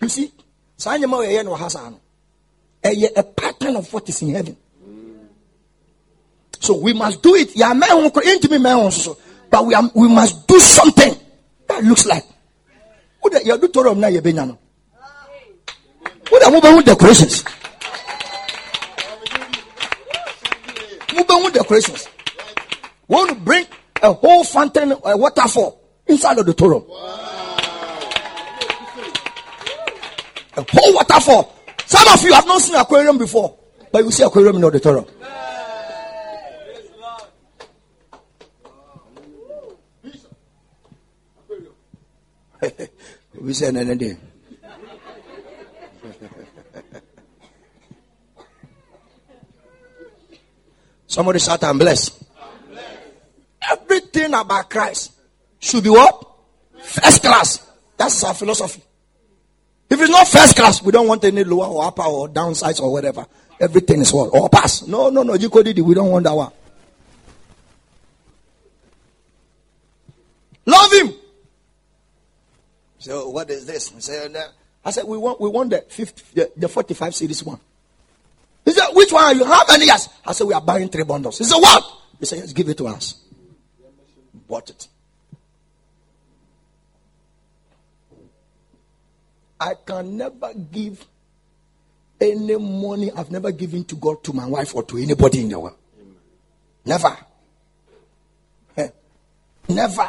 You 0.00 0.08
see 0.08 0.28
saa 0.76 0.98
nyɛma 0.98 1.24
yɛ 1.24 1.40
yɛ 1.40 1.44
no 1.44 1.56
a 3.16 3.22
pattern 3.22 3.76
of 3.76 3.92
what 3.92 4.08
is 4.08 4.22
in 4.22 4.34
heaven. 4.34 4.56
So 6.60 6.76
we 6.76 6.92
must 6.92 7.22
do 7.22 7.34
it. 7.34 7.54
Yɛntumi 7.54 8.58
mɛ 8.60 8.72
ho 8.74 8.88
soso 8.90 9.16
but 9.50 9.64
we 9.64 9.74
are 9.74 9.90
we 9.94 10.08
must 10.08 10.46
do 10.46 10.60
something 10.60 11.16
that 11.68 11.82
looks 11.82 12.04
like. 12.04 12.24
O 13.22 13.28
de 13.30 13.38
yɛ 13.40 13.58
do 13.60 13.68
toro 13.68 13.94
mu 13.94 14.00
na 14.00 14.08
yɛ 14.08 14.20
bɛ 14.20 14.32
nya 14.34 14.46
no. 14.46 14.58
O 16.30 16.38
de 16.38 16.50
mo 16.50 16.60
bɛ 16.60 16.74
ho 16.74 16.82
decorations. 16.82 17.44
We 23.08 23.14
want 23.14 23.28
to 23.30 23.36
bring 23.36 23.66
a 24.02 24.12
whole 24.12 24.44
fountain, 24.44 24.92
a 24.92 25.16
waterfall 25.16 25.85
inside 26.06 26.38
of 26.38 26.46
the 26.46 26.54
Torah. 26.54 26.80
A 30.56 30.64
whole 30.70 30.94
waterfall. 30.94 31.54
Some 31.84 32.08
of 32.08 32.22
you 32.22 32.32
have 32.32 32.46
not 32.46 32.62
seen 32.62 32.76
aquarium 32.76 33.18
before, 33.18 33.58
but 33.92 34.02
you 34.04 34.10
see 34.10 34.22
aquarium 34.22 34.56
in 34.56 34.62
the 34.62 34.80
Torah. 34.80 35.04
we 43.40 43.52
say 43.52 43.66
anything. 43.68 44.18
Somebody 51.06 51.38
shout, 51.38 51.60
blessed. 51.60 51.72
I'm 51.72 51.78
blessed. 51.78 52.24
Everything 53.70 54.34
about 54.34 54.68
Christ 54.70 55.15
should 55.60 55.84
be 55.84 55.90
what? 55.90 56.22
First 56.78 57.22
class. 57.22 57.70
That's 57.96 58.22
our 58.24 58.34
philosophy. 58.34 58.82
If 59.88 60.00
it's 60.00 60.10
not 60.10 60.26
first 60.28 60.56
class, 60.56 60.82
we 60.82 60.92
don't 60.92 61.06
want 61.06 61.24
any 61.24 61.44
lower 61.44 61.66
or 61.66 61.84
upper 61.84 62.02
or 62.02 62.28
downsides 62.28 62.80
or 62.80 62.92
whatever. 62.92 63.24
Everything 63.60 64.00
is 64.00 64.12
what? 64.12 64.28
Or 64.34 64.48
pass. 64.48 64.86
No, 64.86 65.08
no, 65.10 65.22
no. 65.22 65.34
You 65.34 65.48
could 65.48 65.68
it. 65.68 65.80
We 65.80 65.94
don't 65.94 66.10
want 66.10 66.24
that 66.24 66.34
one. 66.34 66.52
Love 70.66 70.92
him. 70.92 71.14
So 72.98 73.28
what 73.28 73.48
is 73.50 73.66
this? 73.66 73.92
I 74.84 74.90
said 74.90 75.04
we 75.04 75.16
want 75.16 75.40
we 75.40 75.48
want 75.48 75.70
the 75.70 75.84
50, 75.88 76.22
the, 76.34 76.52
the 76.56 76.68
45 76.68 77.14
series 77.14 77.44
one. 77.44 77.60
He 78.64 78.72
said, 78.72 78.88
Which 78.92 79.12
one 79.12 79.24
are 79.24 79.34
you? 79.34 79.44
How 79.44 79.64
many 79.68 79.86
years? 79.86 80.08
I 80.26 80.32
said, 80.32 80.46
We 80.46 80.54
are 80.54 80.60
buying 80.60 80.88
three 80.88 81.04
bundles. 81.04 81.38
He 81.38 81.44
said, 81.44 81.58
What? 81.58 81.84
He 82.18 82.26
said, 82.26 82.38
Yes, 82.38 82.52
give 82.52 82.68
it 82.68 82.76
to 82.78 82.88
us. 82.88 83.22
Bought 84.48 84.70
it. 84.70 84.88
I 89.60 89.74
can 89.86 90.16
never 90.16 90.52
give 90.54 91.04
any 92.20 92.56
money 92.56 93.10
I've 93.12 93.30
never 93.30 93.52
given 93.52 93.84
to 93.84 93.96
God 93.96 94.22
to 94.24 94.32
my 94.32 94.46
wife 94.46 94.74
or 94.74 94.82
to 94.84 94.98
anybody 94.98 95.40
in 95.42 95.48
the 95.48 95.58
world. 95.58 95.76
Never. 96.84 97.16
Never. 99.68 100.08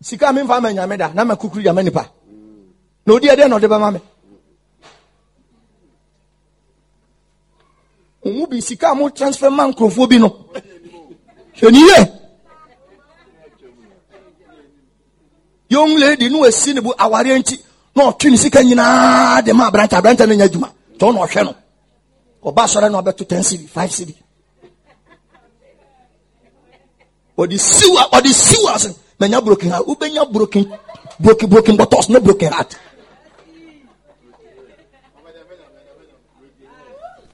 Sika 0.00 0.32
mi 0.32 0.42
nfa 0.42 0.60
ma 0.60 0.72
nyame 0.72 0.96
da 0.98 1.12
na 1.12 1.24
ma 1.24 1.34
kukuru 1.36 1.64
ya 1.64 1.72
nipa. 1.72 2.08
Na 3.06 3.14
odi 3.14 3.30
ade 3.30 3.48
na 3.48 3.58
ba 3.58 3.78
ma 3.78 3.98
bi 8.50 8.60
sika 8.62 8.94
mo 8.94 9.10
transfer 9.10 9.50
ma 9.50 9.64
nkurɔfoɔ 9.68 10.06
bi 10.10 10.18
no 10.18 10.28
hwɛ 11.58 11.70
ni 11.72 11.78
yie 11.78 12.12
young 15.68 15.98
lady 15.98 16.28
no 16.28 16.44
esi 16.44 16.74
ne 16.74 16.80
bu 16.80 16.92
awareɛ 16.98 17.38
nti 17.38 17.56
na 17.98 18.04
ɔtwe 18.10 18.30
ne 18.30 18.36
sika 18.36 18.62
nyinaa 18.62 19.42
de 19.42 19.52
ma 19.52 19.66
aberante. 19.66 19.94
Aberante 19.96 20.26
no 20.26 20.34
nya 20.34 20.44
adwuma. 20.44 20.68
Nti 20.94 21.04
ɔna 21.04 21.18
ɔhwɛ 21.26 21.44
no. 21.44 21.54
Ɔba 22.44 22.62
asɔre 22.64 22.88
na 22.90 22.98
ɔbɛto 23.02 23.26
ten 23.26 23.42
cedi 23.42 23.66
five 23.66 23.90
cedi 23.90 24.14
ɔde 27.38 27.56
siwa 27.58 28.02
ɔde 28.12 28.30
siwa 28.32 28.74
ase. 28.74 28.90
Manya 29.20 29.40
broken 29.40 29.70
heart. 29.70 29.86
Wobɛnya 29.86 30.32
broken 30.32 30.64
broken 31.18 31.48
broken 31.48 31.76
bottles 31.76 32.08
no 32.08 32.20
broken 32.20 32.52
heart. 32.52 32.76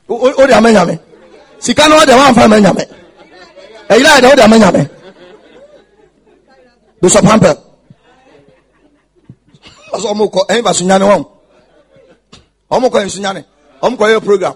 O 0.09 0.47
de 0.47 0.53
ama 0.55 0.71
nyame. 0.73 0.99
Sika 1.59 1.89
no 1.89 1.97
ɔde 2.01 2.13
wamfa 2.17 2.49
ma 2.49 2.59
nyame. 2.59 2.85
Ɛyira 3.89 4.11
yɛ 4.17 4.21
de 4.21 4.27
ɔde 4.29 4.43
ama 4.45 4.59
nyame. 4.59 4.91
Bishop 7.01 7.25
hampel 7.25 7.64
ɔsɛ 9.95 10.07
ɔmo 10.13 10.25
kɔ 10.35 10.41
ɛyin 10.51 10.63
ba 10.65 10.73
so 10.75 10.85
nyane 10.85 11.05
wɔn 11.05 11.25
ɔmo 12.71 12.87
kɔ 12.93 13.05
nsu 13.07 13.21
nyane 13.21 13.45
ɔmo 13.83 13.97
kɔ 13.97 14.21
program. 14.25 14.55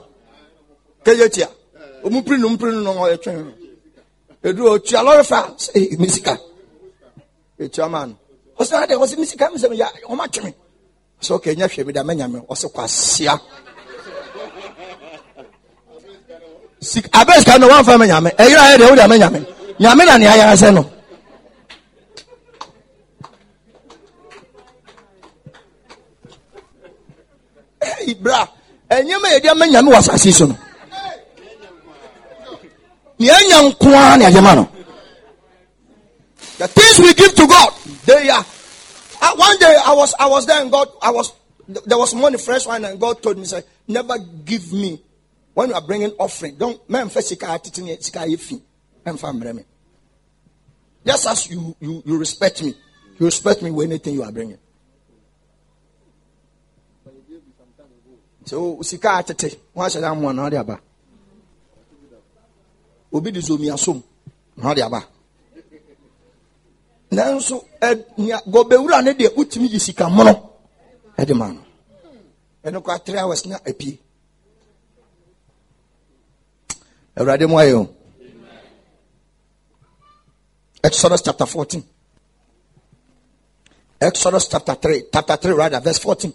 Kɛyɛ 1.05 1.31
tia 1.33 1.49
ɔmo 2.05 2.25
piri 2.25 2.39
no 2.41 2.49
mpiri 2.51 2.73
no 2.83 2.93
ɔyɛ 2.95 3.17
twɛn 3.23 3.53
edu 4.43 4.63
otua 4.69 5.01
lɔri 5.03 5.25
fa 5.25 5.55
sɛ 5.57 5.99
mi 5.99 6.09
sika 6.09 6.39
etua 7.59 7.89
maa 7.89 8.07
no 8.07 8.15
ɔsɛ 8.59 8.83
ade 8.83 8.95
ɔsɛ 8.95 9.19
mi 9.19 9.27
sika 9.27 9.51
mi 9.53 9.59
sɛ 9.59 9.71
mi 9.71 9.77
ya 9.77 9.89
ɔmo 10.09 10.23
atwɛn 10.27 10.55
ɔsɛ 11.21 11.33
ɔkɛ 11.39 11.57
nyɛ 11.57 11.67
hwɛ 11.69 11.87
mi 11.87 11.93
da 11.93 12.03
mɛ 12.03 12.15
nyame 12.17 12.39
ɔsɛ 12.47 12.67
kɔ 12.75 12.85
asia. 12.85 13.41
abẹ́ 17.21 17.39
sika 17.39 17.59
no 17.59 17.69
wọn 17.69 17.85
fẹ́ 17.85 17.99
mi. 18.01 18.07
Nyame 18.07 18.31
ẹ̀yìn 18.37 18.59
ayé 18.59 18.79
de 18.79 18.85
o 18.85 18.95
de 18.97 19.09
mi. 19.09 19.19
Nyame 19.19 19.41
nyame 19.81 20.05
na 20.07 20.71
no. 20.71 20.98
Hey, 28.09 28.15
bra 28.15 28.49
yẹ 28.91 29.41
di 29.43 29.49
ẹ̀mẹ 29.49 29.67
nyame 29.73 29.91
wọ 29.93 29.99
asase 29.99 30.33
so 30.39 30.47
no 30.47 30.57
ní 33.19 33.27
ẹ̀yẹ 33.37 33.59
nkoa 33.69 34.17
ni 34.19 34.25
ẹ̀yẹ 34.29 34.41
ma 34.47 34.55
no 34.55 34.65
the 36.59 36.69
things 36.69 36.99
we 36.99 37.13
give 37.15 37.35
to 37.35 37.47
God 37.47 37.71
they 38.07 38.31
are 38.31 38.45
uh, 39.23 39.35
one 39.37 39.59
day 39.59 39.77
I 39.87 39.93
was 39.93 40.15
I 40.19 40.27
was 40.27 40.47
there 40.47 40.61
and 40.63 40.71
God 40.73 40.89
I 41.03 41.11
was 41.11 41.33
there 41.69 41.99
was 41.99 42.15
money 42.15 42.39
fresh 42.39 42.67
wine 42.67 42.85
and 42.85 42.99
God 42.99 43.23
told 43.23 43.37
me 43.39 43.45
say 43.45 43.63
never 43.87 44.17
give 44.45 44.73
me 44.73 45.03
when 45.55 45.69
you 45.69 45.75
are 45.75 45.83
bringing 45.87 46.13
offering, 46.19 46.55
don't 46.57 46.81
first 47.11 47.29
sika 47.29 47.59
sika 47.63 48.21
yefi. 48.21 48.63
me. 49.57 49.65
Just 51.05 51.27
as 51.27 51.51
you, 51.51 51.75
you 51.81 52.03
you 52.07 52.17
respect 52.17 52.63
me, 52.63 52.75
you 53.19 53.27
respect 53.27 53.61
me 53.63 53.71
with 53.73 53.87
anything 53.91 54.15
you 54.15 54.23
are 54.23 54.31
bringing. 54.33 54.59
So 58.49 58.59
sika 58.89 59.11
atete, 59.19 59.49
wọn 59.77 59.85
ahyɛ 59.87 60.01
dan 60.01 60.19
mu 60.21 60.27
ɔna 60.31 60.43
ɔde 60.47 60.57
aba. 60.63 60.77
Obi 63.15 63.31
de 63.35 63.41
zomi 63.41 63.69
asom, 63.77 63.99
ɔna 64.59 64.69
ɔde 64.73 64.83
aba. 64.87 65.01
Nanso 67.17 67.57
ɛ 67.87 68.05
nia 68.19 68.39
gɔbɛwura 68.53 68.99
ne 69.05 69.13
deɛ 69.13 69.31
utumi 69.41 69.69
yi 69.73 69.79
sika 69.79 70.09
mono 70.09 70.35
ɛde 71.21 71.35
ma 71.37 71.47
no. 71.53 71.61
Ɛno 72.65 72.83
kora 72.85 72.99
three 73.05 73.19
hours 73.19 73.45
na 73.47 73.57
apie 73.71 73.99
awurade 77.17 77.47
mu 77.49 77.57
ayɛ 77.57 77.75
o. 77.81 77.95
Exodus 80.83 81.23
chapter 81.23 81.47
14 81.47 81.83
exodus 84.01 84.49
chapter 84.49 84.75
3 84.75 85.03
chapter 85.13 85.37
3 85.37 85.53
rather 85.53 85.81
verse 85.81 85.99
14 85.99 86.33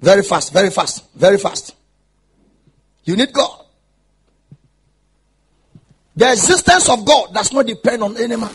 very 0.00 0.22
fast 0.22 0.52
very 0.52 0.70
fast 0.70 1.04
very 1.14 1.38
fast. 1.38 1.74
You 3.04 3.16
need 3.16 3.32
god. 3.32 3.64
The 6.16 6.32
existence 6.32 6.88
of 6.88 7.04
god 7.04 7.32
does 7.32 7.52
not 7.52 7.66
depend 7.66 8.02
on 8.02 8.16
any 8.16 8.36
man. 8.36 8.50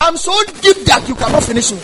I'm 0.00 0.16
so 0.16 0.32
deep 0.60 0.84
that 0.86 1.04
you 1.08 1.14
cannot 1.14 1.44
finish 1.44 1.72
me 1.72 1.80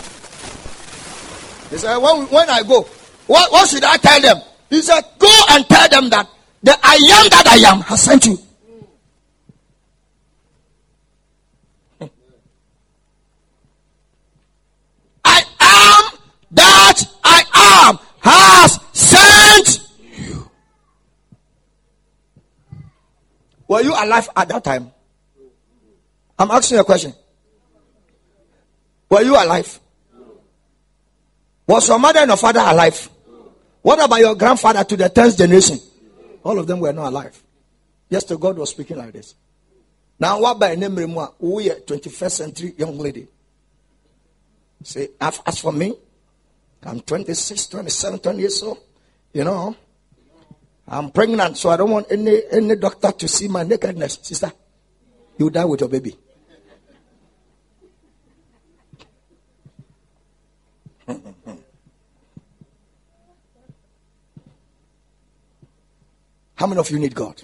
he 1.69 1.77
said 1.77 1.97
when, 1.97 2.27
when 2.27 2.49
i 2.49 2.61
go 2.63 2.83
what, 3.27 3.51
what 3.51 3.67
should 3.67 3.83
i 3.83 3.97
tell 3.97 4.21
them? 4.21 4.37
He 4.69 4.81
said 4.81 5.01
go 5.17 5.31
and 5.49 5.65
tell 5.67 5.89
them 5.89 6.09
that 6.09 6.29
the 6.65 6.71
I 6.81 6.95
am 6.95 7.29
that 7.29 7.47
I 7.47 7.71
am 7.71 7.81
has 7.81 8.01
sent 8.01 8.25
you. 8.25 8.39
I 15.23 15.43
am 15.59 16.19
that 16.51 17.03
I 17.23 17.43
am 17.87 17.99
has 18.25 18.79
sent 18.93 19.87
you. 20.17 20.49
Were 23.67 23.81
you 23.81 23.93
alive 23.93 24.29
at 24.35 24.47
that 24.49 24.63
time? 24.63 24.91
I'm 26.37 26.51
asking 26.51 26.75
you 26.75 26.81
a 26.81 26.85
question. 26.85 27.13
Were 29.09 29.21
you 29.21 29.35
alive? 29.35 29.79
Was 31.67 31.87
your 31.87 31.99
mother 31.99 32.19
and 32.19 32.29
your 32.29 32.37
father 32.37 32.59
alive? 32.59 33.09
What 33.81 34.03
about 34.03 34.19
your 34.19 34.35
grandfather 34.35 34.83
to 34.83 34.97
the 34.97 35.09
10th 35.09 35.37
generation? 35.37 35.79
All 36.43 36.57
of 36.59 36.67
them 36.67 36.79
were 36.79 36.93
not 36.93 37.07
alive. 37.07 37.41
Yes, 38.09 38.23
Yesterday, 38.23 38.41
God 38.41 38.57
was 38.57 38.69
speaking 38.71 38.97
like 38.97 39.13
this. 39.13 39.35
Now, 40.19 40.39
what 40.39 40.59
by 40.59 40.75
name 40.75 40.95
we 40.95 41.03
are 41.69 41.75
21st 41.75 42.31
century 42.31 42.73
young 42.77 42.97
lady. 42.97 43.27
Say, 44.83 45.09
as 45.19 45.59
for 45.59 45.71
me, 45.71 45.93
I'm 46.85 46.99
26, 47.01 47.67
27, 47.67 48.19
20 48.19 48.39
years 48.39 48.61
old. 48.61 48.77
You 49.33 49.43
know, 49.43 49.75
I'm 50.87 51.09
pregnant, 51.09 51.57
so 51.57 51.69
I 51.69 51.77
don't 51.77 51.89
want 51.89 52.05
any 52.11 52.43
any 52.51 52.75
doctor 52.75 53.11
to 53.11 53.27
see 53.27 53.47
my 53.47 53.63
nakedness. 53.63 54.19
Sister, 54.21 54.51
you 55.37 55.49
die 55.49 55.65
with 55.65 55.81
your 55.81 55.89
baby. 55.89 56.15
How 66.55 66.67
many 66.67 66.79
of 66.79 66.89
you 66.91 66.99
need 66.99 67.15
God? 67.15 67.41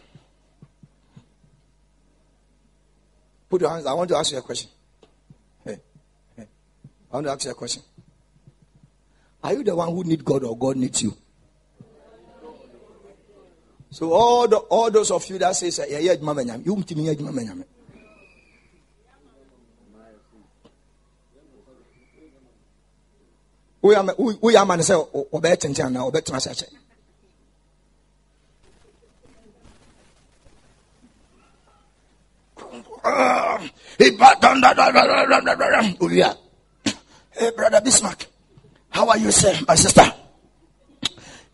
Put 3.50 3.62
your 3.62 3.72
hands. 3.72 3.88
I 3.88 3.94
want 3.94 4.08
to 4.10 4.18
ask 4.18 4.32
you 4.32 4.38
a 4.38 4.42
question. 4.42 4.70
Hey, 5.66 5.80
hey. 6.38 6.48
I 7.12 7.16
want 7.16 7.26
to 7.26 7.32
ask 7.32 7.44
you 7.44 7.52
a 7.52 7.56
question. 7.56 7.82
Are 9.44 9.54
you 9.54 9.64
the 9.64 9.76
one 9.76 9.90
who 9.90 10.04
need 10.04 10.24
God 10.24 10.44
or 10.44 10.58
God 10.58 10.78
needs 10.78 11.02
you? 11.02 11.16
So 13.90 14.14
all 14.14 14.48
the 14.48 14.58
all 14.58 14.92
those 14.92 15.12
of 15.12 15.28
you 15.30 15.38
that 15.40 15.56
say 15.56 15.70
yeah 15.90 16.00
yeah 16.00 16.14
you 16.14 16.76
mtimi 16.76 17.06
yeah 17.06 17.14
mama 17.20 17.42
nyam. 17.42 17.64
Wo 23.82 23.92
ya 23.92 24.04
wo 24.18 24.50
ya 24.50 24.66
man 24.66 24.84
say 24.84 24.94
obey 24.94 25.56
tenchen 25.56 25.92
na 25.92 26.06
obey 26.06 26.22
tena 26.22 26.40
sache. 26.40 26.68
Oh 33.04 33.70
yeah. 36.10 36.34
Hey, 37.32 37.52
brother 37.52 37.82
Bismarck, 37.82 38.28
how 38.92 39.10
are 39.10 39.18
you, 39.18 39.32
sir? 39.32 39.58
My 39.68 39.76
sister. 39.76 40.04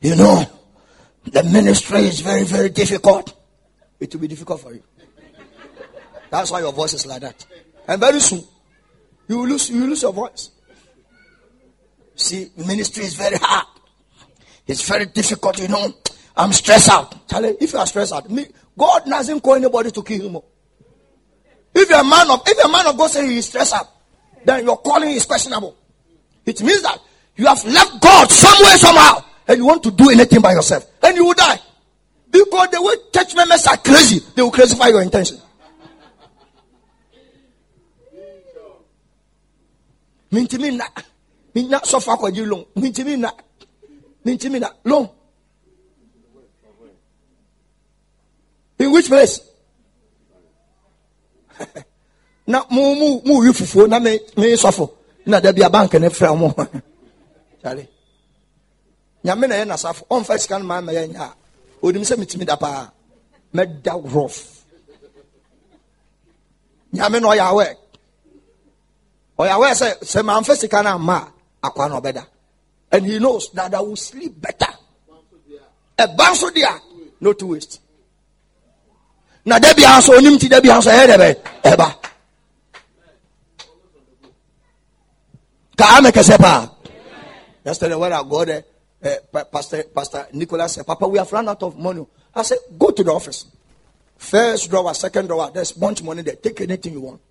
You 0.01 0.15
know, 0.15 0.45
the 1.23 1.43
ministry 1.43 2.01
is 2.01 2.19
very, 2.19 2.43
very 2.43 2.69
difficult. 2.69 3.33
It 3.99 4.13
will 4.13 4.21
be 4.21 4.27
difficult 4.27 4.61
for 4.61 4.73
you. 4.73 4.83
That's 6.29 6.51
why 6.51 6.59
your 6.59 6.73
voice 6.73 6.93
is 6.93 7.05
like 7.05 7.21
that. 7.21 7.45
And 7.88 7.99
very 8.01 8.19
soon, 8.19 8.43
you 9.27 9.38
will 9.39 9.47
lose, 9.47 9.69
you 9.69 9.81
will 9.81 9.88
lose 9.88 10.01
your 10.01 10.13
voice. 10.13 10.51
See, 12.15 12.51
ministry 12.57 13.05
is 13.05 13.13
very 13.13 13.38
hard. 13.38 13.67
It's 14.65 14.88
very 14.88 15.05
difficult, 15.05 15.59
you 15.59 15.67
know. 15.67 15.93
I'm 16.35 16.51
stressed 16.53 16.89
out. 16.89 17.27
Charlie, 17.29 17.55
if 17.59 17.73
you 17.73 17.79
are 17.79 17.88
stressed 17.88 18.13
out, 18.13 18.29
me, 18.29 18.45
God 18.77 19.05
doesn't 19.05 19.41
call 19.41 19.55
anybody 19.55 19.91
to 19.91 20.03
kill 20.03 20.29
him. 20.29 20.41
If 21.73 21.89
a 21.89 22.03
man 22.03 22.29
of 22.31 22.41
if 22.45 22.65
a 22.65 22.67
man 22.67 22.88
of 22.88 22.97
God 22.97 23.09
say 23.09 23.27
he 23.27 23.38
is 23.38 23.47
stressed 23.47 23.73
out, 23.73 23.88
then 24.43 24.65
your 24.65 24.77
calling 24.77 25.11
is 25.11 25.25
questionable. 25.25 25.75
It 26.45 26.61
means 26.61 26.81
that 26.81 26.99
you 27.38 27.45
have 27.45 27.63
left 27.65 28.01
God 28.01 28.31
somewhere 28.31 28.77
somehow 28.77 29.23
and 29.47 29.57
you 29.57 29.65
want 29.65 29.83
to 29.83 29.91
do 29.91 30.09
anything 30.09 30.41
by 30.41 30.51
yourself, 30.51 30.85
and 31.01 31.15
you 31.15 31.25
will 31.25 31.33
die. 31.33 31.59
Because 32.29 32.69
the 32.69 32.81
way 32.81 32.93
church 33.13 33.35
members 33.35 33.65
are 33.67 33.77
crazy, 33.77 34.19
they 34.35 34.41
will 34.41 34.51
crucify 34.51 34.88
your 34.88 35.01
intention. 35.01 35.38
Mintimi 40.31 40.77
na, 40.77 40.85
minna 41.55 41.79
sofa 41.85 42.17
kwa 42.17 42.29
long. 44.83 45.09
In 48.79 48.91
which 48.91 49.07
place? 49.07 49.39
na 52.47 52.63
mu 52.69 52.95
mu 52.95 53.21
mu 53.25 53.39
wi 53.39 53.53
fufuo 53.53 53.88
na 53.88 53.99
me 53.99 54.19
me 54.38 54.55
sɔfo 54.55 54.89
na 55.25 55.39
dabi 55.39 55.61
a 55.63 55.69
bank 55.69 55.93
ne 55.93 56.07
frɛ 56.09 56.38
mo 56.38 56.53
kyale 57.68 57.88
nyame 59.24 59.47
na 59.47 59.55
yɛ 59.59 59.65
nasafo 59.65 60.05
ɔmfa 60.09 60.39
sika 60.39 60.59
no 60.59 60.65
maa 60.65 60.82
ma 60.82 60.91
yɛ 60.91 61.03
nya 61.11 61.24
a 61.24 61.34
onim 61.82 62.03
sɛ 62.03 62.15
metumi 62.18 62.45
da 62.45 62.55
paa. 62.55 62.91
Mɛda 63.53 63.93
rof 64.13 64.36
nyame 66.93 67.20
na 67.22 67.28
ɔyɛ 67.34 67.43
awɛ 67.51 67.68
ɔyɛ 69.39 69.51
awɛ 69.55 69.68
sɛ 69.82 69.88
sɛ 70.11 70.20
mamfa 70.24 70.55
sika 70.55 70.82
no 70.84 70.89
amma 70.95 71.18
a 71.63 71.68
akwa 71.68 71.89
na 71.89 71.99
ɔbɛda. 71.99 72.24
And 72.89 73.05
he 73.05 73.20
knows 73.20 73.49
that 73.51 73.74
I 73.76 73.82
will 73.82 73.97
sleep 73.97 74.39
better. 74.41 74.74
Ɛba 75.97 76.26
nso 76.32 76.49
deɛ 76.51 76.80
no 77.20 77.34
to 77.34 77.47
waste. 77.47 77.82
Na 79.45 79.59
da 79.59 79.74
bia 79.74 79.97
nso 79.99 80.13
onim 80.18 80.39
ti 80.39 80.47
da 80.47 80.61
bia 80.61 80.74
nso 80.80 80.89
ɛyɛ 80.91 81.05
dɛ 81.07 81.18
bɛ 81.18 81.30
ɛba. 81.63 81.95
Ka 85.78 85.97
ame 85.97 86.09
kɛsɛ 86.11 86.38
paa 86.39 86.76
yesterday 87.68 87.95
when 87.95 88.13
I 88.13 88.24
got 88.24 88.47
there 88.47 88.63
uh, 89.03 89.43
pastor 89.51 89.84
pastor 89.93 90.28
Nicholas 90.34 90.74
said 90.76 90.88
papa 90.88 91.07
we 91.07 91.18
have 91.20 91.32
run 91.32 91.47
out 91.49 91.61
of 91.61 91.78
money. 91.78 92.05
I 92.34 92.41
said 92.43 92.57
go 92.80 92.91
to 92.91 93.03
the 93.03 93.11
office. 93.11 93.45
First 94.18 94.70
drawer 94.72 94.93
second 94.93 95.28
drawer 95.28 95.51
there's 95.53 95.74
bunch 95.74 96.01
money 96.01 96.22
there. 96.22 96.36
Take 96.36 96.61
anything 96.61 96.93
you 96.93 97.01
want. 97.01 97.22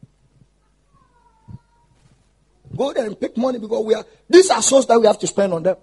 Go 2.77 2.93
there 2.93 3.07
and 3.07 3.19
pick 3.19 3.37
money 3.37 3.59
because 3.59 3.85
we 3.85 3.95
are 3.95 4.05
these 4.29 4.51
are 4.51 4.61
souls 4.63 4.87
that 4.87 5.01
we 5.01 5.07
have 5.07 5.19
to 5.19 5.27
spend 5.27 5.53
on 5.55 5.63
them. 5.63 5.77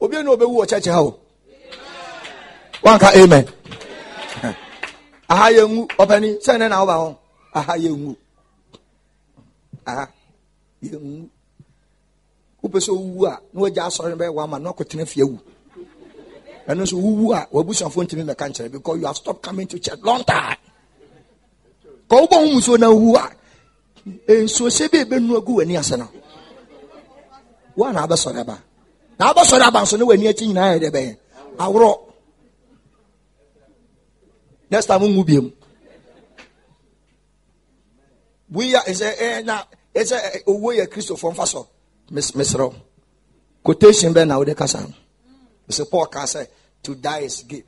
Obi 0.00 0.22
na 0.22 0.30
obewu 0.30 0.56
wɔ 0.62 0.66
kyɛkyɛ 0.66 0.92
ha 2.86 3.10
amen. 3.14 3.44
Aha 5.28 5.50
yɛ 5.52 5.66
ngu 5.68 5.86
ɔpɛni 5.98 6.68
na 6.68 6.80
ɔba 6.84 7.16
aha 7.54 7.74
yɛ 7.76 7.90
ngu 7.90 8.16
aha 9.90 10.04
yɛ 10.82 10.96
ngu 10.98 11.28
wopɛ 12.62 12.78
sɛ 12.86 12.90
owu 12.98 13.24
a 13.26 13.32
na 13.52 13.60
wagya 13.62 13.82
asɔre 13.88 14.14
bɛyɛ 14.20 14.32
wama 14.38 14.58
na 14.62 14.70
ɔkɔtena 14.72 15.06
fie 15.06 15.22
wu 15.24 15.38
ɛno 16.68 16.82
nso 16.84 16.96
wuwu 17.04 17.26
a 17.34 17.46
wabusuafoɔ 17.54 18.02
ntumi 18.04 18.24
mɛka 18.30 18.44
nkyerɛ 18.50 18.72
because 18.72 18.98
you 19.00 19.06
have 19.06 19.16
stopped 19.16 19.42
coming 19.42 19.66
to 19.66 19.78
church 19.78 19.98
long 20.02 20.22
time. 20.24 20.56
Ka 22.08 22.16
wobɔ 22.16 22.34
ho 22.36 22.46
musuo 22.54 22.78
na 22.78 22.90
wu 22.90 23.16
a. 23.16 23.26
Nsuohyɛ 24.28 24.90
bi 24.92 24.98
a 24.98 25.04
ɛbɛnu 25.04 25.36
agu 25.38 25.52
w'ani 25.58 25.76
ase 25.78 25.96
no 25.96 26.08
wo 27.76 27.84
a 27.86 27.92
na 27.92 28.06
abɛsɔre 28.06 28.44
ba 28.46 28.56
na 29.18 29.32
abɛsɔre 29.32 29.62
aba 29.68 29.80
nso 29.82 29.96
ne 29.98 30.04
w'ani 30.04 30.26
akyi 30.28 30.46
nyinaa 30.48 30.74
yɛ 30.74 30.78
dɛ 30.84 30.90
bɛyɛ 30.94 31.16
aworɔ 31.58 31.92
next 34.70 34.86
time 34.86 35.02
ngu 35.02 35.24
biem 35.26 35.52
wuya 38.52 38.80
ɛsɛ 38.90 39.08
ɛɛ 39.24 39.44
na 39.44 39.64
ɛsɛ 39.94 40.44
owó 40.46 40.72
yɛ 40.72 40.86
kristofo 40.86 41.32
nfa 41.32 41.46
so 41.46 41.68
mesrɛ 42.12 42.74
quotation 43.62 44.12
bɛ 44.12 44.26
na 44.26 44.38
wode 44.38 44.54
kasa 44.56 44.86
ɛsɛ 45.68 45.90
paul 45.90 46.06
ka 46.06 46.24
sɛ 46.24 46.46
to 46.82 46.94
die 46.94 47.20
is 47.20 47.44
gay 47.46 47.62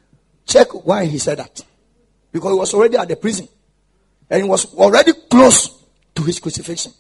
check 0.47 0.69
why 0.85 1.05
he 1.05 1.19
said 1.19 1.39
that 1.39 1.61
because 2.33 2.53
he 2.53 2.59
was 2.59 2.75
already 2.75 2.97
at 2.97 3.09
the 3.09 3.17
prison 3.17 3.47
And 4.33 4.45
he 4.45 4.49
was 4.49 4.75
already 4.77 5.13
close 5.29 5.85
to 6.15 6.23
his 6.23 6.41
crucifixion. 6.41 6.91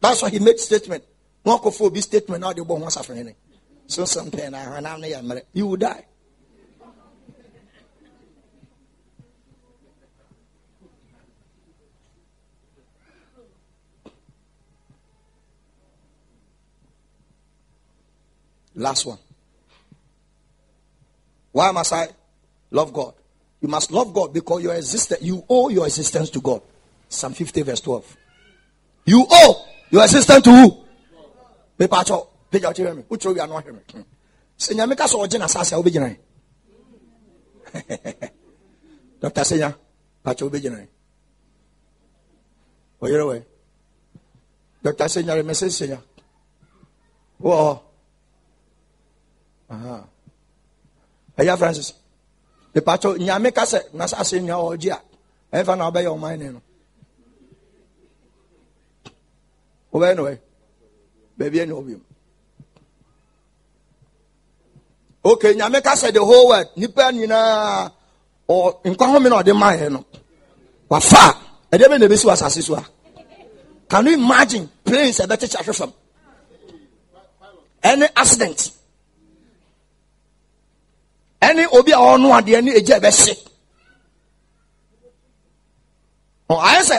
That's 0.00 0.20
why 0.20 0.30
he 0.30 0.40
made 0.40 0.58
statement. 0.58 1.04
One 1.44 1.60
could 1.60 1.94
be 1.94 2.00
statement 2.00 2.40
now 2.40 2.52
the 2.52 2.64
one 2.64 2.90
suffering. 2.90 3.32
So 3.86 4.04
something 4.04 4.52
you 5.52 5.66
will 5.68 5.76
die. 5.76 6.04
Last 18.74 19.06
one. 19.06 19.18
Why 21.52 21.70
must 21.70 21.92
I 21.92 22.08
love 22.70 22.92
God? 22.92 23.14
You 23.60 23.68
must 23.68 23.92
love 23.92 24.12
God 24.12 24.32
because 24.32 24.62
your 24.62 24.74
existence, 24.74 25.22
you 25.22 25.44
owe 25.48 25.68
your 25.68 25.86
existence 25.86 26.30
to 26.30 26.40
God. 26.40 26.62
Psalm 27.08 27.34
50, 27.34 27.62
verse 27.62 27.80
12. 27.80 28.16
You 29.04 29.26
owe 29.30 29.66
your 29.90 30.02
existence 30.02 30.42
to 30.42 30.50
who? 30.50 30.84
Page 31.78 32.64
out 32.64 32.76
here. 32.76 32.94
Which 32.94 33.26
oh, 33.26 33.34
you 33.34 33.40
are. 33.40 33.62
Senya 34.58 34.86
meka 34.86 35.08
so 35.08 35.18
ojina 35.18 35.48
sasa 35.48 35.76
obi 35.76 35.90
gina. 35.90 36.14
Dr. 39.20 39.40
Senya, 39.42 39.74
pacho 40.22 40.46
obi 40.46 40.60
gina. 40.60 40.86
Oyere 43.00 43.28
we. 43.28 43.42
Dr. 44.82 45.04
Senya, 45.04 45.44
me 45.44 45.54
say 45.54 45.66
Senya. 45.66 45.98
Oh 47.42 47.82
ɛyɛ 51.38 51.56
francis. 51.58 51.92
Mepatɔ 52.74 53.08
nyame 53.18 53.50
ka 53.56 53.64
sɛ 53.72 53.78
na 53.92 54.04
sɛ 54.06 54.16
asɛ 54.22 54.36
nnua 54.40 54.56
ɔgye 54.76 54.90
a 54.92 55.00
ɛmfa 55.56 55.76
na 55.78 55.90
wobɛyɛ 55.90 56.10
ɔman 56.16 56.38
ne 56.38 56.48
no. 56.50 56.60
Wobɛyɛ 59.92 60.16
no 60.16 60.22
ɛ 60.24 60.38
baabi 61.38 61.58
ɛne 61.62 61.72
wɔ 61.76 61.82
biom. 61.86 62.00
Okay 65.24 65.54
nyame 65.54 65.82
ka 65.82 65.92
sɛ 65.94 66.12
the 66.12 66.24
whole 66.24 66.48
world 66.48 66.68
nipa 66.76 67.12
nyinaa 67.12 67.90
nkwa 68.48 69.06
home 69.12 69.28
na 69.28 69.42
ɔde 69.42 69.52
maɛ 69.52 69.90
no. 69.92 70.04
Wafa 70.88 71.36
ɛdeɛ 71.72 71.86
bɛ 71.90 71.98
na 72.00 72.06
ɛbɛsi 72.06 72.24
wɔ 72.24 72.32
asase 72.32 72.62
so 72.62 72.74
a. 72.74 72.84
Can 73.88 74.06
you 74.06 74.14
imagine 74.14 74.70
planes 74.84 75.18
ɛbɛkyekyɛ 75.18 75.56
ahwɛ 75.60 75.74
fam? 75.76 75.92
Any 77.82 78.06
accident 78.16 78.70
ɛne 81.42 81.66
obi 81.72 81.92
a 81.92 81.96
ɔno 81.98 82.28
adeɛ 82.38 82.62
ne 82.62 82.72
egya 82.78 83.00
bɛhye. 83.00 83.34
Ayɛ 86.48 86.82
sɛ 86.90 86.98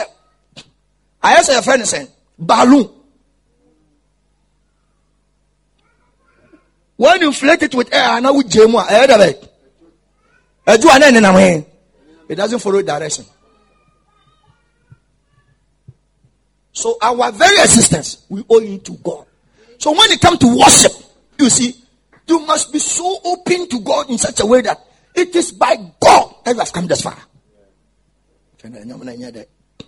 ayɛ 1.22 1.40
sɛ 1.46 1.52
yɛfrɛ 1.58 1.84
sɛn 1.92 2.08
balloon 2.38 2.90
when 6.96 7.20
you 7.20 7.26
inflate 7.28 7.62
it 7.62 7.74
with 7.74 7.92
air 7.92 8.10
ana 8.10 8.32
wogye 8.32 8.70
mu 8.70 8.78
a 8.78 8.84
ɛyɛ 8.84 9.06
dɛ 9.06 9.16
bɛ 10.66 10.78
ɛdu 10.78 11.38
he? 11.40 11.64
It 12.26 12.36
doesn't 12.36 12.58
follow 12.60 12.80
direction. 12.80 13.26
So 16.72 16.96
our 17.02 17.30
very 17.32 17.60
existence 17.60 18.24
we 18.28 18.42
owe 18.48 18.60
it 18.60 18.82
to 18.86 18.92
God. 18.94 19.26
So 19.78 19.90
when 19.92 20.10
it 20.10 20.20
comes 20.20 20.38
to 20.38 20.56
worship 20.58 20.92
you 21.38 21.50
see 21.50 21.83
you 22.26 22.46
must 22.46 22.72
be 22.72 22.78
so 22.78 23.18
open 23.24 23.68
to 23.68 23.80
God 23.80 24.10
in 24.10 24.18
such 24.18 24.40
a 24.40 24.46
way 24.46 24.62
that 24.62 24.80
it 25.14 25.34
is 25.34 25.52
by 25.52 25.76
God 26.00 26.34
that 26.44 26.54
you 26.54 26.58
have 26.58 26.72
come 26.72 26.86
this 26.86 27.02
far. 27.02 27.16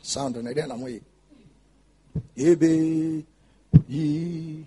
Sound 0.02 0.36
on 0.36 0.46
again, 0.46 0.70
I'm 0.70 0.80
waiting. 0.80 1.04
Ebe, 2.36 3.24
ye. 3.88 4.66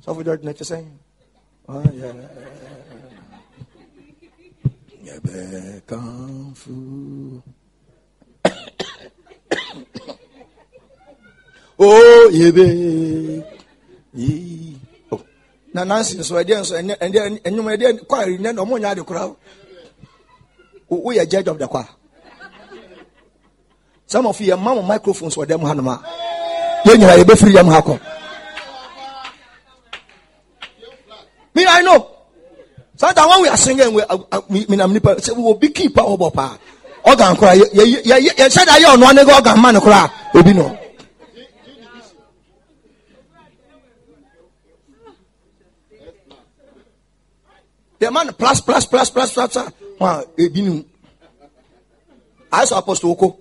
So 0.00 0.14
for 0.14 0.22
that, 0.22 0.44
next 0.44 0.64
saying, 0.64 0.98
oh 1.68 1.82
yeah. 1.92 2.12
Yebe 5.04 5.86
kung. 5.86 6.54
Oh, 11.76 12.30
yebe, 12.32 13.42
ye 14.14 14.78
na 15.74 15.82
nansi 15.84 16.14
nso 16.18 16.34
ɛdeɛ 16.40 16.58
nso 16.62 16.74
ɛnɛ 16.80 16.94
ɛdeɛ 17.04 17.20
ɛnum 17.46 17.66
ɛdeɛ 17.74 17.88
kwaari 18.08 18.38
nɛ 18.38 18.54
na 18.54 18.62
ɔmo 18.62 18.78
nya 18.78 18.90
ade 18.90 19.02
kora 19.02 19.26
o 19.26 20.94
woyɛ 21.04 21.28
judge 21.28 21.48
of 21.48 21.58
the 21.58 21.66
choir 21.66 21.88
some 24.06 24.26
of 24.26 24.40
you 24.40 24.54
yɛ 24.54 24.56
mma 24.58 24.74
mo 24.76 24.82
microphones 24.82 25.34
wɔ 25.34 25.44
dɛm 25.46 25.66
ha 25.66 25.74
nom 25.74 25.88
a 25.88 26.00
yɛn 26.86 26.96
nyinaa 26.98 27.18
yɛ 27.18 27.24
bɛ 27.24 27.34
firi 27.36 27.52
dɛm 27.52 27.68
ha 27.72 27.80
kɔ 27.82 28.00
me 31.54 31.66
i 31.66 31.82
know 31.82 32.06
sometimes 32.96 33.28
when 33.30 33.42
we 33.42 33.48
are 33.48 33.56
singing 33.56 33.92
we 33.94 34.02
uh, 34.02 34.18
uh, 34.30 34.40
me 34.48 34.76
nam 34.76 34.92
nipa 34.92 35.16
sɛ 35.16 35.34
wo 35.36 35.54
bi 35.54 35.68
kii 35.74 35.88
pa 35.92 36.02
ɔbɔ 36.02 36.32
paa 36.32 36.56
ɔgan 37.04 37.36
kora 37.36 37.52
yɛ 37.56 37.66
yɛ 37.74 38.02
yɛ 38.06 38.30
yɛ 38.38 38.46
sɛ 38.48 38.64
de 38.64 38.70
ayɛ 38.78 38.94
ɔno 38.94 39.10
anege 39.10 39.32
ɔgan 39.42 39.56
ma 39.58 39.72
ne 39.72 39.80
kora 39.80 40.08
obi 40.34 40.52
no. 40.54 40.83
The 47.98 48.10
man 48.10 48.32
plus 48.34 48.60
plus 48.60 48.86
plus 48.86 49.10
plus 49.10 49.30
plus 49.30 49.48
plus. 49.48 49.72
Wa 50.00 50.22
ebinu. 50.36 50.84
As 52.52 52.72
apostle 52.72 53.12
Oko. 53.12 53.38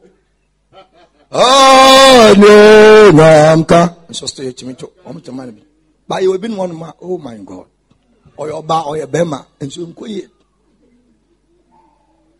Oh 1.31 2.33
no, 2.37 3.11
namka. 3.11 4.13
So 4.13 4.25
stay 4.27 4.51
chimi 4.53 4.77
cho. 4.77 4.91
Omo 5.05 5.19
chama 5.21 5.45
bi. 5.51 5.63
Ba 6.07 6.21
ye 6.21 6.27
ebinu 6.27 6.55
one 6.57 6.75
ma. 6.75 6.91
Oh 7.01 7.17
my 7.17 7.37
God. 7.37 7.67
Oyo 8.37 8.61
ba 8.65 8.83
oyo 8.85 9.07
bema. 9.07 9.45
Enso 9.59 9.85
nko 9.85 10.07
ye. 10.07 10.27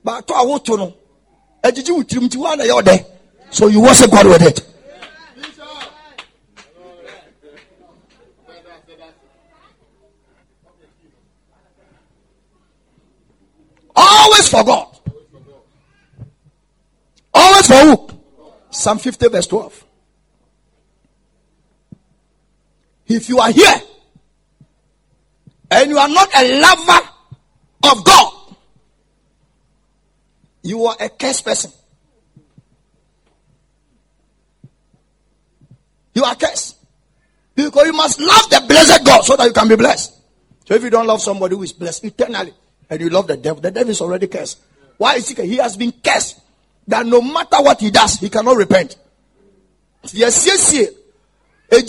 Ba 0.04 0.22
to 0.22 0.34
awo 0.34 0.64
to 0.64 0.78
no. 0.78 0.94
Ejiji 1.64 1.92
wutirim 1.92 2.30
ti 2.30 2.38
wa 2.38 2.56
na 2.56 2.64
ye 2.64 2.72
ode. 2.72 3.06
So 3.50 3.68
you 3.68 3.82
worship 3.82 4.12
God 4.12 4.28
with 4.28 4.42
it. 4.42 4.73
Always 13.96 14.50
for 14.50 14.64
God. 14.64 14.88
Always 17.34 17.68
for 17.68 17.74
who? 17.74 18.10
Psalm 18.70 18.98
50, 18.98 19.28
verse 19.30 19.48
12. 19.48 19.86
If 23.08 23.30
you 23.30 23.40
are 23.40 23.52
here 23.52 23.82
and 25.70 25.90
you 25.90 25.98
are 25.98 26.10
not 26.10 26.30
a 26.36 26.60
lover 26.60 27.08
of 27.92 28.06
God, 28.06 28.34
you 30.64 30.86
are 30.86 30.96
a 31.00 31.10
cursed 31.10 31.46
person. 31.46 31.72
You 36.16 36.24
are 36.24 36.36
cursed. 36.36 36.78
Because 37.56 37.86
you 37.86 37.94
must 37.94 38.20
love 38.20 38.50
the 38.50 38.64
blessed 38.68 39.06
God 39.06 39.24
so 39.24 39.36
that 39.36 39.46
you 39.46 39.54
can 39.54 39.68
be 39.68 39.76
blessed. 39.76 40.14
So 40.66 40.74
if 40.74 40.84
you 40.84 40.90
don't 40.90 41.06
love 41.06 41.22
somebody 41.22 41.56
who 41.56 41.64
is 41.64 41.74
blessed 41.74 42.06
eternally, 42.06 42.54
and 42.90 43.02
you 43.02 43.10
love 43.10 43.28
the 43.28 43.38
devil, 43.38 43.62
the 43.62 43.72
devil 43.72 43.90
is 43.90 44.02
already 44.02 44.28
cursed. 44.28 44.62
Why 44.98 45.16
is 45.16 45.30
he? 45.30 45.48
He 45.48 45.58
has 45.58 45.78
been 45.78 45.92
cursed 45.92 46.40
that 46.88 47.06
no 47.06 47.22
matter 47.22 47.62
what 47.62 47.80
he 47.80 47.92
does, 47.92 48.20
he 48.20 48.30
cannot 48.30 48.58
repent. 48.58 48.98
Yes, 50.12 50.46
yes, 50.46 50.74
yes. 50.74 50.90
Ne 51.72 51.80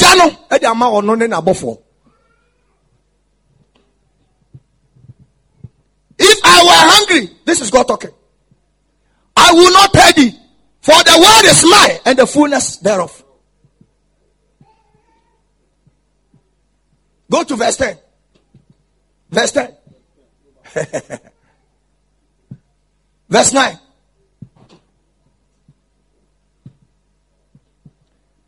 nabofo. 1.26 1.80
If 6.18 6.40
I 6.45 6.62
were 6.62 6.70
hungry, 6.70 7.36
this 7.45 7.61
is 7.61 7.70
God 7.70 7.88
talking. 7.88 8.11
I 9.36 9.53
will 9.53 9.72
not 9.72 9.92
pay 9.92 10.12
thee, 10.12 10.38
for 10.80 10.95
the 10.95 11.18
world 11.20 11.45
is 11.45 11.64
mine 11.68 11.99
and 12.07 12.18
the 12.18 12.26
fullness 12.26 12.76
thereof. 12.78 13.22
Go 17.30 17.42
to 17.42 17.57
verse 17.57 17.76
10. 17.76 17.99
Verse 19.30 19.51
10. 19.51 19.76
Verse 23.28 23.52
9. 23.52 23.78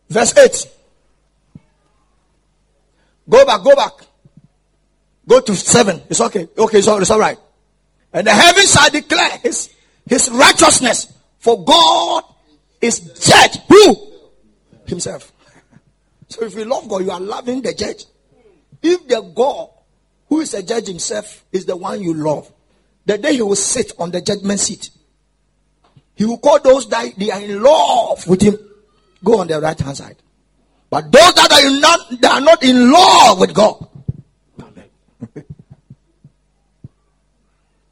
Verse 0.09 0.37
8. 0.37 0.67
Go 3.29 3.45
back, 3.45 3.63
go 3.63 3.75
back. 3.75 3.93
Go 5.27 5.41
to 5.41 5.57
7. 5.57 6.03
It's 6.09 6.21
okay. 6.21 6.49
Okay, 6.57 6.79
it's 6.79 6.89
all, 6.89 7.01
it's 7.01 7.11
all 7.11 7.19
right. 7.19 7.39
And 8.13 8.27
the 8.27 8.33
heavens 8.33 8.73
shall 8.73 8.91
declare 8.91 9.39
his, 9.39 9.75
his 10.07 10.31
righteousness. 10.31 11.13
For 11.39 11.65
God 11.65 12.25
is 12.81 13.01
judge. 13.01 13.59
Who? 13.69 14.13
Himself. 14.87 15.33
So 16.29 16.45
if 16.45 16.57
you 16.57 16.65
love 16.65 16.89
God, 16.89 17.05
you 17.05 17.13
are 17.13 17.21
loving 17.21 17.63
the 17.63 17.73
judge. 17.73 18.05
If 18.83 19.07
the 19.07 19.21
God 19.21 19.69
who 20.29 20.41
is 20.41 20.55
a 20.55 20.63
judge 20.63 20.89
himself, 20.89 21.45
is 21.53 21.67
the 21.67 21.77
one 21.77 22.03
you 22.03 22.15
love. 22.15 22.51
The 23.05 23.19
day 23.19 23.35
he 23.35 23.43
will 23.43 23.57
sit 23.57 23.93
on 23.99 24.11
the 24.11 24.21
judgment 24.21 24.61
seat, 24.61 24.91
He 26.17 26.25
will 26.25 26.39
call 26.39 26.59
those 26.61 26.89
that 26.89 27.15
they 27.17 27.31
are 27.31 27.41
in 27.41 27.63
love 27.63 28.27
with 28.27 28.43
him. 28.43 28.59
Go 29.23 29.41
on 29.41 29.47
the 29.47 29.61
right 29.61 29.79
hand 29.79 29.97
side. 29.97 30.17
But 30.89 31.13
those 31.13 31.35
that 31.35 31.53
are 31.53 31.81
not, 31.81 32.21
that 32.21 32.33
are 32.33 32.41
not 32.41 32.63
in 32.63 32.91
love 32.91 33.41
with 33.41 33.55
God. 33.55 33.89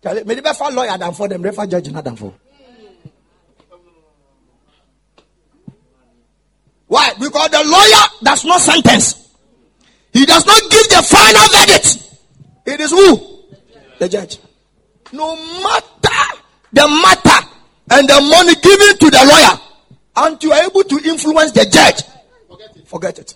The 0.03 0.43
best 0.45 0.61
lawyer 0.61 0.99
than 0.99 1.15
for 1.15 1.29
them, 1.29 1.41
refer 1.41 1.67
judge 1.67 1.91
not 1.91 2.05
than 2.05 2.15
for. 2.15 2.35
Why? 6.89 7.11
Because 7.19 7.49
the 7.49 7.65
lawyer 7.65 8.05
does 8.23 8.45
not 8.45 8.61
sentence. 8.61 9.35
He 10.13 10.27
does 10.27 10.45
not 10.45 10.61
give 10.71 10.89
the 10.91 11.03
final 11.09 11.49
verdict. 11.49 12.04
It 12.67 12.81
is 12.81 12.91
who? 12.91 13.41
The 13.99 14.09
judge. 14.09 14.39
No 15.13 15.37
matter 15.37 16.41
the 16.73 16.89
matter 16.89 17.47
and 17.91 18.09
the 18.09 18.21
money 18.21 18.55
given 18.57 18.99
to 18.99 19.11
the 19.11 19.25
lawyer, 19.25 19.61
and 20.17 20.43
you 20.43 20.53
are 20.53 20.65
able 20.65 20.83
to 20.85 20.97
influence 21.09 21.53
the 21.53 21.65
judge, 21.67 22.03
forget 22.49 22.77
it. 22.77 22.87
Forget 22.87 23.19
it. 23.21 23.35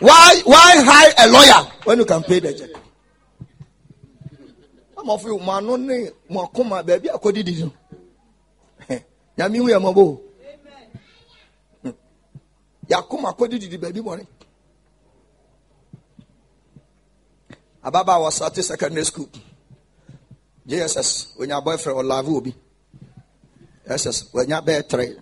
why 0.00 0.40
why 0.44 0.74
hire 0.84 1.12
a 1.18 1.30
lawyer 1.30 1.70
when 1.84 1.98
you 1.98 2.04
can 2.04 2.22
pay 2.22 2.38
the 2.40 2.52
judge? 2.54 2.70
Some 4.94 5.10
of 5.10 5.22
you, 5.24 5.38
man, 5.38 6.84
baby, 6.86 7.10
I 7.10 7.16
could 7.18 7.34
do 7.34 7.72
nyame 9.38 9.58
hu 9.58 9.68
yɛ 9.70 9.78
mmɔbɔ 9.78 10.04
yɛakoma 12.90 13.30
kɔdididi 13.38 13.78
baabi 13.78 14.00
bɔne 14.00 14.24
ababaa 17.82 18.18
wɔsate 18.22 18.62
secondary 18.62 19.04
school. 19.04 19.28
Jss 20.66 21.28
onya 21.40 21.60
boyfriend 21.60 21.98
ɔlave 21.98 22.28
obi. 22.36 22.54
Ss 23.86 24.24
wanya 24.34 24.60
bɛyɛ 24.60 24.88
tre 24.88 25.16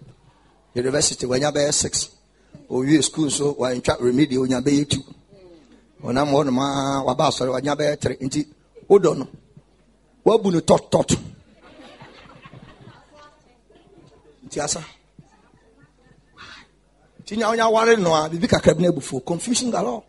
university 0.74 1.26
wanya 1.26 1.50
bɛyɛ 1.52 1.72
six. 1.72 2.08
Owie 2.68 3.02
school 3.02 3.30
so 3.30 3.54
wantwa 3.54 3.96
remedi 4.00 4.36
onya 4.38 4.60
bɛyɛ 4.60 4.88
two. 4.90 5.02
Ɔnam 6.02 6.28
hɔ 6.32 6.44
nomaa 6.46 7.04
waba 7.06 7.28
asɔre 7.28 7.52
wanya 7.52 7.74
bɛyɛ 7.76 8.00
tre 8.00 8.16
nti 8.20 8.46
wodɔ 8.88 9.16
no 9.18 9.28
wabu 10.24 10.50
no 10.50 10.60
tɔtɔt 10.60 11.16
nti 14.46 14.60
asa 14.60 14.82
nti 17.26 17.36
nya 17.36 17.48
wonya 17.50 17.68
ware 17.68 17.96
no 17.96 18.14
a 18.14 18.28
biribi 18.28 18.46
kakra 18.46 18.74
bi 18.74 18.82
no 18.82 18.88
abufuo 18.90 19.20
confusion 19.24 19.70
galore 19.70 20.02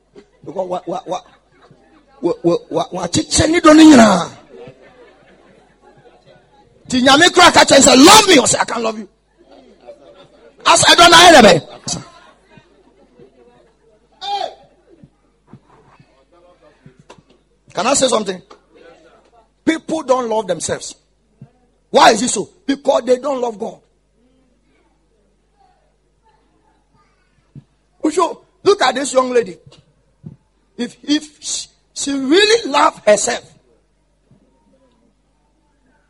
because 0.45 0.70
wa 0.70 0.82
wa 0.86 1.01
wa 1.07 1.20
wa 2.22 2.57
wa 2.70 2.84
wakyekyɛ 2.93 3.49
ne 3.49 3.59
dɔ 3.59 3.74
no 3.74 3.84
nyinaa 3.84 4.30
nti 6.86 7.01
nyame 7.01 7.26
kora 7.34 7.51
ka 7.51 7.65
kyɛn 7.65 7.82
sɛ 7.82 7.93
love 8.05 8.28
me 8.28 8.36
ɔsɛ 8.38 8.57
i 8.61 8.65
can 8.65 8.84
love 8.84 8.99
you 8.99 9.09
ɛdɔ 10.63 11.09
no 11.09 11.18
ayɛ 11.18 11.32
dɛ 11.34 11.41
bɛ 11.41 11.53
Can 17.74 17.86
I 17.86 17.93
say 17.93 18.07
something? 18.07 18.41
People 19.63 20.01
don't 20.01 20.28
love 20.28 20.47
themselves. 20.47 20.95
Why 21.91 22.09
is 22.09 22.24
it 22.24 22.30
so? 22.30 22.49
Because 22.65 23.03
they 23.05 23.20
don't 23.20 23.39
love 23.39 23.59
God. 23.59 23.80
So 28.12 28.45
look 28.64 28.82
at 28.82 28.95
this 28.95 29.14
young 29.14 29.32
lady. 29.32 29.58
If 30.78 30.97
if 31.03 31.41
she, 31.41 31.68
she 31.93 32.12
really 32.12 32.70
love 32.70 33.03
herself. 33.05 33.53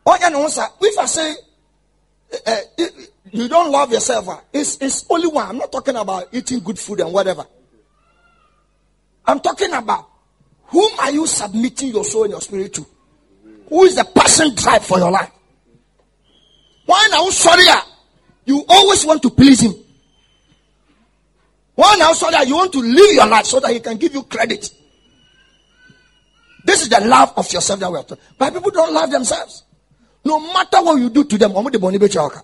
If 0.10 0.98
I 1.00 1.06
say 1.06 1.36
uh, 2.46 2.58
you 3.32 3.50
don't 3.50 3.72
love 3.72 3.92
yourself, 3.92 4.30
uh, 4.30 4.40
it's 4.54 4.78
it's 4.82 5.06
only 5.10 5.28
one. 5.28 5.48
I'm 5.48 5.58
not 5.58 5.72
talking 5.72 5.96
about 5.96 6.30
eating 6.32 6.60
good 6.60 6.80
food 6.80 7.00
and 7.00 7.12
whatever. 7.14 7.46
I'm 9.26 9.40
talking 9.42 9.74
about 9.74 10.10
whom 10.64 10.92
are 11.00 11.12
you 11.12 11.28
submitting 11.28 11.90
your 11.90 12.06
soul 12.06 12.24
and 12.24 12.32
your 12.32 12.42
spirit 12.42 12.74
to? 12.76 12.86
Who 13.70 13.84
is 13.84 13.96
the 13.96 14.06
person 14.06 14.56
drive 14.56 14.86
for 14.86 14.98
your 14.98 15.12
life? 15.12 15.32
Why 16.86 17.08
now, 17.12 17.30
sorry, 17.30 17.64
you 18.46 18.64
always 18.68 19.06
want 19.06 19.22
to 19.24 19.30
please 19.30 19.60
him. 19.60 19.74
Why 21.78 21.96
now 21.96 22.12
so 22.14 22.32
that 22.32 22.48
you 22.48 22.56
want 22.56 22.74
to 22.74 22.80
live 22.80 23.14
your 23.14 23.28
life 23.28 23.46
so 23.46 23.60
that 23.60 23.72
he 23.72 23.80
can 23.80 23.98
give 23.98 24.14
you 24.14 24.24
credit? 24.24 24.70
This 26.66 26.82
is 26.82 26.90
the 26.90 27.00
love 27.02 27.34
of 27.38 27.52
yourself 27.54 27.80
that 27.80 27.92
we 27.92 27.98
are 27.98 28.04
talking. 28.04 28.24
But 28.38 28.52
people 28.54 28.72
don't 28.72 28.94
love 28.94 29.12
themselves. 29.12 29.64
No 30.26 30.40
matter 30.40 30.82
what 30.82 30.96
you 31.00 31.10
do 31.10 31.24
to 31.24 31.38
them, 31.38 31.56
I'm 31.56 31.64
the 31.66 32.44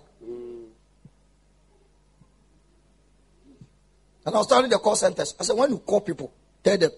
and 4.26 4.34
I 4.34 4.38
was 4.38 4.46
telling 4.46 4.70
the 4.70 4.78
call 4.78 4.96
centers. 4.96 5.34
I 5.38 5.42
said, 5.44 5.54
when 5.54 5.68
you 5.70 5.78
call 5.80 6.00
people, 6.00 6.32
tell 6.62 6.78
them, 6.78 6.90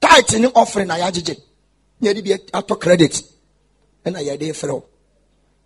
tithe 0.00 0.46
offering 0.54 0.88
yɛde 2.00 2.22
bi 2.24 2.32
ato 2.52 2.74
credit 2.76 3.14
ɛna 4.06 4.20
yɛde 4.20 4.52
frɛ 4.60 4.82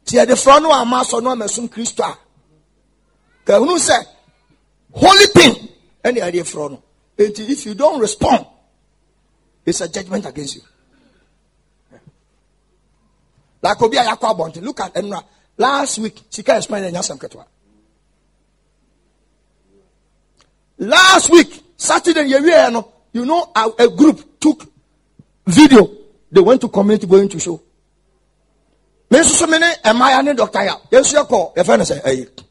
nti 0.04 0.16
yɛde 0.18 0.34
frɛ 0.36 0.62
no 0.62 0.72
ama 0.72 1.04
sɔ 1.04 1.22
no 1.22 1.30
amasom 1.30 1.68
kristo 1.68 2.02
a 2.02 2.18
ka 3.44 3.58
hunu 3.58 3.78
sɛ 3.78 3.96
holy 4.94 5.26
thing. 5.26 5.68
Any 6.02 6.20
idea 6.20 6.44
and 6.44 6.82
if 7.18 7.66
you 7.66 7.74
don't 7.74 8.00
respond 8.00 8.46
it's 9.66 9.80
a 9.80 9.88
judgment 9.88 10.26
against 10.26 10.56
you. 10.56 10.62
Like 13.62 13.80
obi 13.80 13.96
a 13.96 14.02
yakɔ 14.04 14.36
abɔnten 14.36 14.62
look 14.62 14.80
at 14.80 14.94
enra. 14.94 15.22
Last 15.56 15.98
week 15.98 16.20
sika 16.28 16.56
explain 16.56 16.84
ɛnya 16.84 17.00
sɛm 17.02 17.18
ketewa 17.18 17.44
last 20.78 21.30
week 21.30 21.62
saturday 21.76 22.26
you 22.26 23.24
know 23.24 23.52
a, 23.54 23.88
group 23.88 24.40
took 24.40 24.66
video. 25.46 25.88
They 26.32 26.40
went 26.40 26.60
to 26.62 26.68
community 26.68 27.06
going 27.06 27.28
to 27.28 27.38
show. 27.38 27.60
Me 29.10 29.18
nso 29.18 29.30
so 29.30 29.46
me 29.46 29.58
ne 29.58 29.72
ɛmaya 29.84 30.24
ne 30.24 30.34
doctor 30.34 30.64
ya. 30.64 30.76
Yɛnso 30.90 31.14
yɛ 31.14 31.28
kɔ 31.28 32.43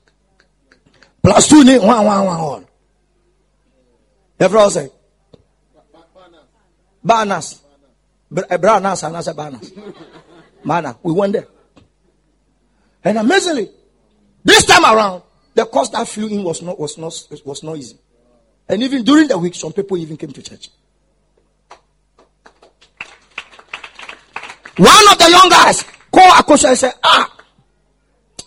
plus 1.23 1.47
two 1.47 1.63
ni 1.63 1.79
one 1.79 2.05
one 2.05 2.25
one 2.25 2.41
one. 2.41 2.67
Yɛfrɛ 4.39 4.59
wo 4.63 4.69
sɛ 4.69 4.91
banas 7.05 7.61
branas 8.31 9.03
anaasɛ 9.03 9.33
banas 9.33 9.71
mana 10.63 10.97
we 11.03 11.13
went 11.13 11.33
there. 11.33 11.47
And 13.03 13.17
amazingly 13.17 13.69
this 14.43 14.65
time 14.65 14.83
around 14.83 15.23
the 15.55 15.65
cost 15.65 15.93
that 15.93 16.07
flew 16.07 16.27
in 16.27 16.43
was 16.43 16.61
not 16.61 16.79
was 16.79 16.97
not 16.97 17.13
was 17.45 17.63
not 17.63 17.77
easy. 17.77 17.97
And 18.67 18.81
even 18.83 19.03
during 19.03 19.27
the 19.27 19.37
week 19.37 19.55
some 19.55 19.73
people 19.73 19.97
even 19.97 20.17
came 20.17 20.31
to 20.31 20.41
church. 20.41 20.69
One 24.77 25.11
of 25.11 25.17
the 25.19 25.29
young 25.29 25.49
guys 25.49 25.83
called 26.11 26.33
akosha 26.33 26.69
and 26.69 26.77
said 26.77 26.93
ah. 27.03 27.29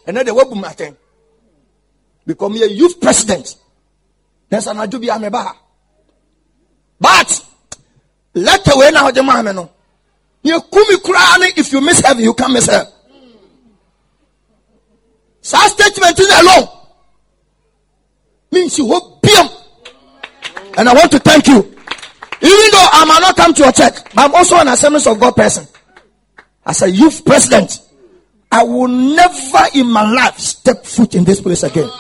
And 0.07 0.17
then 0.17 0.27
they 0.27 0.33
were 0.33 0.45
boom 0.45 0.65
become 2.27 2.55
a 2.55 2.67
youth 2.67 3.01
president. 3.01 3.57
There's 4.49 4.67
an 4.67 4.77
ajubi 4.77 5.09
ameba. 5.09 5.53
But 7.01 7.47
let 8.35 8.65
the 8.65 8.77
way 8.77 8.91
now 8.91 9.11
the 9.11 9.23
man 9.23 9.45
no. 9.55 9.71
You 10.43 10.61
kumi 10.61 10.97
kurani 10.97 11.59
if 11.59 11.73
you 11.73 11.81
miss 11.81 12.01
heaven, 12.01 12.23
you 12.23 12.35
can't 12.35 12.53
miss 12.53 12.67
heaven. 12.67 12.93
Such 15.41 15.73
statement 15.73 16.19
is 16.19 16.41
alone. 16.41 16.69
Means 18.51 18.79
you 18.79 18.89
hope 18.89 19.23
beyond. 19.23 19.51
And 20.77 20.89
I 20.89 20.95
want 20.95 21.11
to 21.13 21.19
thank 21.19 21.47
you. 21.47 21.59
Even 21.59 22.71
though 22.73 22.89
I 22.93 23.05
might 23.07 23.21
not 23.21 23.37
come 23.37 23.55
to 23.55 23.63
your 23.63 23.73
church, 23.73 23.95
but 24.15 24.19
I'm 24.19 24.35
also 24.35 24.57
an 24.57 24.69
Assemblies 24.69 25.07
of 25.07 25.19
God 25.19 25.35
person. 25.35 25.67
As 26.65 26.83
a 26.83 26.91
youth 26.91 27.25
president, 27.25 27.81
I 28.51 28.63
will 28.63 28.89
never 28.89 29.65
in 29.75 29.91
my 29.91 30.09
life 30.11 30.39
step 30.39 30.85
foot 30.85 31.15
in 31.15 31.25
this 31.25 31.41
place 31.41 31.63
again. 31.63 31.91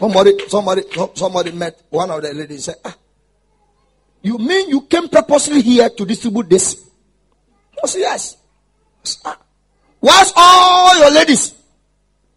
Somebody, 0.00 0.48
somebody, 0.48 0.82
somebody 1.14 1.52
met 1.52 1.82
one 1.90 2.10
of 2.10 2.22
the 2.22 2.32
ladies 2.32 2.64
said, 2.64 2.76
ah, 2.82 2.96
you 4.22 4.38
mean 4.38 4.70
you 4.70 4.80
came 4.80 5.10
purposely 5.10 5.60
here 5.60 5.90
to 5.90 6.06
distribute 6.06 6.48
this? 6.48 6.88
I 7.84 7.86
said, 7.86 7.98
yes. 7.98 8.36
Ah. 9.26 9.38
What's 10.00 10.32
all 10.34 10.98
your 10.98 11.10
ladies? 11.10 11.54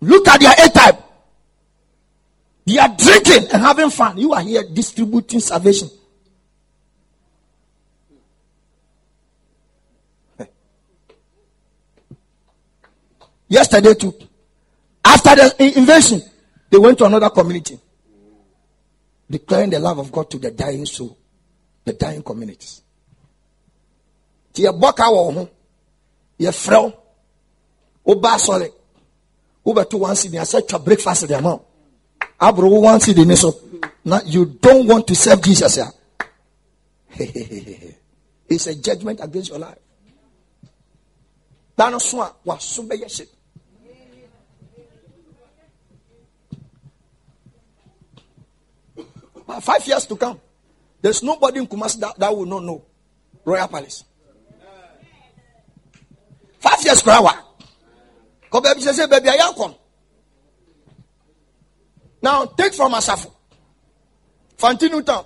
Look 0.02 0.28
at 0.28 0.42
their 0.42 0.52
A 0.52 0.70
type. 0.70 1.00
They 2.66 2.78
are 2.80 2.94
drinking 2.98 3.48
and 3.54 3.62
having 3.62 3.90
fun. 3.90 4.18
You 4.18 4.34
are 4.34 4.42
here 4.42 4.64
distributing 4.74 5.40
salvation. 5.40 5.90
Yesterday 13.48 13.94
too, 13.94 14.14
after 15.06 15.36
the 15.36 15.78
invasion, 15.78 16.22
they 16.74 16.80
went 16.80 16.98
to 16.98 17.06
another 17.06 17.30
community, 17.30 17.80
declaring 19.30 19.70
the 19.70 19.78
love 19.78 20.00
of 20.00 20.12
God 20.12 20.28
to 20.32 20.40
the 20.40 20.50
dying 20.50 20.88
soul, 20.88 21.16
the 21.86 21.94
dying 21.94 22.24
communities. 22.24 22.82
nti 24.52 24.64
yɛbɔ 24.66 24.96
ka 24.96 25.06
wɔ 25.12 25.34
ho 25.34 25.50
yɛfrɛ 26.40 26.78
wo 26.84 26.94
woba 28.06 28.30
asɔre 28.34 28.72
wobɛto 29.64 30.00
one 30.00 30.16
cedi 30.16 30.40
asɛ 30.42 30.68
twa 30.68 30.80
breakfast 30.80 31.28
de 31.28 31.36
ama 31.36 31.56
wo. 31.56 31.66
Aboro 32.42 32.70
wo 32.72 32.80
one 32.80 33.00
cedi 33.00 33.26
ni 33.26 33.36
so. 33.36 33.54
You 34.26 34.46
don't 34.46 34.88
want 34.88 35.08
to 35.08 35.16
serve 35.16 35.42
jesus 35.42 35.78
a 35.78 35.92
it's 38.50 38.68
a 38.68 38.76
judgment 38.76 39.20
against 39.22 39.50
your 39.50 39.60
life. 39.60 39.78
Da 41.78 41.90
no 41.90 42.00
so 42.00 42.22
a 42.22 42.34
waso 42.46 42.84
But 49.33 49.33
Uh, 49.48 49.60
five 49.60 49.86
years 49.88 50.06
to 50.06 50.16
come, 50.16 50.40
there's 51.02 51.22
nobody 51.22 51.60
in 51.60 51.68
Kumasi 51.68 52.00
that, 52.00 52.18
that 52.18 52.36
will 52.36 52.46
not 52.46 52.64
know 52.64 52.84
Royal 53.44 53.68
Palace. 53.68 54.06
Five 56.60 56.82
years 56.84 57.02
per 57.04 57.12
hour. 57.12 57.34
Now 62.22 62.46
take 62.46 62.74
from 62.74 62.94
Asafo. 62.94 63.34
Fantinu 64.58 65.06
town. 65.06 65.26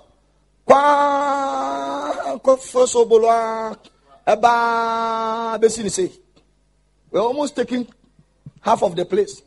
Kwa 0.66 2.40
kofoso 2.44 3.06
bolwa 3.06 3.78
eba 4.26 5.60
besini 5.62 5.92
say. 5.92 6.12
We're 7.12 7.22
almost 7.22 7.56
taking 7.56 7.88
half 8.62 8.82
of 8.82 8.96
the 8.96 9.06
place. 9.06 9.44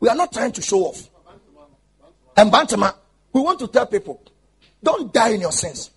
We 0.00 0.08
are 0.08 0.16
not 0.16 0.32
trying 0.32 0.52
to 0.52 0.62
show 0.62 0.86
off. 0.86 1.09
And 2.40 2.50
Bantama, 2.50 2.94
we 3.34 3.42
want 3.42 3.58
to 3.58 3.68
tell 3.68 3.84
people, 3.84 4.22
don't 4.82 5.12
die 5.12 5.34
in 5.34 5.42
your 5.42 5.52
sins. 5.52 5.90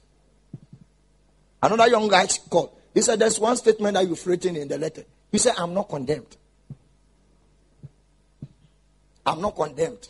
Another 1.62 1.88
young 1.88 2.10
guy 2.10 2.28
called. 2.50 2.78
He 2.94 3.02
said, 3.02 3.18
There's 3.20 3.39
one 3.39 3.56
statement 3.56 3.94
that 3.94 4.06
you've 4.06 4.28
written 4.28 4.58
in 4.58 4.68
the 4.68 4.78
letter. 4.78 5.06
He 5.32 5.38
said, 5.38 5.54
I'm 5.58 5.74
not 5.74 5.88
condemned. 5.88 6.36
I'm 9.26 9.39
not 9.39 9.56
condemned. 9.56 10.10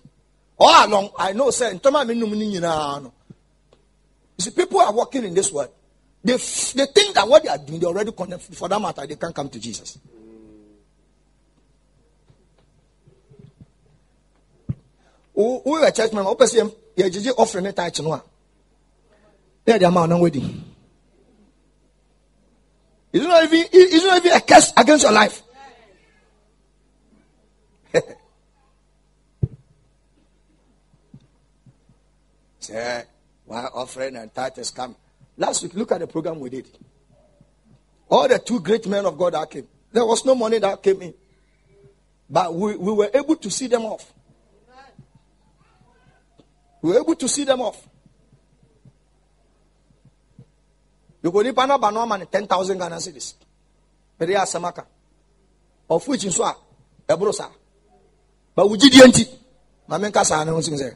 All 0.57 0.87
along, 0.87 1.11
I 1.19 1.33
know, 1.33 1.51
sir, 1.51 1.71
you 1.71 1.79
see, 4.39 4.49
people 4.49 4.79
are 4.79 4.91
walking 4.91 5.25
in 5.25 5.35
this 5.35 5.51
world. 5.51 5.69
They, 6.23 6.33
f- 6.33 6.73
they 6.73 6.87
think 6.87 7.13
that 7.13 7.27
what 7.27 7.43
they 7.43 7.49
are 7.49 7.59
doing, 7.59 7.79
they 7.79 7.85
already 7.85 8.11
condemned. 8.11 8.41
For 8.41 8.67
that 8.67 8.81
matter, 8.81 9.05
they 9.05 9.17
can't 9.17 9.35
come 9.35 9.49
to 9.49 9.59
Jesus. 9.59 9.99
Woyɛ 15.35 15.95
church 15.95 16.13
member 16.13 16.31
wopɛ 16.31 16.45
sɛ 16.45 16.71
yɛgyegye 16.97 17.33
offering 17.37 17.65
ne 17.65 17.71
tithe 17.71 17.99
no 18.01 18.13
a 18.13 18.23
na 19.65 19.73
yɛde 19.73 19.83
ama 19.87 20.01
wo 20.01 20.05
na 20.07 20.17
wadi 20.17 20.63
It's 23.13 23.23
not 23.23 23.43
even 23.43 23.65
it's 23.71 24.03
not 24.03 24.17
even 24.25 24.35
a 24.35 24.41
curse 24.41 24.73
against 24.75 25.03
your 25.03 25.11
life. 25.13 25.43
Say, 32.59 33.03
why 33.45 33.65
offering 33.71 34.15
and 34.15 34.33
tithes 34.33 34.71
come? 34.71 34.95
Last 35.37 35.61
week, 35.61 35.75
look 35.75 35.91
at 35.91 35.99
the 35.99 36.07
program 36.07 36.39
we 36.39 36.49
did. 36.49 36.67
All 38.09 38.27
the 38.27 38.39
two 38.39 38.59
great 38.61 38.87
men 38.87 39.05
of 39.05 39.15
God 39.17 39.33
that 39.33 39.51
came. 39.51 39.67
There 39.91 40.05
was 40.05 40.25
no 40.25 40.33
money 40.33 40.57
that 40.59 40.81
came 40.81 41.01
in. 41.03 41.13
But 42.29 42.55
we, 42.55 42.75
we 42.77 42.93
were 42.93 43.11
able 43.13 43.35
to 43.35 43.51
see 43.51 43.67
them 43.67 43.83
off. 43.85 44.12
We 46.83 46.89
were 46.91 46.99
able 46.99 47.15
to 47.15 47.27
see 47.29 47.45
them 47.45 47.61
off. 47.61 47.81
You 51.23 51.31
go 51.31 51.41
nipa 51.41 51.65
na 51.65 51.77
ba 51.77 51.89
no 51.91 52.01
ama 52.01 52.19
ten 52.25 52.45
thousand 52.45 52.77
Ghana 52.77 52.97
cedis. 52.97 53.35
Pere 54.19 54.33
asɛm 54.35 54.67
aka. 54.67 54.85
Of 55.89 56.05
which 56.09 56.23
nso 56.23 56.43
a 56.43 56.53
ɛboro 57.07 57.33
saa. 57.33 57.49
Ba 58.53 58.65
wo 58.65 58.75
gyidie 58.75 59.07
nti. 59.07 59.29
Ma 59.87 59.97
me 59.97 60.09
nka 60.09 60.25
saa 60.25 60.43
ne 60.43 60.51
ho 60.51 60.59
sin 60.59 60.75
sɛ. 60.75 60.95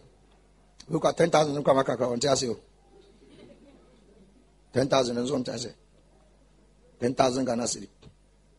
At 1.08 1.18
ten 1.18 1.32
thousand 1.32 1.56
nkwa 1.56 1.76
maka 1.76 1.96
kra 1.96 2.08
ɔnte 2.08 2.30
ase 2.30 2.50
o. 2.50 2.60
Ten 4.74 4.90
thousand 4.90 5.16
nso 5.16 5.40
ɔnte 5.40 5.54
ase. 5.54 5.74
Ten 7.00 7.16
thousand 7.16 7.46
Ghana 7.46 7.64
cedi. 7.64 7.88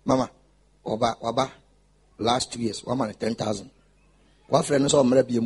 Mama, 0.07 0.31
ɔba 0.87 1.21
waba 1.21 1.51
last 2.19 2.51
two 2.51 2.61
years 2.63 2.81
wama 2.85 3.07
ne 3.07 3.13
ten 3.13 3.35
thousand. 3.35 3.71
Wafrɛ 4.51 4.81
no 4.81 4.87
sɛ 4.87 5.05
ɔmmerɛ 5.05 5.27
bie. 5.29 5.41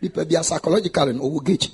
Nipa 0.00 0.24
bi 0.24 0.34
a 0.36 0.42
psychological 0.42 1.12
no 1.12 1.24
ɔwɔ 1.24 1.44
gate. 1.44 1.68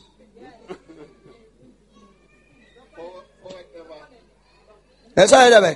ɛsɛ 5.16 5.36
yɛ 5.42 5.50
dɛ 5.54 5.60
bɛ 5.64 5.72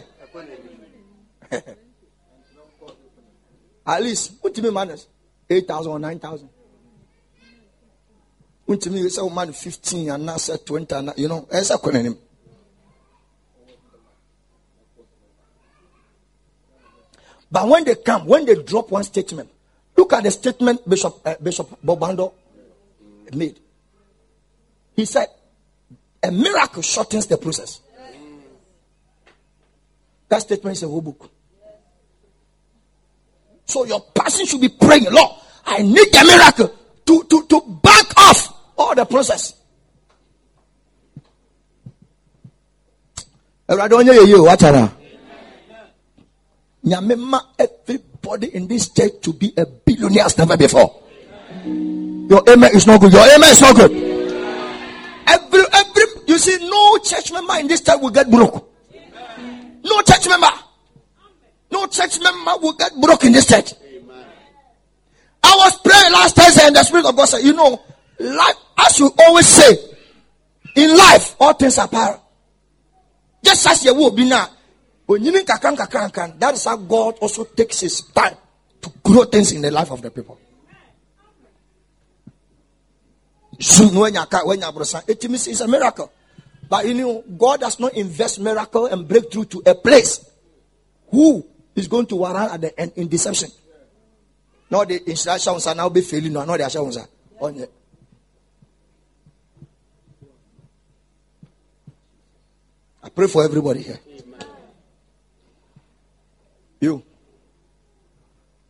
at 3.87 4.03
least 4.03 4.33
wotumi 4.43 4.73
ma 4.73 4.85
no 4.85 4.95
eight 5.51 5.67
thousand 5.67 5.93
or 5.93 5.99
nine 5.99 6.19
thousand. 6.19 6.51
Wotumi 8.69 9.01
sɛ 9.07 9.21
woma 9.27 9.47
no 9.47 9.53
fifteen 9.53 10.09
anaasɛ 10.09 10.65
twenty 10.65 10.95
ana 10.95 11.15
you 11.17 11.29
know 11.29 11.43
ɛsɛ 11.51 11.81
kɔ 11.81 11.93
n'anim 11.93 12.19
but 17.51 17.67
when 17.67 17.85
they 17.85 17.95
come 17.95 18.27
when 18.27 18.45
they 18.45 18.55
drop 18.63 18.91
one 18.91 19.05
statement 19.05 19.49
look 20.09 20.19
at 20.19 20.25
the 20.25 20.31
statement 20.31 20.89
bishop 20.89 21.21
uh, 21.25 21.35
bishop 21.43 21.69
bobando 21.85 22.33
made 23.35 23.61
he 24.97 25.05
said 25.05 25.29
a 26.23 26.31
miracle 26.31 26.83
shortens 26.83 27.27
the 27.27 27.37
process 27.37 27.81
that 30.29 30.43
statement 30.43 30.77
is 30.77 30.83
a 30.83 30.89
whole 30.89 31.01
book. 31.01 31.31
So 33.65 33.85
your 33.85 34.01
person 34.01 34.47
should 34.47 34.61
be 34.61 34.69
praying, 34.69 35.07
Lord, 35.11 35.31
I 35.65 35.83
need 35.83 36.15
a 36.15 36.25
miracle 36.25 36.75
to, 37.07 37.25
to, 37.25 37.47
to 37.47 37.61
back 37.83 38.07
off 38.17 38.55
all 38.77 38.95
the 38.95 39.05
process. 39.05 39.55
Everybody 48.29 48.55
in 48.57 48.69
this 48.69 48.91
church 48.91 49.13
to 49.23 49.33
be 49.33 49.55
a 49.57 49.65
billionaire 49.65 50.27
as 50.27 50.37
never 50.37 50.57
before. 50.57 51.03
Your 51.65 52.43
amen 52.47 52.75
is 52.75 52.87
not 52.87 53.01
good. 53.01 53.11
Your 53.13 53.25
amen 53.25 53.51
is 53.51 53.61
not 53.61 53.75
good. 53.75 53.91
Every 55.27 55.61
every 55.73 56.03
you 56.27 56.37
see, 56.37 56.59
no 56.69 56.99
church 56.99 57.33
member 57.33 57.55
in 57.59 57.69
this 57.69 57.81
church 57.81 57.99
will 58.01 58.11
get 58.11 58.31
broke. 58.31 58.71
No 59.83 60.03
church 60.03 60.29
member. 60.29 60.51
No 61.71 61.87
church 61.87 62.21
member 62.21 62.53
will 62.61 62.75
get 62.75 62.93
broke 63.01 63.25
in 63.25 63.33
this 63.33 63.47
church. 63.49 63.73
I 65.43 65.57
was 65.57 65.79
praying 65.81 66.13
last 66.13 66.37
Thursday 66.37 66.67
and 66.67 66.77
the 66.77 66.85
Spirit 66.85 67.07
of 67.07 67.17
God 67.17 67.25
said, 67.27 67.39
You 67.41 67.55
know, 67.55 67.81
life, 68.19 68.57
as 68.77 68.99
you 68.99 69.11
always 69.21 69.47
say, 69.47 69.75
in 70.77 70.95
life, 70.95 71.35
all 71.41 71.55
things 71.55 71.79
are 71.79 71.89
power. 71.89 72.21
Just 73.43 73.67
as 73.67 73.85
you 73.87 73.95
will 73.95 74.11
be 74.11 74.29
now. 74.29 74.51
That 75.09 76.51
is 76.55 76.65
how 76.65 76.77
God 76.77 77.19
also 77.21 77.45
takes 77.45 77.81
his 77.81 78.03
time 78.03 78.35
to 78.83 78.93
grow 79.03 79.25
things 79.25 79.53
in 79.53 79.63
the 79.63 79.71
life 79.71 79.91
of 79.91 80.03
the 80.03 80.11
people. 80.11 80.39
It's 83.59 83.81
a 85.61 85.69
miracle. 85.69 86.13
But 86.69 86.87
you 86.87 86.95
know, 86.95 87.25
God 87.39 87.61
does 87.61 87.81
not 87.81 87.95
invest 87.95 88.39
miracle 88.41 88.87
and 88.87 89.09
breakthrough 89.09 89.47
to 89.47 89.63
a 89.65 89.75
place 89.75 90.31
who 91.11 91.45
is 91.75 91.89
going 91.89 92.07
to 92.07 92.17
warrant 92.17 92.53
at 92.53 92.61
the 92.61 92.79
end 92.79 92.93
in 92.97 93.09
deception. 93.09 93.51
No, 94.71 94.85
the 94.85 95.09
instructions 95.09 95.67
are 95.67 95.75
now 95.75 95.89
be 95.89 96.03
failing. 96.03 96.35
No, 96.35 96.45
no, 96.45 96.57
the 96.59 96.65
instructions 96.65 96.99
are 96.99 97.09
on 97.41 97.57
it. 97.57 97.73
I 103.03 103.09
pray 103.09 103.27
for 103.29 103.43
everybody 103.43 103.81
here. 103.83 103.99
You. 106.81 107.03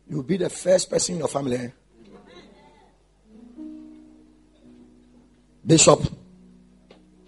You'll 0.09 0.23
be 0.23 0.37
the 0.37 0.49
first 0.49 0.89
person 0.89 1.15
in 1.15 1.19
your 1.19 1.27
family. 1.27 1.57
Eh? 1.57 1.69
Bishop 5.65 6.01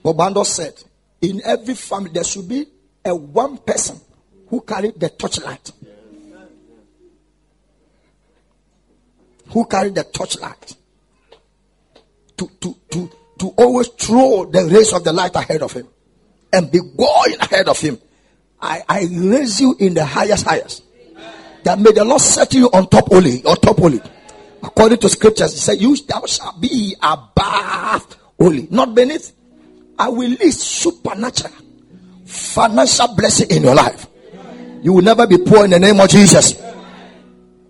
Bobando 0.03 0.43
said, 0.45 0.83
in 1.21 1.41
every 1.45 1.75
family 1.75 2.09
there 2.11 2.23
should 2.23 2.47
be 2.47 2.65
a 3.05 3.15
one 3.15 3.57
person 3.57 3.99
who 4.47 4.61
carried 4.61 4.99
the 4.99 5.09
torchlight. 5.09 5.71
Who 9.49 9.65
carried 9.65 9.95
the 9.95 10.03
torchlight. 10.03 10.75
To, 12.37 12.49
to, 12.61 12.75
to, 12.89 13.11
to 13.37 13.47
always 13.49 13.89
throw 13.89 14.45
the 14.45 14.65
rays 14.65 14.93
of 14.93 15.03
the 15.03 15.13
light 15.13 15.35
ahead 15.35 15.61
of 15.61 15.73
him 15.73 15.87
and 16.51 16.71
be 16.71 16.79
going 16.79 17.39
ahead 17.39 17.67
of 17.67 17.79
him. 17.79 17.99
I, 18.61 18.83
I 18.87 19.07
raise 19.11 19.59
you 19.59 19.75
in 19.79 19.93
the 19.93 20.05
highest, 20.05 20.45
highest. 20.45 20.83
That 21.63 21.79
may 21.79 21.91
the 21.91 22.03
Lord 22.05 22.21
set 22.21 22.53
you 22.53 22.69
on 22.71 22.87
top 22.87 23.11
only, 23.11 23.43
on 23.43 23.55
top 23.57 23.81
only. 23.81 24.01
According 24.63 24.99
to 24.99 25.09
scriptures, 25.09 25.53
he 25.53 25.59
said, 25.59 25.81
You 25.81 25.95
thou 25.97 26.25
shalt 26.25 26.61
be 26.61 26.95
above 27.01 28.17
only, 28.39 28.67
not 28.69 28.93
beneath. 28.93 29.33
I 29.97 30.09
will 30.09 30.29
release 30.29 30.61
supernatural 30.61 31.53
financial 32.25 33.07
blessing 33.15 33.49
in 33.51 33.63
your 33.63 33.75
life. 33.75 34.07
You 34.81 34.93
will 34.93 35.03
never 35.03 35.27
be 35.27 35.37
poor 35.37 35.65
in 35.65 35.71
the 35.71 35.79
name 35.79 35.99
of 35.99 36.09
Jesus. 36.09 36.59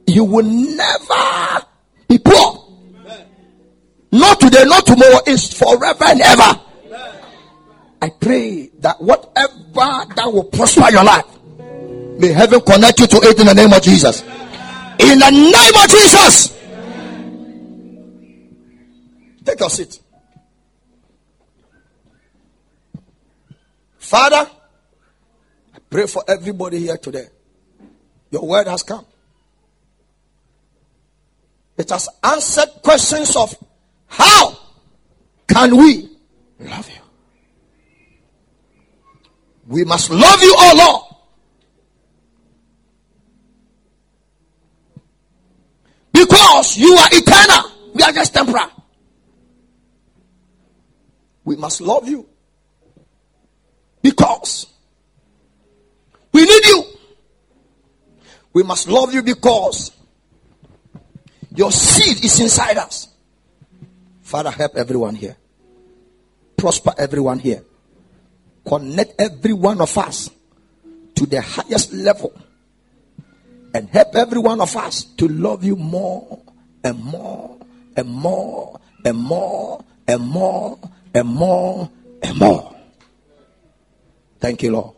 You 0.07 0.23
will 0.23 0.45
never 0.45 1.65
be 2.07 2.19
poor. 2.19 2.57
Not 4.13 4.39
today, 4.39 4.63
not 4.65 4.85
tomorrow, 4.85 5.19
it's 5.25 5.57
forever 5.57 6.05
and 6.05 6.21
ever. 6.21 6.61
I 8.01 8.09
pray 8.09 8.71
that 8.79 8.99
whatever 8.99 10.13
that 10.15 10.25
will 10.25 10.45
prosper 10.45 10.89
your 10.91 11.03
life, 11.03 11.25
may 12.19 12.29
heaven 12.29 12.61
connect 12.61 12.99
you 12.99 13.07
to 13.07 13.17
it 13.17 13.39
in 13.39 13.45
the 13.45 13.53
name 13.53 13.71
of 13.71 13.81
Jesus. 13.81 14.21
In 14.21 15.19
the 15.19 15.29
name 15.29 15.83
of 15.83 15.89
Jesus. 15.89 16.57
Take 19.45 19.59
your 19.59 19.69
seat. 19.69 19.99
Father, 23.97 24.49
I 25.75 25.77
pray 25.89 26.07
for 26.07 26.23
everybody 26.27 26.79
here 26.79 26.97
today. 26.97 27.27
Your 28.31 28.47
word 28.47 28.67
has 28.67 28.83
come. 28.83 29.05
It 31.77 31.89
has 31.89 32.09
answered 32.23 32.69
questions 32.83 33.35
of 33.35 33.55
how 34.07 34.57
can 35.47 35.77
we 35.77 36.09
love 36.59 36.89
you? 36.89 37.00
We 39.71 39.85
must 39.85 40.09
love 40.09 40.41
you, 40.41 40.53
oh 40.57 40.73
Lord. 40.77 41.01
Because 46.11 46.77
you 46.77 46.93
are 46.93 47.07
eternal. 47.09 47.71
We 47.93 48.03
are 48.03 48.11
just 48.11 48.33
temporal. 48.33 48.69
We 51.45 51.55
must 51.55 51.79
love 51.79 52.05
you. 52.07 52.27
Because 54.01 54.67
we 56.33 56.41
need 56.41 56.65
you. 56.65 56.83
We 58.51 58.63
must 58.63 58.89
love 58.89 59.13
you 59.13 59.23
because 59.23 59.91
your 61.55 61.71
seed 61.71 62.25
is 62.25 62.41
inside 62.41 62.75
us. 62.75 63.07
Father, 64.21 64.51
help 64.51 64.75
everyone 64.75 65.15
here. 65.15 65.37
Prosper 66.57 66.93
everyone 66.97 67.39
here. 67.39 67.63
Connect 68.65 69.19
every 69.19 69.53
one 69.53 69.81
of 69.81 69.97
us 69.97 70.29
to 71.15 71.25
the 71.25 71.41
highest 71.41 71.93
level. 71.93 72.33
And 73.73 73.89
help 73.89 74.15
every 74.15 74.39
one 74.39 74.59
of 74.59 74.75
us 74.75 75.03
to 75.03 75.27
love 75.27 75.63
you 75.63 75.75
more 75.75 76.41
and 76.83 77.03
more 77.03 77.57
and 77.95 78.09
more 78.09 78.79
and 79.05 79.17
more 79.17 79.83
and 80.07 80.21
more 80.21 80.79
and 81.13 81.27
more 81.27 81.89
and 82.21 82.37
more. 82.37 82.75
Thank 84.39 84.63
you, 84.63 84.71
Lord. 84.71 84.95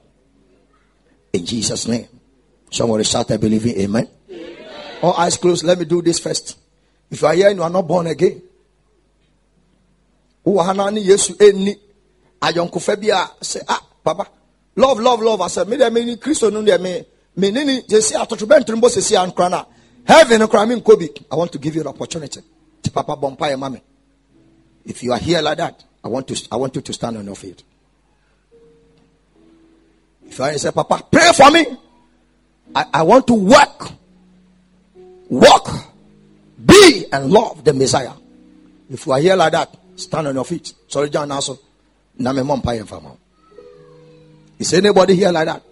In 1.34 1.46
Jesus' 1.46 1.88
name. 1.88 2.08
Somebody 2.72 3.04
shout, 3.04 3.30
I 3.30 3.38
believe 3.38 3.66
in 3.66 3.82
amen. 3.82 4.08
amen. 4.32 4.56
All 5.02 5.14
eyes 5.14 5.38
closed. 5.38 5.64
Let 5.64 5.78
me 5.78 5.86
do 5.86 6.02
this 6.02 6.20
first. 6.20 6.58
If 7.12 7.22
you 7.22 7.28
are 7.28 7.34
here 7.36 7.50
and 7.50 7.58
you 7.58 7.64
are 7.64 7.70
not 7.70 7.88
born 7.88 8.08
again, 8.08 8.42
ayɔnkofa 12.44 13.00
bi 13.00 13.10
a 13.10 13.22
sɛ 13.42 13.62
ah 13.68 13.82
papa 14.04 14.28
love 14.76 15.00
love 15.00 15.22
love 15.22 15.40
asɛ 15.40 15.68
me 15.68 15.78
deɛ 15.78 15.92
me 15.92 16.04
ni 16.06 16.16
kristo 16.18 16.52
no 16.52 16.62
deɛ 16.62 16.80
me 16.82 17.06
me 17.38 17.52
ne 17.52 17.64
ni 17.64 17.82
jesi 17.84 18.14
atotobɛntere 18.16 18.76
mbɔ 18.76 18.90
sesi 18.90 19.16
ankora 19.16 19.50
na 19.50 19.66
heaven 20.06 20.42
nkora 20.42 20.68
me 20.68 20.76
nkɔ 20.76 21.00
bi. 21.00 21.10
I 21.32 21.36
want 21.36 21.52
to 21.54 21.58
give 21.58 21.76
you 21.76 21.84
the 21.84 21.90
opportunity. 21.90 22.42
Ti 22.82 22.90
papa 22.90 23.16
bɔ 23.16 23.38
mpa 23.38 23.52
yɛ 23.52 23.58
ma 23.60 23.70
me 23.70 23.82
if 24.86 25.02
you 25.04 25.14
are 25.14 25.20
here 25.20 25.42
like 25.42 25.58
that 25.58 25.82
i 26.04 26.08
want 26.10 26.28
to 26.28 26.36
i 26.52 26.58
want 26.58 26.76
you 26.76 26.82
to 26.82 26.92
stand 26.94 27.16
on 27.18 27.26
your 27.26 27.36
feet. 27.36 27.64
If 30.28 30.38
you 30.38 30.46
are 30.46 30.58
say 30.58 30.72
papa 30.72 31.04
pray 31.10 31.32
for 31.34 31.50
me. 31.52 31.66
I 32.76 32.86
i 32.96 33.04
want 33.04 33.26
to 33.28 33.34
work 33.34 33.92
work 35.30 35.68
be 36.66 37.06
and 37.12 37.32
love 37.32 37.64
the 37.64 37.74
messiah. 37.74 38.14
If 38.90 39.06
you 39.06 39.14
are 39.14 39.20
here 39.20 39.36
like 39.36 39.54
that 39.54 39.76
stand 39.96 40.28
on 40.28 40.36
your 40.36 40.46
feet. 40.46 40.74
Sorry 40.88 41.10
john 41.10 41.32
also 41.32 41.58
Is 44.60 44.74
anybody 44.74 45.16
here 45.16 45.32
like 45.32 45.48
that? 45.48 45.64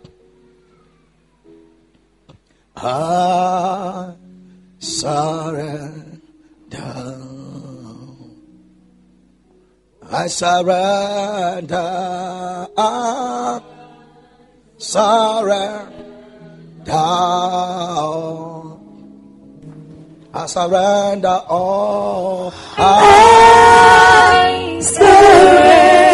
I 2.76 4.14
surrender. 4.80 6.18
I 10.12 10.28
surrender. 10.28 11.78
I 12.78 13.62
surrender. 14.78 15.92
I 20.34 20.46
surrender 20.48 21.42
all. 21.48 22.54
I 22.78 24.80
surrender. 24.82 26.11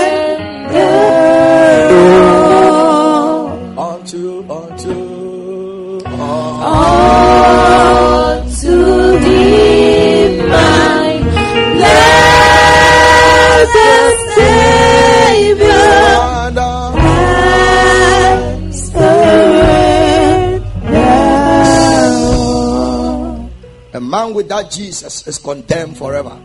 Man 24.18 24.34
without 24.34 24.72
Jesus 24.72 25.28
is 25.28 25.38
condemned 25.38 25.98
forever. 25.98 26.40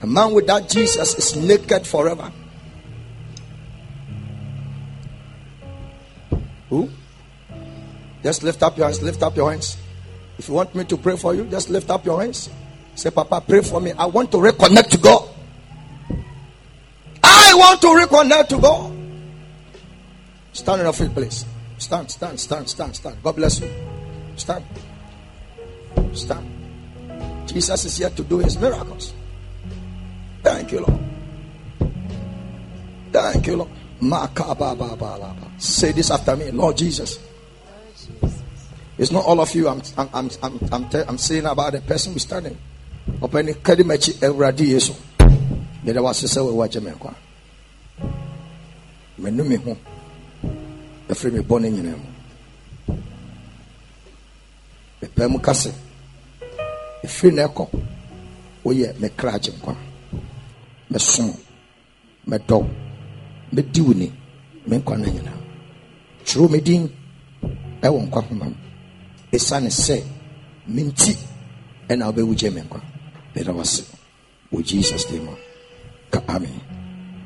A 0.00 0.06
man 0.06 0.32
without 0.32 0.68
Jesus 0.68 1.14
is 1.18 1.36
naked 1.36 1.86
forever. 1.86 2.30
Who? 6.70 6.90
Just 8.22 8.42
lift 8.42 8.62
up 8.62 8.76
your 8.76 8.86
hands. 8.86 9.02
Lift 9.02 9.22
up 9.22 9.36
your 9.36 9.50
hands. 9.50 9.76
If 10.38 10.48
you 10.48 10.54
want 10.54 10.74
me 10.74 10.84
to 10.84 10.96
pray 10.96 11.16
for 11.16 11.34
you, 11.34 11.44
just 11.44 11.70
lift 11.70 11.90
up 11.90 12.04
your 12.04 12.20
hands. 12.20 12.50
Say, 12.94 13.10
Papa, 13.10 13.42
pray 13.46 13.62
for 13.62 13.80
me. 13.80 13.92
I 13.92 14.06
want 14.06 14.30
to 14.32 14.38
reconnect 14.38 14.90
to 14.90 14.98
God. 14.98 15.28
I 17.22 17.54
want 17.54 17.80
to 17.82 17.88
reconnect 17.88 18.48
to 18.48 18.58
God. 18.58 18.92
Stand 20.52 20.80
on 20.80 20.86
your 20.86 20.92
feet, 20.92 21.14
please. 21.14 21.44
Stand, 21.78 22.10
stand, 22.10 22.40
stand, 22.40 22.68
stand, 22.68 22.96
stand. 22.96 23.22
God 23.22 23.36
bless 23.36 23.60
you. 23.60 23.70
Stand. 24.36 24.64
Stand. 26.12 26.46
Jesus 27.46 27.84
is 27.84 27.98
here 27.98 28.10
to 28.10 28.24
do 28.24 28.38
his 28.38 28.58
miracles. 28.58 29.14
Thank 30.42 30.72
you, 30.72 30.80
Lord. 30.80 31.00
Thank 33.12 33.46
you, 33.46 33.56
Lord. 33.56 33.70
Say 35.58 35.92
this 35.92 36.10
after 36.10 36.36
me, 36.36 36.50
Lord 36.50 36.76
Jesus. 36.76 37.18
It's 38.98 39.10
not 39.12 39.24
all 39.24 39.40
of 39.40 39.54
you. 39.54 39.68
I'm 39.68 39.80
I'm 39.96 40.08
I'm 40.12 40.30
I'm 40.42 40.58
I'm, 40.72 40.84
I'm 41.08 41.18
saying 41.18 41.46
about 41.46 41.72
the 41.72 41.80
person 41.80 42.12
who's 42.12 42.22
standing. 42.22 42.56
Open 43.22 43.54
kadi 43.62 43.84
mechi 43.84 44.12
ewradi 44.20 44.72
yeso. 44.74 44.94
Yede 45.84 45.98
wa 46.02 46.12
sese 46.12 46.40
we 46.40 46.52
waje 46.52 46.80
me 46.82 46.92
kwa. 46.98 47.14
Me 49.18 49.30
nu 49.30 49.44
me 49.44 49.56
ho. 49.56 49.76
Efre 51.08 51.32
me 51.32 51.40
bone 51.40 51.70
nyina 51.70 51.96
mu. 51.96 52.96
Me 55.00 55.08
pɛ 55.08 55.30
mu 55.30 55.38
kase. 55.38 55.72
Efiri 57.04 57.34
na 57.34 57.46
ɛkɔ. 57.46 57.68
Woyɛ 58.64 58.98
me 59.00 59.08
kra 59.16 59.32
agye 59.34 59.52
nkwa. 59.52 59.88
mɛsom 60.90 61.28
mɛdɔ 62.30 62.58
mɛdi 63.54 63.80
wo 63.86 63.92
ni 64.00 64.06
me 64.66 64.76
nkwa 64.78 64.94
no 64.98 65.04
nyinaa 65.14 65.38
kyerɛw 66.26 66.48
me 66.52 66.58
din 66.60 66.82
ɛwɔ 67.82 67.98
nkwa 68.06 68.20
homa 68.28 68.46
m 68.46 68.54
ɛsiane 69.32 69.70
sɛ 69.70 70.02
me 70.66 70.82
nti 70.84 71.16
ɛna 71.88 72.06
wobɛwu 72.12 72.34
gye 72.36 72.50
me 72.50 72.60
nkwa 72.62 72.80
meda 73.34 73.52
wase 73.52 73.84
wɔ 74.52 74.64
jesus 74.64 75.10
name 75.10 75.28
ka 76.10 76.20
amen 76.28 76.68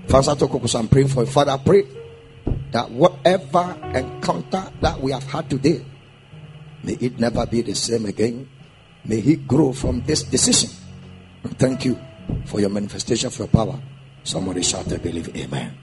Father, 0.08 0.36
I'm 0.78 0.88
praying 0.88 1.08
for 1.08 1.20
you. 1.20 1.26
Father, 1.26 1.52
I 1.52 1.56
pray 1.56 1.86
that 2.72 2.90
whatever 2.90 3.76
encounter 3.94 4.70
that 4.80 5.00
we 5.00 5.12
have 5.12 5.24
had 5.24 5.48
today, 5.48 5.84
may 6.82 6.94
it 6.94 7.18
never 7.18 7.46
be 7.46 7.62
the 7.62 7.74
same 7.74 8.06
again. 8.06 8.48
May 9.04 9.20
he 9.20 9.36
grow 9.36 9.72
from 9.72 10.02
this 10.02 10.22
decision. 10.22 10.70
thank 11.58 11.84
you 11.84 11.98
for 12.44 12.60
your 12.60 12.70
manifestation 12.70 13.28
of 13.28 13.38
your 13.38 13.48
power. 13.48 13.80
Somebody 14.22 14.62
shout, 14.62 14.92
I 14.92 14.98
believe. 14.98 15.34
Amen. 15.36 15.76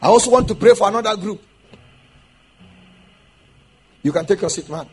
I 0.00 0.06
also 0.08 0.30
want 0.30 0.48
to 0.48 0.54
pray 0.54 0.74
for 0.74 0.88
another 0.88 1.16
group. 1.16 1.40
You 4.02 4.12
can 4.12 4.26
take 4.26 4.40
your 4.40 4.50
seat, 4.50 4.68
man. 4.68 4.88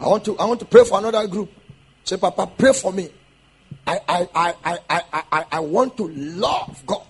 I 0.00 0.08
want 0.08 0.24
to 0.24 0.38
I 0.38 0.44
want 0.44 0.60
to 0.60 0.66
pray 0.66 0.84
for 0.84 0.98
another 0.98 1.26
group. 1.26 1.50
Say, 2.04 2.16
Papa, 2.16 2.50
pray 2.56 2.72
for 2.72 2.92
me. 2.92 3.08
I 3.86 4.00
I 4.08 4.28
I 4.34 4.54
I 4.64 4.78
I 4.88 5.22
I, 5.32 5.44
I 5.52 5.60
want 5.60 5.96
to 5.96 6.08
love 6.08 6.82
God. 6.86 7.06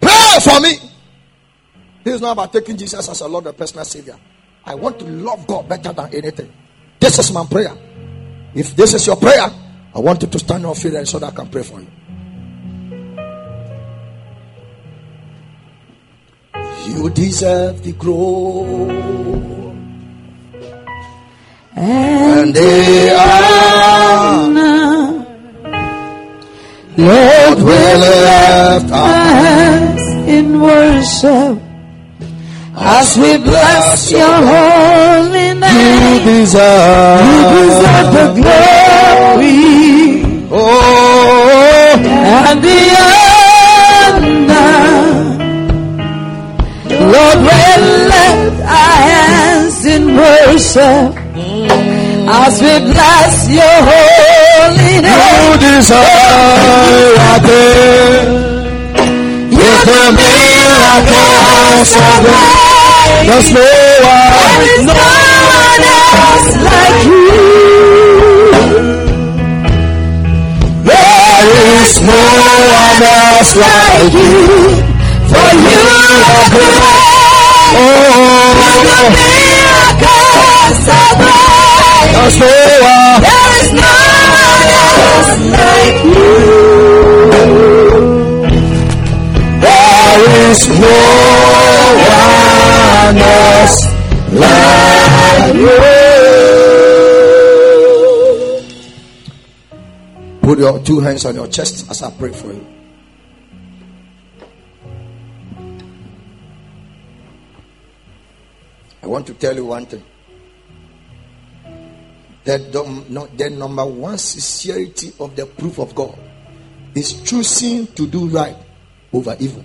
Pray 0.00 0.38
for 0.42 0.60
me. 0.60 0.78
This 2.04 2.14
is 2.14 2.20
not 2.20 2.32
about 2.32 2.52
taking 2.52 2.76
Jesus 2.76 3.08
as 3.08 3.20
a 3.20 3.28
Lord 3.28 3.46
and 3.46 3.56
personal 3.56 3.84
Savior. 3.84 4.16
I 4.64 4.74
want 4.74 4.98
to 5.00 5.04
love 5.06 5.46
God 5.46 5.68
better 5.68 5.92
than 5.92 6.14
anything. 6.14 6.52
This 7.00 7.18
is 7.18 7.32
my 7.32 7.44
prayer. 7.46 7.76
If 8.54 8.74
this 8.76 8.94
is 8.94 9.06
your 9.06 9.16
prayer, 9.16 9.50
I 9.94 9.98
want 9.98 10.22
you 10.22 10.28
to 10.28 10.38
stand 10.38 10.64
on 10.64 10.74
your 10.74 10.74
feet 10.74 11.06
so 11.06 11.18
that 11.18 11.32
I 11.32 11.36
can 11.36 11.48
pray 11.48 11.62
for 11.62 11.80
you. 11.80 11.86
You 16.86 17.10
deserve 17.10 17.82
the 17.82 17.92
glory 17.92 18.96
and 21.74 22.54
the 22.54 23.16
honor. 23.18 24.66
Lord, 26.96 27.58
we 27.58 27.80
lift 28.04 28.92
our 28.92 29.24
hands 29.42 30.06
in 30.28 30.60
worship 30.60 31.58
as 32.76 33.16
we 33.18 33.36
bless 33.38 34.10
your 34.12 34.36
holy 34.52 35.54
name. 35.58 36.24
You 36.24 36.24
deserve, 36.24 37.20
you 37.26 37.40
deserve 37.66 38.08
the 38.14 38.26
glory. 38.40 39.58
Oh, 40.52 41.98
and 41.98 42.62
the 42.62 42.78
honor. 42.98 43.25
Lord, 47.16 47.38
we 47.48 47.60
lift 48.12 48.60
our 48.60 48.96
hands 49.08 49.78
in 49.86 50.02
worship 50.20 51.16
as 52.28 52.54
we 52.60 52.74
bless 52.92 53.34
your 53.48 53.76
holy 53.88 55.00
name. 55.00 55.16
You 55.16 55.56
desire. 55.64 56.36
You 59.48 59.72
of 61.96 62.20
life. 62.26 62.76
There's 63.26 63.50
no 63.56 63.64
one. 64.04 64.32
There 64.36 64.60
is 64.76 64.84
no 64.84 65.08
one 65.56 65.84
else 65.96 66.52
like 66.68 67.00
you. 67.08 67.30
There 70.84 71.48
is 71.80 71.92
no 72.10 72.20
one 72.76 73.02
else 73.16 73.52
like 73.56 74.12
you. 74.12 74.36
For 75.30 75.48
you 75.64 75.95
Put 100.42 100.58
your 100.60 100.78
two 100.84 101.00
hands 101.00 101.24
on 101.24 101.34
your 101.34 101.48
chest 101.48 101.90
as 101.90 102.02
I 102.02 102.10
pray 102.12 102.32
for 102.32 102.52
you. 102.52 102.75
I 109.06 109.08
want 109.08 109.24
to 109.28 109.34
tell 109.34 109.54
you 109.54 109.66
one 109.66 109.86
thing. 109.86 110.02
The, 112.42 112.58
the 113.36 113.50
number 113.50 113.86
one 113.86 114.18
sincerity 114.18 115.12
of 115.20 115.36
the 115.36 115.46
proof 115.46 115.78
of 115.78 115.94
God 115.94 116.18
is 116.92 117.22
choosing 117.22 117.86
to 117.86 118.08
do 118.08 118.26
right 118.26 118.56
over 119.12 119.36
evil. 119.38 119.64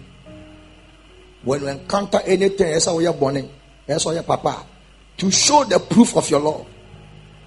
When 1.41 1.61
you 1.61 1.69
encounter 1.69 2.19
anything, 2.23 2.71
that's 2.71 2.85
how 2.85 2.99
you're 2.99 3.13
born, 3.13 3.49
that's 3.87 4.03
how 4.03 4.11
you're 4.11 4.21
papa. 4.21 4.63
To 5.17 5.31
show 5.31 5.63
the 5.63 5.79
proof 5.79 6.15
of 6.15 6.29
your 6.29 6.39
love 6.39 6.67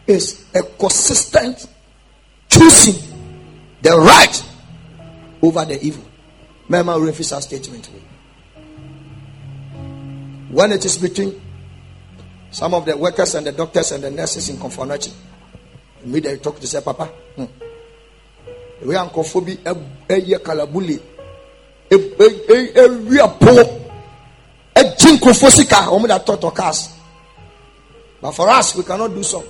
is 0.05 0.47
a 0.53 0.65
consistent 0.65 1.65
choosing 2.49 3.01
the 3.83 3.97
right 3.97 4.45
over 5.43 5.65
the 5.65 5.81
evil. 5.81 6.05
Remember, 6.69 6.99
refuse 6.99 7.31
our 7.33 7.41
statement. 7.41 7.89
When 10.51 10.73
it 10.73 10.85
is 10.85 10.99
between 10.99 11.41
some 12.55 12.73
of 12.73 12.85
the 12.85 12.97
workers 12.97 13.35
and 13.35 13.45
the 13.49 13.51
doctors 13.51 13.91
and 13.91 14.05
the 14.05 14.11
nurses 14.13 14.49
in 14.49 14.57
Komfo 14.57 14.87
Anokye. 14.87 15.13
Immediately 16.05 16.39
talk 16.39 16.61
to 16.61 16.67
say, 16.69 16.81
Papa, 16.81 17.07
hmm. 17.35 17.45
we 18.87 18.95
are 18.95 19.11
Konfobi, 19.11 19.59
a 20.09 20.21
year 20.21 20.39
kalabuli, 20.39 21.03
a 21.91 22.89
real 22.91 23.29
poor, 23.31 23.61
a 24.77 24.85
jinko 24.97 25.31
fosika, 25.31 25.89
only 25.89 26.07
that 26.07 26.29
of 26.29 26.55
cars. 26.55 26.97
But 28.21 28.31
for 28.31 28.49
us, 28.49 28.77
we 28.77 28.85
cannot 28.85 29.09
do 29.09 29.25
so. 29.25 29.45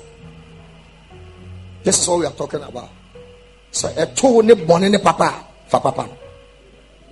This 1.82 2.01
is 2.01 2.09
what 2.09 2.20
we 2.20 2.24
are 2.26 2.32
talking 2.32 2.62
about. 2.62 2.89
So, 3.70 3.93
a 3.94 4.06
two 4.06 4.43
ne 4.43 4.55
born 4.55 4.82
in 4.85 4.98
papa, 4.98 5.44
for 5.68 5.81
papa. 5.81 6.09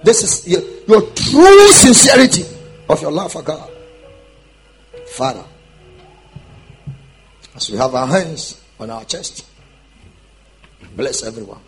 This 0.02 0.22
is 0.22 0.48
your, 0.48 0.62
your 0.88 1.10
true 1.10 1.68
sincerity 1.68 2.44
of 2.88 3.02
your 3.02 3.12
love 3.12 3.30
for 3.30 3.42
God. 3.42 3.70
Father, 5.06 5.44
as 7.54 7.70
we 7.70 7.76
have 7.76 7.94
our 7.94 8.06
hands 8.06 8.60
on 8.78 8.90
our 8.90 9.04
chest, 9.04 9.46
bless 10.96 11.22
everyone, 11.22 11.60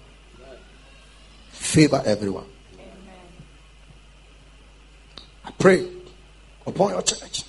favor 1.51 2.03
everyone. 2.05 2.47
I 5.45 5.51
pray 5.59 5.87
upon 6.67 6.91
your 6.91 7.03
church. 7.03 7.45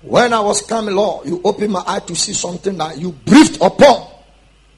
When 0.00 0.32
I 0.32 0.40
was 0.40 0.62
coming, 0.62 0.96
Lord, 0.96 1.26
you 1.26 1.40
opened 1.44 1.72
my 1.72 1.84
eye 1.86 2.00
to 2.00 2.16
see 2.16 2.32
something 2.32 2.76
that 2.78 2.98
you 2.98 3.12
breathed 3.12 3.56
upon 3.62 4.10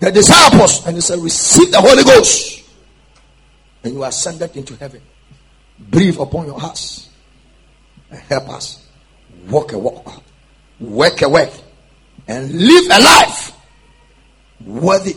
the 0.01 0.11
disciples, 0.13 0.87
and 0.87 0.97
you 0.97 1.01
said, 1.01 1.19
Receive 1.19 1.71
the 1.71 1.81
Holy 1.81 2.03
Ghost, 2.03 2.63
and 3.83 3.95
you 3.95 4.05
ascended 4.05 4.55
into 4.57 4.77
heaven. 4.77 5.01
Breathe 5.79 6.19
upon 6.21 6.47
your 6.47 6.61
hearts 6.61 7.09
and 8.11 8.21
help 8.21 8.49
us 8.51 8.84
walk 9.49 9.73
a 9.73 9.79
walk, 9.79 10.23
work 10.81 11.23
a 11.23 11.29
work, 11.29 11.51
and 12.27 12.53
live 12.53 12.85
a 12.91 13.03
life 13.03 13.53
worthy 14.65 15.17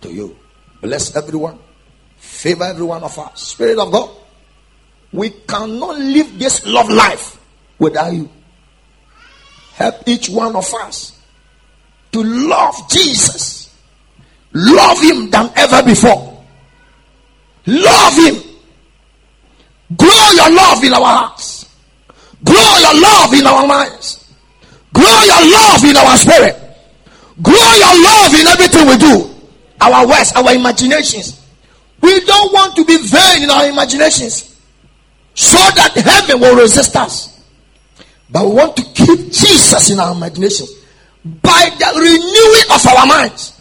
to 0.00 0.12
you. 0.12 0.36
Bless 0.80 1.16
everyone, 1.16 1.58
favor 2.16 2.64
every 2.64 2.84
one 2.84 3.02
of 3.02 3.18
us. 3.18 3.42
Spirit 3.42 3.78
of 3.78 3.90
God, 3.90 4.10
we 5.12 5.30
cannot 5.30 5.98
live 5.98 6.38
this 6.38 6.66
love 6.66 6.88
life 6.90 7.38
without 7.78 8.12
you. 8.12 8.28
Help 9.74 10.06
each 10.06 10.28
one 10.28 10.54
of 10.54 10.72
us 10.74 11.18
to 12.12 12.22
love 12.22 12.74
Jesus, 12.90 13.74
love 14.52 15.00
Him 15.00 15.30
than 15.30 15.50
ever 15.56 15.82
before. 15.82 16.30
Love 17.66 18.14
Him. 18.14 18.34
Grow 19.96 20.30
your 20.34 20.50
love 20.54 20.84
in 20.84 20.92
our 20.92 21.04
hearts. 21.04 21.53
Grow 22.44 22.76
your 22.78 23.00
love 23.00 23.32
in 23.34 23.46
our 23.46 23.66
minds. 23.66 24.24
Grow 24.92 25.20
your 25.24 25.50
love 25.50 25.84
in 25.84 25.96
our 25.96 26.16
spirit. 26.16 26.56
Grow 27.42 27.72
your 27.74 28.02
love 28.02 28.32
in 28.34 28.46
everything 28.46 28.86
we 28.86 28.96
do. 28.96 29.30
Our 29.80 30.06
words, 30.06 30.32
our 30.36 30.54
imaginations. 30.54 31.40
We 32.00 32.20
don't 32.24 32.52
want 32.52 32.76
to 32.76 32.84
be 32.84 32.96
vain 32.98 33.42
in 33.42 33.50
our 33.50 33.66
imaginations 33.68 34.60
so 35.34 35.58
that 35.58 35.92
heaven 35.96 36.40
will 36.40 36.56
resist 36.56 36.94
us. 36.96 37.42
But 38.30 38.46
we 38.46 38.54
want 38.54 38.76
to 38.76 38.82
keep 38.82 39.32
Jesus 39.32 39.90
in 39.90 39.98
our 39.98 40.14
imagination 40.14 40.66
by 41.24 41.70
the 41.78 41.90
renewing 41.96 42.74
of 42.74 42.86
our 42.86 43.06
minds. 43.06 43.60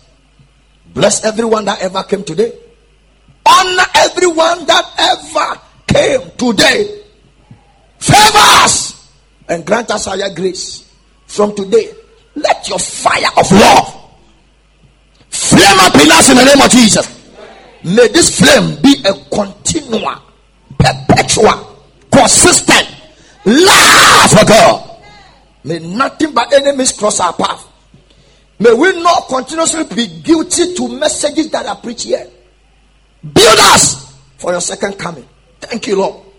Bless 0.94 1.24
everyone 1.24 1.66
that 1.66 1.82
ever 1.82 2.04
came 2.04 2.24
today. 2.24 2.52
Honor 3.46 3.84
everyone 3.96 4.66
that 4.66 4.86
ever 4.98 5.62
came 5.88 6.32
today. 6.38 7.03
Favor 8.04 8.46
us 8.66 9.10
and 9.48 9.66
grant 9.66 9.90
us 9.90 10.06
higher 10.06 10.34
grace. 10.36 10.94
From 11.26 11.56
today, 11.56 11.90
let 12.36 12.68
your 12.68 12.78
fire 12.78 13.32
of 13.38 13.50
love 13.50 14.12
flame 15.30 15.80
up 15.80 15.96
in 15.96 16.12
us 16.12 16.30
in 16.30 16.36
the 16.36 16.44
name 16.44 16.62
of 16.62 16.70
Jesus. 16.70 17.08
May 17.86 18.10
this 18.10 18.40
flame 18.40 18.82
be 18.82 19.02
a 19.08 19.14
continual, 19.34 20.22
perpetual, 20.78 21.80
consistent 22.12 22.94
love 23.46 24.32
for 24.32 24.46
God. 24.48 25.00
May 25.64 25.80
nothing 25.80 26.34
but 26.34 26.52
enemies 26.52 26.92
cross 26.92 27.22
our 27.22 27.34
path. 27.34 27.66
May 28.60 28.74
we 28.74 29.02
not 29.02 29.30
continuously 29.30 29.86
be 29.96 30.22
guilty 30.22 30.76
to 30.76 30.90
messages 30.90 31.50
that 31.52 31.66
are 31.68 31.78
preached 31.78 32.04
here. 32.04 32.28
Build 33.24 33.60
us 33.60 34.14
for 34.38 34.52
your 34.52 34.62
second 34.62 35.00
coming. 35.00 35.28
Thank 35.62 35.88
you, 35.88 35.96
Lord. 35.96 36.33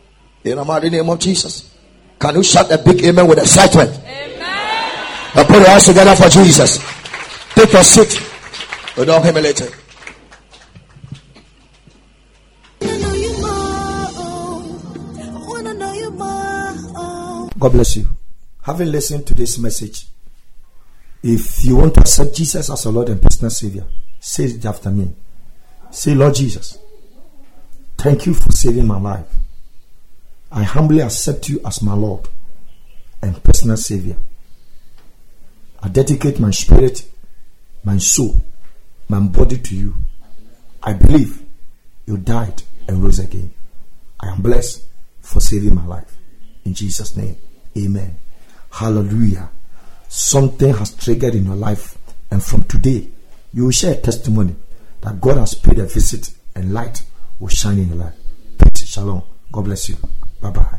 In 0.44 0.56
the 0.56 0.64
mighty 0.64 0.90
name 0.90 1.08
of 1.08 1.18
Jesus. 1.18 1.74
Can 2.18 2.36
you 2.36 2.42
shout 2.42 2.70
a 2.70 2.78
big 2.78 3.02
amen 3.02 3.26
with 3.26 3.38
excitement? 3.38 3.90
Amen. 3.90 4.38
Now 5.34 5.44
put 5.44 5.56
your 5.56 5.66
hands 5.66 5.86
together 5.86 6.14
for 6.14 6.28
Jesus. 6.28 6.78
Take 7.54 7.72
your 7.72 7.82
seat. 7.82 8.20
We 8.96 9.04
don't 9.06 9.24
later. 9.34 9.68
God 17.58 17.72
bless 17.72 17.96
you. 17.96 18.06
Having 18.62 18.92
listened 18.92 19.26
to 19.26 19.34
this 19.34 19.58
message, 19.58 20.06
if 21.22 21.64
you 21.64 21.76
want 21.76 21.94
to 21.94 22.00
accept 22.00 22.34
Jesus 22.34 22.68
as 22.68 22.84
your 22.84 22.92
Lord 22.92 23.08
and 23.08 23.22
personal 23.22 23.50
Savior, 23.50 23.86
say 24.20 24.44
it 24.44 24.64
after 24.66 24.90
me. 24.90 25.14
Say, 25.90 26.14
Lord 26.14 26.34
Jesus, 26.34 26.76
thank 27.96 28.26
you 28.26 28.34
for 28.34 28.52
saving 28.52 28.86
my 28.86 29.00
life. 29.00 29.26
I 30.56 30.62
humbly 30.62 31.00
accept 31.00 31.48
you 31.48 31.60
as 31.66 31.82
my 31.82 31.94
Lord 31.94 32.28
and 33.20 33.42
personal 33.42 33.76
Savior. 33.76 34.16
I 35.82 35.88
dedicate 35.88 36.38
my 36.38 36.52
spirit, 36.52 37.04
my 37.82 37.98
soul, 37.98 38.40
my 39.08 39.18
body 39.18 39.58
to 39.58 39.74
you. 39.74 39.96
I 40.80 40.92
believe 40.92 41.42
you 42.06 42.18
died 42.18 42.62
and 42.86 43.02
rose 43.02 43.18
again. 43.18 43.52
I 44.20 44.28
am 44.28 44.42
blessed 44.42 44.84
for 45.22 45.40
saving 45.40 45.74
my 45.74 45.86
life. 45.86 46.16
In 46.64 46.72
Jesus' 46.72 47.16
name, 47.16 47.36
amen. 47.76 48.16
Hallelujah. 48.70 49.50
Something 50.08 50.72
has 50.74 50.94
triggered 50.94 51.34
in 51.34 51.46
your 51.46 51.56
life, 51.56 51.98
and 52.30 52.40
from 52.40 52.62
today, 52.62 53.08
you 53.52 53.64
will 53.64 53.70
share 53.72 53.94
a 53.94 54.00
testimony 54.00 54.54
that 55.00 55.20
God 55.20 55.36
has 55.36 55.54
paid 55.54 55.80
a 55.80 55.86
visit 55.86 56.32
and 56.54 56.72
light 56.72 57.02
will 57.40 57.48
shine 57.48 57.78
in 57.78 57.88
your 57.88 57.98
life. 57.98 58.14
Peace, 58.56 58.86
shalom. 58.86 59.22
God 59.50 59.64
bless 59.64 59.88
you. 59.88 59.96
Bye 60.44 60.50
bye. 60.50 60.74